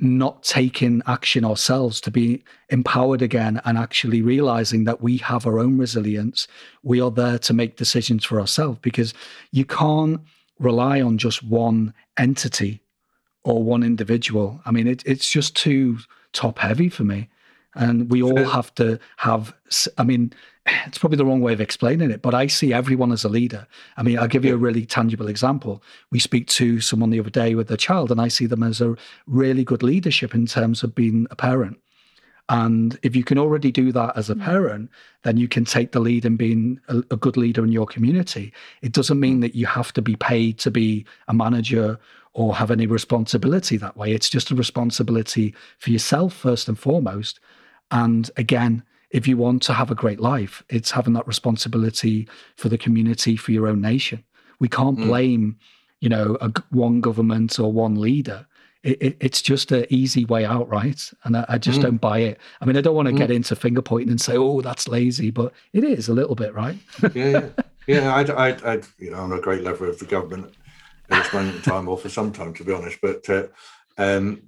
not 0.01 0.41
taking 0.41 1.01
action 1.05 1.45
ourselves 1.45 2.01
to 2.01 2.11
be 2.11 2.43
empowered 2.69 3.21
again 3.21 3.61
and 3.65 3.77
actually 3.77 4.21
realizing 4.21 4.83
that 4.85 5.01
we 5.01 5.17
have 5.17 5.45
our 5.45 5.59
own 5.59 5.77
resilience. 5.77 6.47
We 6.81 6.99
are 6.99 7.11
there 7.11 7.37
to 7.39 7.53
make 7.53 7.77
decisions 7.77 8.25
for 8.25 8.41
ourselves 8.41 8.79
because 8.81 9.13
you 9.51 9.63
can't 9.63 10.19
rely 10.59 11.01
on 11.01 11.19
just 11.19 11.43
one 11.43 11.93
entity 12.17 12.81
or 13.43 13.63
one 13.63 13.83
individual. 13.83 14.59
I 14.65 14.71
mean, 14.71 14.87
it, 14.87 15.03
it's 15.05 15.29
just 15.29 15.55
too 15.55 15.99
top 16.33 16.57
heavy 16.59 16.89
for 16.89 17.03
me. 17.03 17.29
And 17.75 18.09
we 18.09 18.21
all 18.21 18.43
have 18.43 18.73
to 18.75 18.99
have, 19.17 19.53
I 19.97 20.03
mean, 20.03 20.33
it's 20.65 20.97
probably 20.97 21.17
the 21.17 21.25
wrong 21.25 21.41
way 21.41 21.53
of 21.53 21.61
explaining 21.61 22.11
it, 22.11 22.21
but 22.21 22.33
I 22.33 22.47
see 22.47 22.71
everyone 22.71 23.11
as 23.11 23.23
a 23.23 23.29
leader. 23.29 23.67
I 23.97 24.03
mean, 24.03 24.19
I'll 24.19 24.27
give 24.27 24.45
you 24.45 24.53
a 24.53 24.57
really 24.57 24.85
tangible 24.85 25.27
example. 25.27 25.81
We 26.11 26.19
speak 26.19 26.47
to 26.49 26.79
someone 26.81 27.09
the 27.09 27.19
other 27.19 27.29
day 27.29 27.55
with 27.55 27.67
their 27.67 27.77
child, 27.77 28.11
and 28.11 28.21
I 28.21 28.27
see 28.27 28.45
them 28.45 28.63
as 28.63 28.79
a 28.79 28.95
really 29.25 29.63
good 29.63 29.81
leadership 29.83 30.35
in 30.35 30.45
terms 30.45 30.83
of 30.83 30.93
being 30.93 31.25
a 31.31 31.35
parent. 31.35 31.77
And 32.49 32.99
if 33.01 33.15
you 33.15 33.23
can 33.23 33.37
already 33.37 33.71
do 33.71 33.91
that 33.93 34.17
as 34.17 34.29
a 34.29 34.35
mm. 34.35 34.43
parent, 34.43 34.89
then 35.23 35.37
you 35.37 35.47
can 35.47 35.63
take 35.63 35.93
the 35.93 36.01
lead 36.01 36.25
in 36.25 36.35
being 36.35 36.81
a, 36.89 36.97
a, 37.11 37.15
good 37.15 37.37
leader 37.37 37.63
in 37.63 37.71
your 37.71 37.85
community. 37.85 38.51
It 38.81 38.91
doesn't 38.91 39.19
mean 39.21 39.39
that 39.39 39.55
you 39.55 39.65
have 39.67 39.93
to 39.93 40.01
be 40.01 40.17
paid 40.17 40.59
to 40.59 40.71
be 40.71 41.05
a 41.29 41.33
manager 41.33 41.97
or 42.33 42.55
have 42.55 42.69
any 42.69 42.87
responsibility 42.87 43.77
that 43.77 43.95
way. 43.95 44.11
It's 44.11 44.29
just 44.29 44.51
a 44.51 44.55
responsibility 44.55 45.55
for 45.77 45.91
yourself, 45.91 46.33
first 46.33 46.67
and 46.67 46.77
foremost. 46.77 47.39
And 47.89 48.29
again, 48.35 48.83
if 49.11 49.27
you 49.27 49.37
want 49.37 49.61
to 49.63 49.73
have 49.73 49.91
a 49.91 49.95
great 49.95 50.19
life, 50.19 50.63
it's 50.69 50.91
having 50.91 51.13
that 51.13 51.27
responsibility 51.27 52.27
for 52.55 52.69
the 52.69 52.77
community, 52.77 53.35
for 53.35 53.51
your 53.51 53.67
own 53.67 53.81
nation. 53.81 54.23
We 54.59 54.69
can't 54.69 54.97
mm. 54.97 55.05
blame, 55.05 55.57
you 55.99 56.09
know, 56.09 56.37
a, 56.39 56.51
one 56.69 57.01
government 57.01 57.59
or 57.59 57.71
one 57.71 57.99
leader. 57.99 58.47
It, 58.83 59.01
it, 59.01 59.17
it's 59.19 59.41
just 59.41 59.71
an 59.71 59.85
easy 59.89 60.25
way 60.25 60.45
out, 60.45 60.67
right? 60.69 61.11
And 61.23 61.37
I, 61.37 61.45
I 61.49 61.57
just 61.57 61.79
mm. 61.79 61.83
don't 61.83 61.97
buy 61.97 62.19
it. 62.19 62.39
I 62.61 62.65
mean, 62.65 62.77
I 62.77 62.81
don't 62.81 62.95
want 62.95 63.07
to 63.09 63.13
mm. 63.13 63.17
get 63.17 63.31
into 63.31 63.55
finger 63.55 63.81
pointing 63.81 64.09
and 64.09 64.21
say, 64.21 64.37
"Oh, 64.37 64.61
that's 64.61 64.87
lazy," 64.87 65.29
but 65.29 65.53
it 65.73 65.83
is 65.83 66.07
a 66.07 66.13
little 66.13 66.35
bit, 66.35 66.53
right? 66.55 66.77
yeah, 67.03 67.09
yeah, 67.13 67.49
yeah. 67.87 68.15
I, 68.15 68.49
I, 68.65 68.81
you 68.97 69.11
know, 69.11 69.19
I'm 69.19 69.33
a 69.33 69.41
great 69.41 69.61
lover 69.61 69.87
of 69.87 69.99
the 69.99 70.05
government 70.05 70.53
at 71.09 71.23
this 71.23 71.33
moment 71.33 71.57
in 71.57 71.61
time, 71.61 71.87
or 71.87 71.97
for 71.97 72.09
some 72.09 72.31
time, 72.31 72.53
to 72.55 72.63
be 72.63 72.73
honest. 72.73 72.97
But, 73.01 73.29
uh, 73.29 73.47
um, 73.99 74.41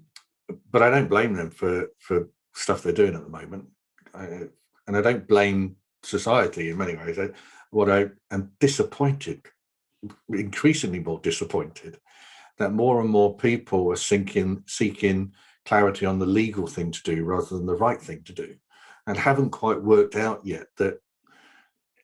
but 0.72 0.82
I 0.82 0.90
don't 0.90 1.10
blame 1.10 1.34
them 1.34 1.52
for 1.52 1.90
for 2.00 2.30
stuff 2.56 2.82
they're 2.82 2.94
doing 2.94 3.16
at 3.16 3.24
the 3.24 3.30
moment 3.30 3.68
and 4.14 4.98
I 4.98 5.02
don't 5.02 5.28
blame 5.28 5.76
society 6.04 6.70
in 6.70 6.78
many 6.78 6.96
ways. 6.96 7.18
I, 7.20 7.30
what 7.72 7.90
I 7.90 8.10
am 8.32 8.52
disappointed, 8.60 9.42
increasingly 10.30 11.00
more 11.00 11.20
disappointed, 11.20 12.00
that 12.58 12.74
more 12.74 13.02
and 13.02 13.10
more 13.10 13.36
people 13.36 13.92
are 13.92 13.96
seeking 13.96 14.64
seeking 14.68 15.34
clarity 15.66 16.06
on 16.06 16.20
the 16.20 16.26
legal 16.26 16.68
thing 16.68 16.92
to 16.92 17.04
do 17.04 17.24
rather 17.24 17.58
than 17.58 17.66
the 17.66 17.76
right 17.76 18.02
thing 18.02 18.22
to 18.24 18.34
do, 18.34 18.56
and 19.08 19.18
haven't 19.18 19.52
quite 19.52 19.82
worked 19.82 20.16
out 20.16 20.46
yet 20.46 20.68
that 20.78 21.00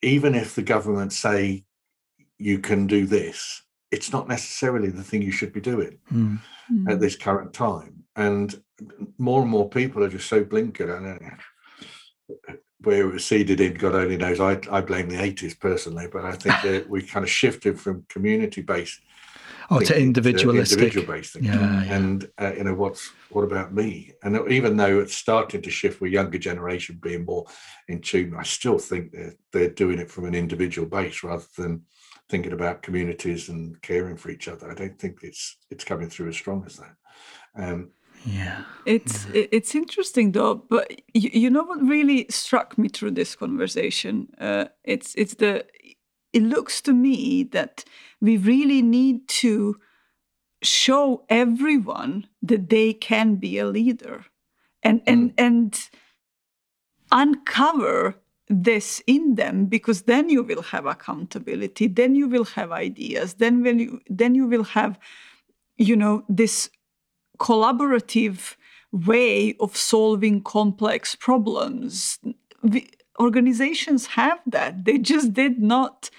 even 0.01 0.33
if 0.33 0.55
the 0.55 0.61
government 0.61 1.13
say 1.13 1.65
you 2.37 2.59
can 2.59 2.87
do 2.87 3.05
this, 3.05 3.61
it's 3.91 4.11
not 4.11 4.27
necessarily 4.27 4.89
the 4.89 5.03
thing 5.03 5.21
you 5.21 5.31
should 5.31 5.51
be 5.51 5.61
doing 5.61 5.99
mm. 6.11 6.39
at 6.87 6.99
this 6.99 7.15
current 7.15 7.53
time. 7.53 8.03
And 8.15 8.61
more 9.17 9.41
and 9.41 9.51
more 9.51 9.69
people 9.69 10.03
are 10.03 10.09
just 10.09 10.29
so 10.29 10.43
blinkered. 10.43 10.95
And 10.95 11.37
where 12.81 13.01
it 13.01 13.13
was 13.13 13.25
seeded 13.25 13.59
in, 13.59 13.73
God 13.73 13.95
only 13.95 14.17
knows. 14.17 14.39
I, 14.39 14.59
I 14.71 14.81
blame 14.81 15.09
the 15.09 15.17
80s 15.17 15.59
personally, 15.59 16.07
but 16.11 16.23
I 16.23 16.31
think 16.31 16.55
that 16.63 16.89
we 16.89 17.01
kind 17.01 17.23
of 17.23 17.29
shifted 17.29 17.79
from 17.79 18.05
community 18.09 18.61
based. 18.61 19.01
Oh, 19.71 19.79
to 19.79 19.99
individualistic. 19.99 20.79
Individual 20.79 21.05
based 21.05 21.35
Yeah, 21.35 21.83
yeah. 21.83 21.93
And, 21.93 22.27
uh, 22.41 22.53
you 22.57 22.63
know, 22.63 22.73
what's 22.73 23.11
what 23.29 23.43
about 23.43 23.71
me? 23.73 24.13
And 24.23 24.49
even 24.49 24.77
though 24.77 24.99
it's 24.99 25.15
starting 25.15 25.61
to 25.61 25.69
shift 25.69 26.01
with 26.01 26.11
younger 26.11 26.39
generation 26.39 26.99
being 27.01 27.25
more 27.25 27.45
in 27.87 28.01
tune, 28.01 28.33
I 28.35 28.43
still 28.43 28.79
think 28.79 29.11
they're, 29.11 29.35
they're 29.51 29.69
doing 29.69 29.99
it 29.99 30.09
from 30.09 30.25
an 30.25 30.33
individual 30.33 30.87
base 30.87 31.23
rather 31.23 31.45
than 31.55 31.83
thinking 32.29 32.53
about 32.53 32.81
communities 32.81 33.49
and 33.49 33.79
caring 33.81 34.17
for 34.17 34.29
each 34.31 34.47
other. 34.47 34.71
I 34.71 34.75
don't 34.75 34.97
think 34.97 35.19
it's 35.21 35.57
it's 35.69 35.83
coming 35.83 36.09
through 36.09 36.29
as 36.29 36.37
strong 36.37 36.63
as 36.65 36.77
that. 36.77 36.95
Um, 37.55 37.91
yeah. 38.25 38.63
It's 38.85 39.27
it's 39.33 39.75
interesting 39.75 40.31
though, 40.31 40.55
but 40.55 41.01
you, 41.13 41.29
you 41.33 41.49
know 41.49 41.63
what 41.63 41.81
really 41.81 42.25
struck 42.29 42.77
me 42.77 42.89
through 42.89 43.11
this 43.11 43.35
conversation? 43.35 44.29
Uh, 44.39 44.65
it's 44.83 45.15
it's 45.15 45.35
the 45.35 45.65
it 46.33 46.43
looks 46.43 46.81
to 46.81 46.93
me 46.93 47.43
that 47.43 47.83
we 48.21 48.37
really 48.37 48.81
need 48.81 49.27
to 49.27 49.77
show 50.61 51.23
everyone 51.29 52.27
that 52.41 52.69
they 52.69 52.93
can 52.93 53.35
be 53.35 53.57
a 53.57 53.65
leader 53.65 54.25
and 54.83 55.01
and 55.07 55.33
and 55.37 55.89
uncover 57.11 58.15
this 58.49 59.01
in 59.07 59.35
them 59.35 59.65
because 59.65 60.03
then 60.03 60.29
you 60.29 60.43
will 60.43 60.63
have 60.63 60.85
accountability 60.85 61.87
then 61.87 62.15
you 62.15 62.27
will 62.27 62.45
have 62.45 62.71
ideas 62.71 63.35
then 63.35 63.63
when 63.63 63.79
you 63.79 64.01
then 64.09 64.35
you 64.35 64.45
will 64.47 64.63
have 64.63 64.99
you 65.77 65.95
know 65.95 66.23
this 66.27 66.69
collaborative 67.39 68.55
way 68.91 69.55
of 69.59 69.75
solving 69.75 70.41
complex 70.41 71.15
problems. 71.15 72.19
Organizations 73.19 74.07
have 74.07 74.39
that. 74.47 74.85
They 74.85 74.97
just 74.97 75.33
did 75.33 75.59
not 75.59 76.09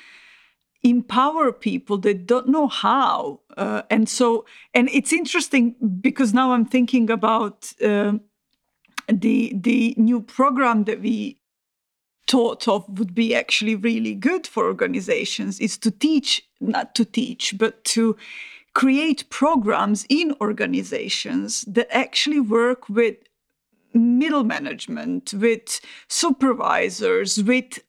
empower 0.83 1.53
people. 1.53 1.99
They 1.99 2.15
don't 2.15 2.49
know 2.49 2.69
how. 2.69 3.41
Uh, 3.57 3.83
and 3.91 4.09
so 4.09 4.47
and 4.75 4.89
it's 4.91 5.13
interesting 5.13 5.75
because 6.01 6.33
now 6.33 6.53
i'm 6.53 6.65
thinking 6.65 7.11
about 7.11 7.73
uh, 7.83 8.13
the 9.09 9.53
the 9.55 9.95
new 9.99 10.21
program 10.23 10.85
that 10.85 11.01
we 11.01 11.39
thought 12.27 12.69
of 12.69 12.87
would 12.99 13.15
be 13.15 13.35
actually 13.35 13.75
really 13.75 14.15
good 14.15 14.47
for 14.47 14.67
organizations 14.67 15.59
is 15.59 15.77
to 15.77 15.91
teach 15.91 16.49
not 16.61 16.95
to 16.95 17.05
teach 17.05 17.59
but 17.59 17.83
to 17.85 18.17
create 18.75 19.29
programs 19.31 20.07
in 20.09 20.35
organizations 20.41 21.63
that 21.63 21.89
actually 21.95 22.41
work 22.41 22.89
with 22.89 23.17
middle 23.93 24.45
management 24.45 25.33
with 25.35 25.81
supervisors 26.09 27.43
with 27.43 27.81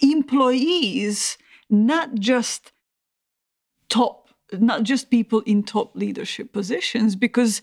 employees 0.00 1.38
not 1.70 2.14
just 2.14 2.72
top 3.88 4.28
not 4.52 4.82
just 4.82 5.10
people 5.10 5.40
in 5.42 5.62
top 5.62 5.94
leadership 5.94 6.52
positions 6.52 7.14
because 7.16 7.62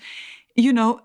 you 0.55 0.71
know 0.71 1.01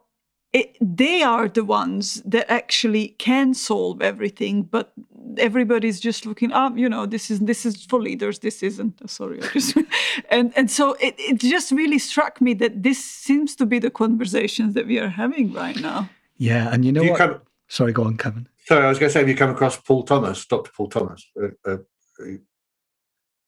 it, 0.58 0.76
they 0.80 1.22
are 1.22 1.48
the 1.48 1.64
ones 1.64 2.22
that 2.24 2.50
actually 2.50 3.08
can 3.18 3.54
solve 3.54 4.02
everything 4.02 4.62
but 4.62 4.92
everybody's 5.36 6.00
just 6.00 6.26
looking 6.26 6.52
up 6.52 6.76
you 6.76 6.88
know 6.88 7.06
this 7.06 7.30
is 7.30 7.38
this 7.40 7.64
is 7.64 7.84
for 7.86 8.00
leaders 8.00 8.38
this 8.40 8.62
isn't. 8.62 8.94
Sorry 9.08 9.40
just, 9.52 9.76
and 10.30 10.52
and 10.56 10.70
so 10.70 10.94
it, 10.94 11.14
it 11.18 11.38
just 11.38 11.70
really 11.70 11.98
struck 11.98 12.40
me 12.40 12.54
that 12.54 12.82
this 12.82 13.02
seems 13.02 13.54
to 13.56 13.66
be 13.66 13.78
the 13.78 13.90
conversations 13.90 14.74
that 14.74 14.86
we 14.86 14.98
are 14.98 15.08
having 15.08 15.52
right 15.52 15.80
now. 15.80 16.08
Yeah 16.36 16.72
and 16.72 16.84
you 16.84 16.92
know 16.92 17.02
you 17.02 17.10
what? 17.10 17.18
come, 17.18 17.40
sorry 17.68 17.92
go 17.92 18.04
on 18.04 18.16
kevin. 18.16 18.48
Sorry 18.66 18.84
i 18.84 18.88
was 18.88 18.98
going 18.98 19.08
to 19.08 19.12
say 19.12 19.20
have 19.20 19.28
you 19.28 19.36
come 19.36 19.50
across 19.50 19.76
paul 19.76 20.02
thomas 20.02 20.44
dr 20.46 20.70
paul 20.76 20.88
thomas? 20.88 21.24
Uh, 21.40 21.70
uh, 21.70 21.76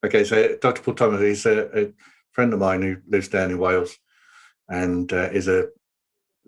okay 0.05 0.25
so 0.25 0.57
dr 0.61 0.83
paul 0.83 0.95
thomas 0.95 1.21
he's 1.21 1.47
a, 1.47 1.81
a, 1.81 1.93
friend 2.33 2.53
of 2.53 2.61
mine 2.61 2.81
who 2.81 2.97
lives 3.09 3.27
down 3.27 3.51
in 3.51 3.59
wales 3.59 3.99
and 4.69 5.13
uh, 5.13 5.29
is 5.33 5.49
a 5.49 5.67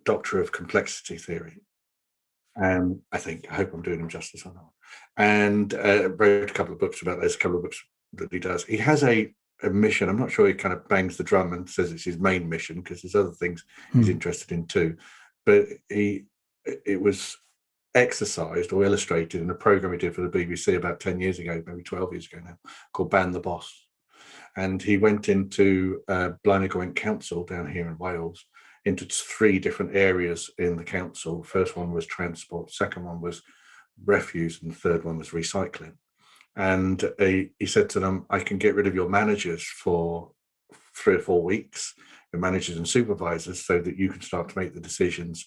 doctor 0.04 0.40
of 0.40 0.52
complexity 0.52 1.16
theory. 1.16 1.60
Um, 2.60 3.00
I 3.10 3.18
think 3.18 3.46
I 3.50 3.54
hope 3.54 3.72
I'm 3.72 3.82
doing 3.82 4.00
him 4.00 4.08
justice 4.08 4.44
on 4.44 4.54
that. 4.54 4.62
And 5.16 5.74
uh, 5.74 6.10
wrote 6.10 6.50
a 6.50 6.54
couple 6.54 6.74
of 6.74 6.80
books 6.80 7.02
about 7.02 7.20
this. 7.20 7.34
A 7.34 7.38
couple 7.38 7.56
of 7.56 7.62
books 7.62 7.82
that 8.14 8.32
he 8.32 8.38
does. 8.38 8.64
He 8.64 8.76
has 8.76 9.02
a, 9.04 9.32
a 9.62 9.70
mission. 9.70 10.08
I'm 10.08 10.18
not 10.18 10.30
sure 10.30 10.46
he 10.46 10.54
kind 10.54 10.74
of 10.74 10.86
bangs 10.88 11.16
the 11.16 11.24
drum 11.24 11.52
and 11.52 11.68
says 11.68 11.92
it's 11.92 12.04
his 12.04 12.18
main 12.18 12.48
mission 12.48 12.80
because 12.80 13.02
there's 13.02 13.14
other 13.14 13.32
things 13.32 13.64
mm. 13.94 14.00
he's 14.00 14.08
interested 14.08 14.52
in 14.52 14.66
too. 14.66 14.96
But 15.46 15.66
he 15.88 16.26
it 16.64 17.00
was 17.00 17.36
exercised 17.94 18.72
or 18.72 18.84
illustrated 18.84 19.40
in 19.40 19.50
a 19.50 19.54
program 19.54 19.92
he 19.92 19.98
did 19.98 20.14
for 20.14 20.22
the 20.22 20.28
BBC 20.28 20.76
about 20.76 21.00
10 21.00 21.20
years 21.20 21.38
ago, 21.38 21.62
maybe 21.66 21.82
12 21.82 22.12
years 22.12 22.26
ago 22.26 22.40
now, 22.44 22.56
called 22.92 23.10
Ban 23.10 23.32
the 23.32 23.40
Boss. 23.40 23.86
And 24.56 24.82
he 24.82 24.96
went 24.96 25.28
into 25.28 26.02
uh, 26.08 26.30
Blaenau 26.44 26.94
Council 26.94 27.44
down 27.44 27.70
here 27.70 27.88
in 27.88 27.98
Wales 27.98 28.44
into 28.84 29.04
three 29.04 29.58
different 29.58 29.96
areas 29.96 30.50
in 30.58 30.76
the 30.76 30.84
council. 30.84 31.42
First 31.42 31.76
one 31.76 31.92
was 31.92 32.06
transport, 32.06 32.70
second 32.70 33.04
one 33.04 33.20
was 33.20 33.42
refuse, 34.04 34.62
and 34.62 34.72
the 34.72 34.76
third 34.76 35.04
one 35.04 35.18
was 35.18 35.30
recycling. 35.30 35.94
And 36.56 37.02
he, 37.18 37.50
said 37.66 37.88
to 37.90 38.00
them, 38.00 38.26
I 38.28 38.40
can 38.40 38.58
get 38.58 38.74
rid 38.74 38.86
of 38.86 38.94
your 38.94 39.08
managers 39.08 39.62
for 39.62 40.32
three 40.94 41.14
or 41.14 41.20
four 41.20 41.42
weeks, 41.42 41.94
your 42.32 42.40
managers 42.40 42.76
and 42.76 42.88
supervisors, 42.88 43.64
so 43.64 43.80
that 43.80 43.96
you 43.96 44.10
can 44.10 44.20
start 44.20 44.50
to 44.50 44.58
make 44.58 44.74
the 44.74 44.80
decisions 44.80 45.46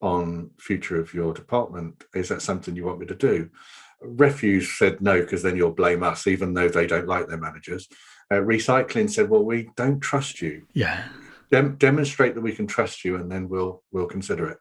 on 0.00 0.50
future 0.58 1.00
of 1.00 1.12
your 1.12 1.34
department. 1.34 2.04
Is 2.14 2.28
that 2.28 2.42
something 2.42 2.76
you 2.76 2.84
want 2.84 3.00
me 3.00 3.06
to 3.06 3.14
do? 3.14 3.50
Refuse 4.00 4.78
said 4.78 5.00
no, 5.00 5.20
because 5.20 5.42
then 5.42 5.56
you'll 5.56 5.72
blame 5.72 6.02
us, 6.02 6.26
even 6.26 6.54
though 6.54 6.68
they 6.68 6.86
don't 6.86 7.08
like 7.08 7.26
their 7.26 7.38
managers. 7.38 7.88
Uh, 8.30 8.36
recycling 8.36 9.10
said, 9.10 9.28
well, 9.28 9.44
we 9.44 9.70
don't 9.76 10.00
trust 10.00 10.40
you. 10.40 10.66
Yeah 10.72 11.08
dem- 11.50 11.76
demonstrate 11.76 12.34
that 12.34 12.40
we 12.40 12.54
can 12.54 12.66
trust 12.66 13.04
you, 13.04 13.16
and 13.16 13.30
then 13.30 13.48
we'll 13.48 13.82
we'll 13.92 14.06
consider 14.06 14.48
it. 14.48 14.58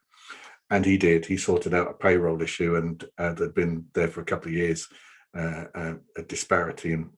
And 0.70 0.86
he 0.86 0.98
did. 0.98 1.26
He 1.26 1.38
sorted 1.38 1.74
out 1.74 1.92
a 1.92 1.94
payroll 1.94 2.42
issue, 2.42 2.76
and 2.76 3.04
uh, 3.18 3.36
had 3.36 3.54
been 3.54 3.86
there 3.94 4.08
for 4.08 4.22
a 4.22 4.26
couple 4.26 4.50
of 4.50 4.56
years, 4.56 4.88
uh, 5.38 5.66
uh, 5.76 5.94
a 6.18 6.24
disparity 6.24 6.94
in 6.94 7.12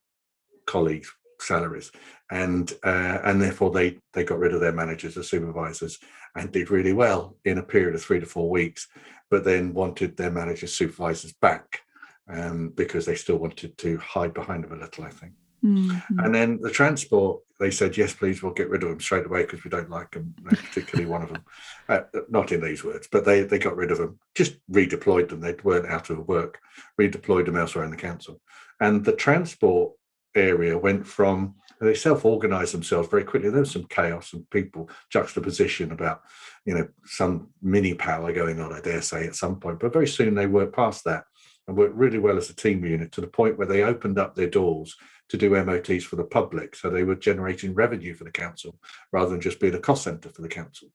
colleagues' 0.65 1.11
salaries, 1.39 1.91
and 2.31 2.73
uh, 2.83 3.19
and 3.23 3.41
therefore 3.41 3.71
they 3.71 3.97
they 4.13 4.23
got 4.23 4.39
rid 4.39 4.53
of 4.53 4.61
their 4.61 4.73
managers 4.73 5.17
or 5.17 5.23
supervisors 5.23 5.97
and 6.35 6.51
did 6.51 6.69
really 6.69 6.93
well 6.93 7.37
in 7.45 7.57
a 7.57 7.63
period 7.63 7.95
of 7.95 8.01
three 8.01 8.19
to 8.19 8.25
four 8.25 8.49
weeks, 8.49 8.87
but 9.31 9.43
then 9.43 9.73
wanted 9.73 10.17
their 10.17 10.31
managers 10.31 10.73
supervisors 10.73 11.33
back 11.33 11.81
um, 12.29 12.69
because 12.75 13.05
they 13.05 13.15
still 13.15 13.37
wanted 13.37 13.77
to 13.77 13.97
hide 13.97 14.33
behind 14.33 14.63
them 14.63 14.73
a 14.73 14.75
little. 14.75 15.03
I 15.03 15.09
think. 15.09 15.33
Mm-hmm. 15.63 16.19
And 16.19 16.35
then 16.35 16.59
the 16.61 16.69
transport, 16.69 17.41
they 17.59 17.71
said, 17.71 17.97
yes, 17.97 18.13
please, 18.13 18.41
we'll 18.41 18.53
get 18.53 18.69
rid 18.69 18.83
of 18.83 18.89
them 18.89 18.99
straight 18.99 19.25
away 19.25 19.43
because 19.43 19.63
we 19.63 19.69
don't 19.69 19.89
like 19.89 20.11
them, 20.11 20.35
particularly 20.45 21.09
one 21.09 21.23
of 21.23 21.29
them. 21.29 21.43
Uh, 21.89 22.01
not 22.27 22.51
in 22.51 22.59
these 22.59 22.83
words, 22.83 23.07
but 23.09 23.23
they, 23.23 23.43
they 23.43 23.57
got 23.57 23.77
rid 23.77 23.91
of 23.91 23.97
them, 23.97 24.19
just 24.35 24.57
redeployed 24.69 25.29
them. 25.29 25.39
They 25.39 25.55
weren't 25.63 25.89
out 25.89 26.09
of 26.09 26.27
work, 26.27 26.59
redeployed 26.99 27.45
them 27.45 27.55
elsewhere 27.55 27.85
in 27.85 27.91
the 27.91 27.95
council. 27.95 28.41
And 28.81 29.05
the 29.05 29.13
transport 29.13 29.93
area 30.35 30.77
went 30.77 31.07
from, 31.07 31.55
they 31.79 31.93
self 31.93 32.25
organized 32.25 32.73
themselves 32.73 33.07
very 33.07 33.23
quickly. 33.23 33.49
There 33.49 33.61
was 33.61 33.71
some 33.71 33.85
chaos 33.85 34.33
and 34.33 34.49
people 34.49 34.89
juxtaposition 35.09 35.93
about, 35.93 36.23
you 36.65 36.75
know, 36.75 36.89
some 37.05 37.51
mini 37.61 37.93
power 37.93 38.33
going 38.33 38.59
on, 38.59 38.73
I 38.73 38.81
dare 38.81 39.01
say, 39.01 39.25
at 39.25 39.35
some 39.35 39.61
point. 39.61 39.79
But 39.79 39.93
very 39.93 40.07
soon 40.07 40.35
they 40.35 40.47
worked 40.47 40.75
past 40.75 41.05
that 41.05 41.23
and 41.67 41.77
worked 41.77 41.95
really 41.95 42.19
well 42.19 42.37
as 42.37 42.49
a 42.49 42.55
team 42.55 42.83
unit 42.85 43.11
to 43.13 43.21
the 43.21 43.27
point 43.27 43.57
where 43.57 43.67
they 43.67 43.83
opened 43.83 44.19
up 44.19 44.35
their 44.35 44.49
doors 44.49 44.95
to 45.29 45.37
do 45.37 45.63
MOTs 45.63 46.03
for 46.03 46.15
the 46.15 46.23
public. 46.23 46.75
So 46.75 46.89
they 46.89 47.03
were 47.03 47.15
generating 47.15 47.73
revenue 47.73 48.13
for 48.13 48.23
the 48.23 48.31
council 48.31 48.77
rather 49.11 49.29
than 49.31 49.41
just 49.41 49.59
being 49.59 49.75
a 49.75 49.79
cost 49.79 50.03
centre 50.03 50.29
for 50.29 50.41
the 50.41 50.47
council. 50.47 50.89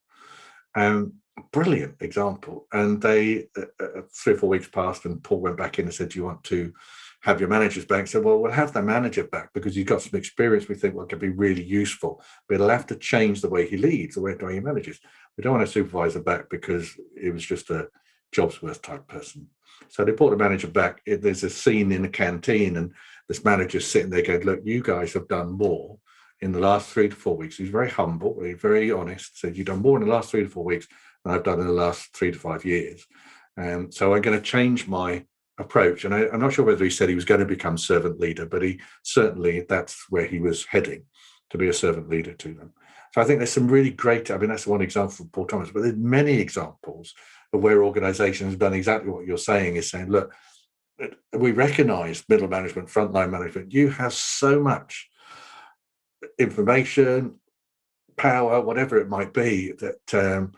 Um, 0.74 1.14
brilliant 1.53 1.97
example. 2.01 2.66
And 2.72 3.01
they, 3.01 3.49
uh, 3.57 3.64
uh, 3.80 4.03
three 4.14 4.35
or 4.35 4.39
four 4.39 4.49
weeks 4.51 4.68
passed, 4.68 5.05
and 5.05 5.22
Paul 5.22 5.41
went 5.41 5.57
back 5.57 5.78
in 5.78 5.87
and 5.87 5.95
said, 5.95 6.11
Do 6.11 6.18
you 6.18 6.24
want 6.24 6.45
to 6.45 6.72
have 7.20 7.41
your 7.41 7.49
managers 7.49 7.85
back? 7.85 8.07
Said, 8.07 8.24
Well, 8.24 8.39
we'll 8.39 8.53
have 8.53 8.72
the 8.72 8.83
manager 8.83 9.24
back 9.24 9.51
because 9.53 9.74
he's 9.74 9.85
got 9.85 10.03
some 10.03 10.18
experience 10.18 10.68
we 10.68 10.74
think 10.74 10.95
will 10.95 11.07
could 11.07 11.18
be 11.18 11.28
really 11.28 11.62
useful. 11.62 12.22
But 12.49 12.59
he'll 12.59 12.68
have 12.68 12.87
to 12.89 12.97
change 12.97 13.41
the 13.41 13.51
way 13.51 13.68
he 13.68 13.76
leads, 13.76 14.14
the 14.14 14.22
way 14.22 14.37
he 14.55 14.61
manages. 14.61 15.01
We 15.37 15.43
don't 15.43 15.53
want 15.53 15.64
a 15.64 15.66
supervisor 15.66 16.20
back 16.20 16.49
because 16.51 16.99
it 17.16 17.33
was 17.33 17.45
just 17.45 17.70
a 17.70 17.89
jobs 18.33 18.62
worth 18.62 18.83
type 18.83 19.07
person. 19.07 19.49
So 19.89 20.05
they 20.05 20.12
brought 20.12 20.30
the 20.30 20.37
manager 20.37 20.68
back. 20.68 21.03
There's 21.07 21.45
a 21.45 21.51
scene 21.51 21.93
in 21.93 22.03
the 22.03 22.09
canteen, 22.09 22.76
and 22.76 22.93
this 23.29 23.45
manager's 23.45 23.87
sitting 23.87 24.11
there 24.11 24.23
going, 24.23 24.43
Look, 24.43 24.61
you 24.64 24.83
guys 24.83 25.12
have 25.14 25.29
done 25.29 25.53
more 25.53 25.99
in 26.41 26.53
the 26.53 26.61
last 26.61 26.91
three 26.91 27.09
to 27.09 27.16
four 27.16 27.37
weeks. 27.37 27.57
He's 27.57 27.68
very 27.68 27.91
humble, 27.91 28.43
very 28.59 28.91
honest, 28.91 29.39
said, 29.39 29.57
You've 29.57 29.66
done 29.66 29.83
more 29.83 29.99
in 29.99 30.07
the 30.07 30.12
last 30.12 30.31
three 30.31 30.43
to 30.43 30.49
four 30.49 30.64
weeks 30.64 30.89
than 31.25 31.35
I've 31.35 31.45
done 31.45 31.61
in 31.61 31.66
the 31.66 31.73
last 31.73 32.14
three 32.14 32.33
to 32.33 32.39
five 32.39 32.64
years. 32.64 33.07
And 33.57 33.87
um, 33.87 33.93
so 33.93 34.14
I'm 34.14 34.23
going 34.23 34.39
to 34.39 34.45
change 34.45 34.89
my 34.89 35.25
approach. 35.59 36.05
And 36.05 36.14
I, 36.14 36.23
am 36.33 36.41
not 36.41 36.53
sure 36.53 36.64
whether 36.64 36.85
he 36.85 36.91
said 36.91 37.09
he 37.09 37.14
was 37.14 37.25
going 37.25 37.41
to 37.41 37.47
become 37.47 37.77
servant 37.77 38.18
leader, 38.18 38.47
but 38.47 38.62
he 38.62 38.81
certainly 39.03 39.64
that's 39.68 40.07
where 40.11 40.27
he 40.27 40.41
was 40.41 40.64
heading 40.64 41.05
to 41.51 41.59
be 41.59 41.68
a 41.68 41.73
servant 41.73 42.09
leader 42.09 42.33
to 42.33 42.55
them. 42.55 42.73
So 43.14 43.20
I 43.20 43.25
think 43.25 43.39
there's 43.39 43.53
some 43.53 43.68
really 43.68 43.91
great, 43.91 44.31
I 44.31 44.39
mean, 44.39 44.49
that's 44.49 44.66
one 44.66 44.81
example 44.81 45.14
from 45.14 45.29
Paul 45.29 45.47
Thomas, 45.47 45.70
but 45.70 45.83
there's 45.83 45.97
many 45.97 46.33
examples 46.39 47.12
of 47.53 47.62
where 47.62 47.85
organizations 47.85 48.53
have 48.53 48.59
done 48.59 48.73
exactly 48.73 49.11
what 49.11 49.27
you're 49.27 49.37
saying 49.37 49.77
is 49.77 49.91
saying, 49.91 50.09
look, 50.09 50.33
we 51.33 51.53
recognize 51.53 52.25
middle 52.29 52.49
management, 52.49 52.89
frontline 52.89 53.31
management. 53.31 53.73
You 53.73 53.91
have 53.91 54.13
so 54.13 54.61
much 54.61 55.09
information, 56.39 57.37
power, 58.17 58.61
whatever 58.61 58.99
it 58.99 59.09
might 59.09 59.33
be, 59.33 59.73
that 59.73 60.15
um, 60.15 60.53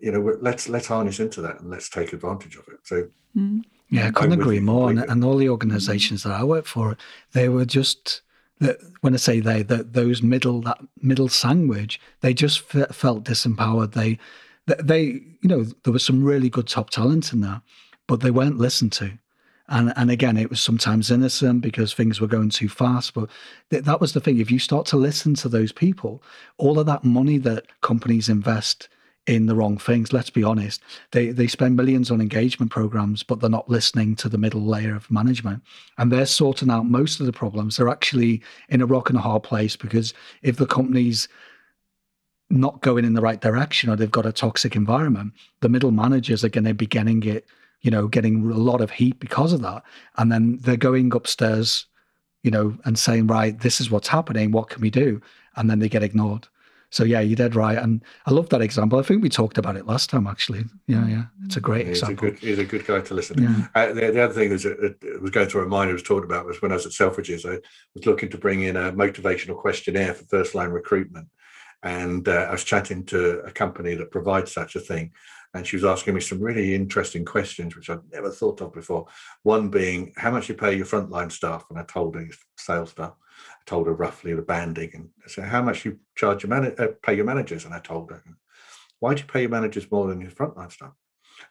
you 0.00 0.12
know, 0.12 0.36
let's 0.40 0.68
let's 0.68 0.86
harness 0.86 1.20
into 1.20 1.40
that 1.42 1.60
and 1.60 1.70
let's 1.70 1.88
take 1.88 2.12
advantage 2.12 2.56
of 2.56 2.68
it. 2.68 2.80
So. 2.84 3.08
Mm. 3.36 3.62
Yeah, 3.90 4.08
I 4.08 4.10
couldn't 4.10 4.38
agree 4.38 4.60
more. 4.60 4.90
And, 4.90 4.98
and, 4.98 5.24
all 5.24 5.38
the 5.38 5.48
organizations 5.48 6.22
that 6.22 6.32
I 6.32 6.44
work 6.44 6.66
for, 6.66 6.98
they 7.32 7.48
were 7.48 7.64
just 7.64 8.20
when 9.00 9.14
I 9.14 9.16
say 9.16 9.40
they, 9.40 9.62
that 9.62 9.92
those 9.92 10.22
middle 10.22 10.60
that 10.62 10.78
middle 11.00 11.28
sandwich, 11.28 12.00
they 12.20 12.34
just 12.34 12.60
felt 12.60 13.24
disempowered. 13.24 13.92
They, 13.92 14.18
they, 14.66 15.02
you 15.02 15.48
know, 15.48 15.64
there 15.84 15.92
was 15.92 16.04
some 16.04 16.22
really 16.22 16.50
good 16.50 16.66
top 16.66 16.90
talent 16.90 17.32
in 17.32 17.40
there, 17.40 17.62
but 18.06 18.20
they 18.20 18.30
weren't 18.30 18.58
listened 18.58 18.92
to. 18.92 19.18
And 19.68 19.92
and 19.96 20.10
again, 20.10 20.36
it 20.36 20.50
was 20.50 20.60
sometimes 20.60 21.10
innocent 21.10 21.60
because 21.60 21.92
things 21.92 22.20
were 22.20 22.26
going 22.26 22.50
too 22.50 22.68
fast. 22.68 23.14
But 23.14 23.28
th- 23.70 23.84
that 23.84 24.00
was 24.00 24.12
the 24.12 24.20
thing. 24.20 24.38
If 24.38 24.50
you 24.50 24.58
start 24.58 24.86
to 24.86 24.96
listen 24.96 25.34
to 25.36 25.48
those 25.48 25.72
people, 25.72 26.22
all 26.56 26.78
of 26.78 26.86
that 26.86 27.04
money 27.04 27.38
that 27.38 27.66
companies 27.82 28.28
invest 28.28 28.88
in 29.28 29.44
the 29.44 29.54
wrong 29.54 29.76
things. 29.76 30.12
Let's 30.12 30.30
be 30.30 30.42
honest. 30.42 30.82
They 31.12 31.30
they 31.30 31.46
spend 31.46 31.76
millions 31.76 32.10
on 32.10 32.20
engagement 32.20 32.72
programs, 32.72 33.22
but 33.22 33.40
they're 33.40 33.50
not 33.50 33.68
listening 33.68 34.16
to 34.16 34.28
the 34.28 34.38
middle 34.38 34.62
layer 34.62 34.96
of 34.96 35.10
management. 35.10 35.62
And 35.98 36.10
they're 36.10 36.26
sorting 36.26 36.70
out 36.70 36.86
most 36.86 37.20
of 37.20 37.26
the 37.26 37.32
problems. 37.32 37.76
They're 37.76 37.90
actually 37.90 38.42
in 38.70 38.80
a 38.80 38.86
rock 38.86 39.10
and 39.10 39.18
a 39.18 39.22
hard 39.22 39.42
place 39.42 39.76
because 39.76 40.14
if 40.42 40.56
the 40.56 40.66
company's 40.66 41.28
not 42.50 42.80
going 42.80 43.04
in 43.04 43.12
the 43.12 43.20
right 43.20 43.42
direction 43.42 43.90
or 43.90 43.96
they've 43.96 44.10
got 44.10 44.24
a 44.24 44.32
toxic 44.32 44.74
environment, 44.74 45.34
the 45.60 45.68
middle 45.68 45.90
managers 45.90 46.42
are 46.42 46.48
going 46.48 46.64
to 46.64 46.72
be 46.72 46.86
getting 46.86 47.22
it, 47.24 47.46
you 47.80 47.90
know, 47.90 48.08
getting 48.08 48.50
a 48.50 48.54
lot 48.54 48.80
of 48.80 48.90
heat 48.90 49.18
because 49.20 49.52
of 49.52 49.62
that. 49.62 49.82
And 50.16 50.32
then 50.32 50.58
they're 50.62 50.76
going 50.76 51.14
upstairs, 51.14 51.86
you 52.42 52.50
know, 52.50 52.76
and 52.84 52.98
saying, 52.98 53.26
right, 53.26 53.58
this 53.58 53.80
is 53.80 53.90
what's 53.90 54.08
happening. 54.08 54.50
What 54.50 54.70
can 54.70 54.80
we 54.80 54.90
do? 54.90 55.20
And 55.56 55.70
then 55.70 55.78
they 55.78 55.88
get 55.88 56.02
ignored. 56.02 56.48
So 56.90 57.04
yeah, 57.04 57.20
you 57.20 57.36
did 57.36 57.54
right, 57.54 57.76
and 57.76 58.02
I 58.24 58.30
love 58.30 58.48
that 58.48 58.62
example. 58.62 58.98
I 58.98 59.02
think 59.02 59.22
we 59.22 59.28
talked 59.28 59.58
about 59.58 59.76
it 59.76 59.86
last 59.86 60.08
time, 60.08 60.26
actually. 60.26 60.64
Yeah, 60.86 61.06
yeah, 61.06 61.24
it's 61.44 61.56
a 61.56 61.60
great 61.60 61.86
he's 61.86 61.98
example. 61.98 62.28
A 62.28 62.30
good, 62.30 62.40
he's 62.40 62.58
a 62.58 62.64
good 62.64 62.86
guy 62.86 63.00
to 63.02 63.14
listen 63.14 63.36
to. 63.36 63.42
Yeah. 63.42 63.66
Uh, 63.74 63.86
the, 63.88 64.10
the, 64.12 64.22
other 64.22 64.32
thing 64.32 64.48
that 64.48 64.64
uh, 64.64 65.20
was 65.20 65.30
going 65.30 65.48
through 65.48 65.68
my 65.68 65.76
mind, 65.76 65.90
I 65.90 65.92
was 65.92 66.02
talking 66.02 66.24
about 66.24 66.46
was 66.46 66.62
when 66.62 66.72
I 66.72 66.76
was 66.76 66.86
at 66.86 66.92
Selfridges, 66.92 67.44
I 67.44 67.60
was 67.94 68.06
looking 68.06 68.30
to 68.30 68.38
bring 68.38 68.62
in 68.62 68.76
a 68.76 68.90
motivational 68.92 69.58
questionnaire 69.58 70.14
for 70.14 70.24
first 70.24 70.54
line 70.54 70.70
recruitment, 70.70 71.28
and 71.82 72.28
uh, 72.28 72.46
I 72.48 72.52
was 72.52 72.64
chatting 72.64 73.04
to 73.06 73.40
a 73.40 73.50
company 73.50 73.94
that 73.94 74.10
provides 74.10 74.52
such 74.52 74.76
a 74.76 74.80
thing, 74.80 75.12
and 75.54 75.66
she 75.66 75.76
was 75.76 75.84
asking 75.84 76.14
me 76.14 76.20
some 76.20 76.40
really 76.40 76.74
interesting 76.74 77.24
questions 77.24 77.74
which 77.74 77.90
I'd 77.90 78.00
never 78.12 78.30
thought 78.30 78.60
of 78.60 78.72
before. 78.72 79.06
One 79.42 79.68
being 79.68 80.12
how 80.16 80.30
much 80.30 80.48
you 80.48 80.54
pay 80.54 80.76
your 80.76 80.86
frontline 80.86 81.32
staff, 81.32 81.64
and 81.70 81.78
I 81.78 81.84
told 81.84 82.16
her 82.16 82.26
sales 82.56 82.90
staff 82.90 83.12
I 83.12 83.64
told 83.66 83.86
her 83.86 83.94
roughly 83.94 84.34
the 84.34 84.42
banding 84.42 84.90
and 84.94 85.08
I 85.24 85.28
said, 85.28 85.44
how 85.44 85.62
much 85.62 85.84
you 85.84 85.98
charge 86.16 86.42
your 86.42 86.50
man- 86.50 86.74
uh, 86.78 86.88
pay 87.02 87.14
your 87.14 87.24
managers? 87.24 87.64
And 87.64 87.74
I 87.74 87.78
told 87.78 88.10
her, 88.10 88.22
why 89.00 89.14
do 89.14 89.20
you 89.20 89.28
pay 89.28 89.42
your 89.42 89.50
managers 89.50 89.90
more 89.90 90.08
than 90.08 90.20
your 90.20 90.30
frontline 90.30 90.72
staff? 90.72 90.92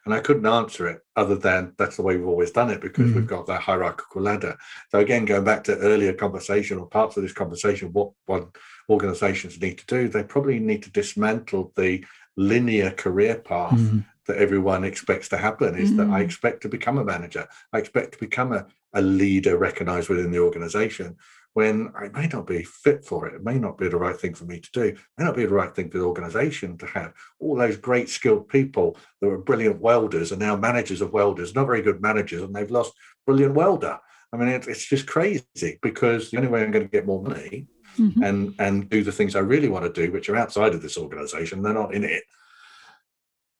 And 0.04 0.12
I 0.12 0.20
couldn't 0.20 0.46
answer 0.46 0.86
it 0.88 1.00
other 1.16 1.36
than 1.36 1.74
that's 1.78 1.96
the 1.96 2.02
way 2.02 2.16
we've 2.16 2.28
always 2.28 2.50
done 2.50 2.70
it 2.70 2.80
because 2.80 3.10
mm 3.10 3.14
we've 3.14 3.26
got 3.26 3.46
that 3.46 3.62
hierarchical 3.62 4.20
ladder. 4.20 4.56
So 4.90 4.98
again, 4.98 5.24
going 5.24 5.44
back 5.44 5.64
to 5.64 5.78
earlier 5.78 6.12
conversation 6.12 6.78
or 6.78 6.86
parts 6.86 7.16
of 7.16 7.22
this 7.22 7.32
conversation, 7.32 7.92
what 7.92 8.12
what 8.26 8.48
organizations 8.88 9.60
need 9.60 9.78
to 9.78 9.86
do, 9.86 10.08
they 10.08 10.22
probably 10.22 10.58
need 10.58 10.82
to 10.82 10.90
dismantle 10.90 11.72
the 11.76 12.04
linear 12.36 12.90
career 12.90 13.36
path 13.36 13.78
mm 13.78 14.04
that 14.26 14.36
everyone 14.36 14.84
expects 14.84 15.26
to 15.26 15.38
happen 15.38 15.74
is 15.74 15.90
mm 15.90 15.96
that 15.96 16.10
I 16.10 16.20
mm. 16.20 16.24
expect 16.26 16.60
to 16.60 16.68
become 16.68 16.98
a 16.98 17.04
manager. 17.04 17.48
I 17.72 17.78
expect 17.78 18.12
to 18.12 18.18
become 18.18 18.52
a, 18.52 18.66
a 18.92 19.00
leader 19.00 19.56
recognized 19.56 20.10
within 20.10 20.30
the 20.30 20.38
organization 20.38 21.16
when 21.54 21.90
I 21.96 22.08
may 22.08 22.28
not 22.28 22.46
be 22.46 22.62
fit 22.62 23.04
for 23.04 23.26
it. 23.26 23.34
It 23.34 23.42
may 23.42 23.58
not 23.58 23.78
be 23.78 23.88
the 23.88 23.96
right 23.96 24.20
thing 24.20 24.34
for 24.34 24.44
me 24.44 24.60
to 24.60 24.70
do. 24.72 24.82
It 24.82 24.98
may 25.16 25.24
not 25.24 25.34
be 25.34 25.46
the 25.46 25.54
right 25.54 25.74
thing 25.74 25.90
for 25.90 25.98
the 25.98 26.04
organization 26.04 26.76
to 26.78 26.86
have. 26.86 27.14
All 27.40 27.56
those 27.56 27.76
great 27.76 28.08
skilled 28.08 28.48
people 28.48 28.96
that 29.20 29.28
were 29.28 29.38
brilliant 29.38 29.80
welders 29.80 30.30
are 30.30 30.36
now 30.36 30.56
managers 30.56 31.00
of 31.00 31.14
welders, 31.14 31.54
not 31.54 31.66
very 31.66 31.82
good 31.82 32.02
managers, 32.02 32.42
and 32.42 32.54
they've 32.54 32.70
lost 32.70 32.92
brilliant 33.26 33.54
welder. 33.54 33.98
I 34.32 34.36
mean, 34.36 34.50
it, 34.50 34.68
it's 34.68 34.86
just 34.86 35.06
crazy 35.06 35.78
because 35.82 36.30
the 36.30 36.36
only 36.36 36.50
way 36.50 36.62
I'm 36.62 36.70
going 36.70 36.84
to 36.84 36.90
get 36.90 37.06
more 37.06 37.22
money 37.22 37.66
mm-hmm. 37.98 38.22
and 38.22 38.54
and 38.58 38.88
do 38.88 39.02
the 39.02 39.12
things 39.12 39.36
I 39.36 39.40
really 39.40 39.68
want 39.68 39.84
to 39.84 40.06
do, 40.06 40.12
which 40.12 40.28
are 40.28 40.36
outside 40.36 40.74
of 40.74 40.82
this 40.82 40.96
organization, 40.96 41.62
they're 41.62 41.72
not 41.72 41.94
in 41.94 42.04
it. 42.04 42.22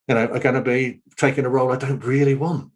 You 0.07 0.15
know, 0.15 0.27
are 0.27 0.39
going 0.39 0.55
to 0.55 0.63
be 0.63 1.01
taking 1.17 1.45
a 1.45 1.51
role 1.51 1.71
I 1.71 1.77
don't 1.77 2.03
really 2.05 2.35
want. 2.35 2.71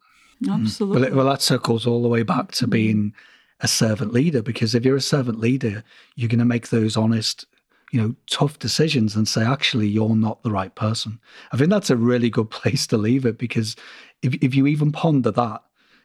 Absolutely. 0.51 1.01
Well, 1.01 1.09
it, 1.09 1.15
well, 1.15 1.27
that 1.27 1.43
circles 1.43 1.87
all 1.87 2.03
the 2.03 2.09
way 2.09 2.23
back 2.23 2.53
to 2.53 2.67
being 2.67 3.15
a 3.61 3.69
servant 3.69 4.13
leader 4.13 4.43
because 4.43 4.75
if 4.75 4.85
you're 4.85 4.97
a 4.97 5.01
servant 5.01 5.39
leader, 5.39 5.85
you're 6.17 6.29
going 6.29 6.41
to 6.41 6.45
make 6.45 6.69
those 6.69 6.97
honest, 6.97 7.47
you 7.93 8.01
know, 8.01 8.15
tough 8.29 8.59
decisions 8.59 9.15
and 9.15 9.27
say, 9.27 9.45
actually, 9.45 9.87
you're 9.87 10.17
not 10.17 10.43
the 10.43 10.51
right 10.51 10.75
person. 10.75 11.19
I 11.53 11.57
think 11.57 11.71
that's 11.71 11.91
a 11.91 11.97
really 11.97 12.29
good 12.29 12.51
place 12.51 12.87
to 12.89 12.97
leave 12.97 13.25
it 13.25 13.39
because 13.39 13.77
if, 14.23 14.35
if 14.43 14.55
you 14.55 14.67
even 14.67 14.93
ponder 14.93 15.31
that 15.31 15.63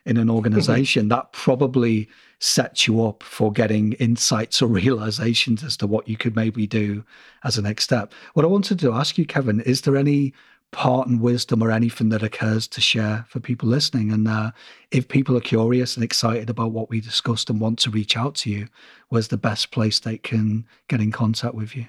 in 0.07 0.17
an 0.17 0.29
organization, 0.29 1.03
mm-hmm. 1.03 1.09
that 1.09 1.31
probably 1.33 2.09
sets 2.39 2.87
you 2.87 3.03
up 3.03 3.23
for 3.23 3.51
getting 3.51 3.93
insights 3.93 4.61
or 4.61 4.67
realizations 4.67 5.63
as 5.63 5.75
to 5.77 5.87
what 5.87 6.07
you 6.07 6.17
could 6.17 6.35
maybe 6.35 6.67
do 6.67 7.03
as 7.43 7.57
a 7.57 7.61
next 7.61 7.83
step. 7.83 8.13
What 8.33 8.45
I 8.45 8.49
wanted 8.49 8.79
to 8.79 8.93
ask 8.93 9.17
you, 9.17 9.25
Kevin, 9.25 9.61
is 9.61 9.81
there 9.81 9.97
any 9.97 10.33
part 10.71 11.07
and 11.07 11.21
wisdom 11.21 11.63
or 11.63 11.71
anything 11.71 12.09
that 12.09 12.23
occurs 12.23 12.67
to 12.67 12.81
share 12.81 13.25
for 13.29 13.39
people 13.39 13.69
listening. 13.69 14.11
And 14.11 14.27
uh, 14.27 14.51
if 14.91 15.07
people 15.07 15.37
are 15.37 15.41
curious 15.41 15.95
and 15.95 16.03
excited 16.03 16.49
about 16.49 16.71
what 16.71 16.89
we 16.89 16.99
discussed 16.99 17.49
and 17.49 17.59
want 17.59 17.79
to 17.79 17.89
reach 17.89 18.17
out 18.17 18.35
to 18.35 18.49
you, 18.49 18.67
where's 19.09 19.29
the 19.29 19.37
best 19.37 19.71
place 19.71 19.99
they 19.99 20.17
can 20.17 20.65
get 20.89 21.01
in 21.01 21.11
contact 21.11 21.55
with 21.55 21.75
you? 21.75 21.87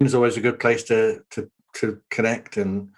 It's 0.00 0.14
always 0.14 0.36
a 0.36 0.40
good 0.40 0.60
place 0.60 0.82
to 0.84 1.22
to 1.30 1.50
to 1.74 2.00
connect 2.10 2.56
and 2.56 2.90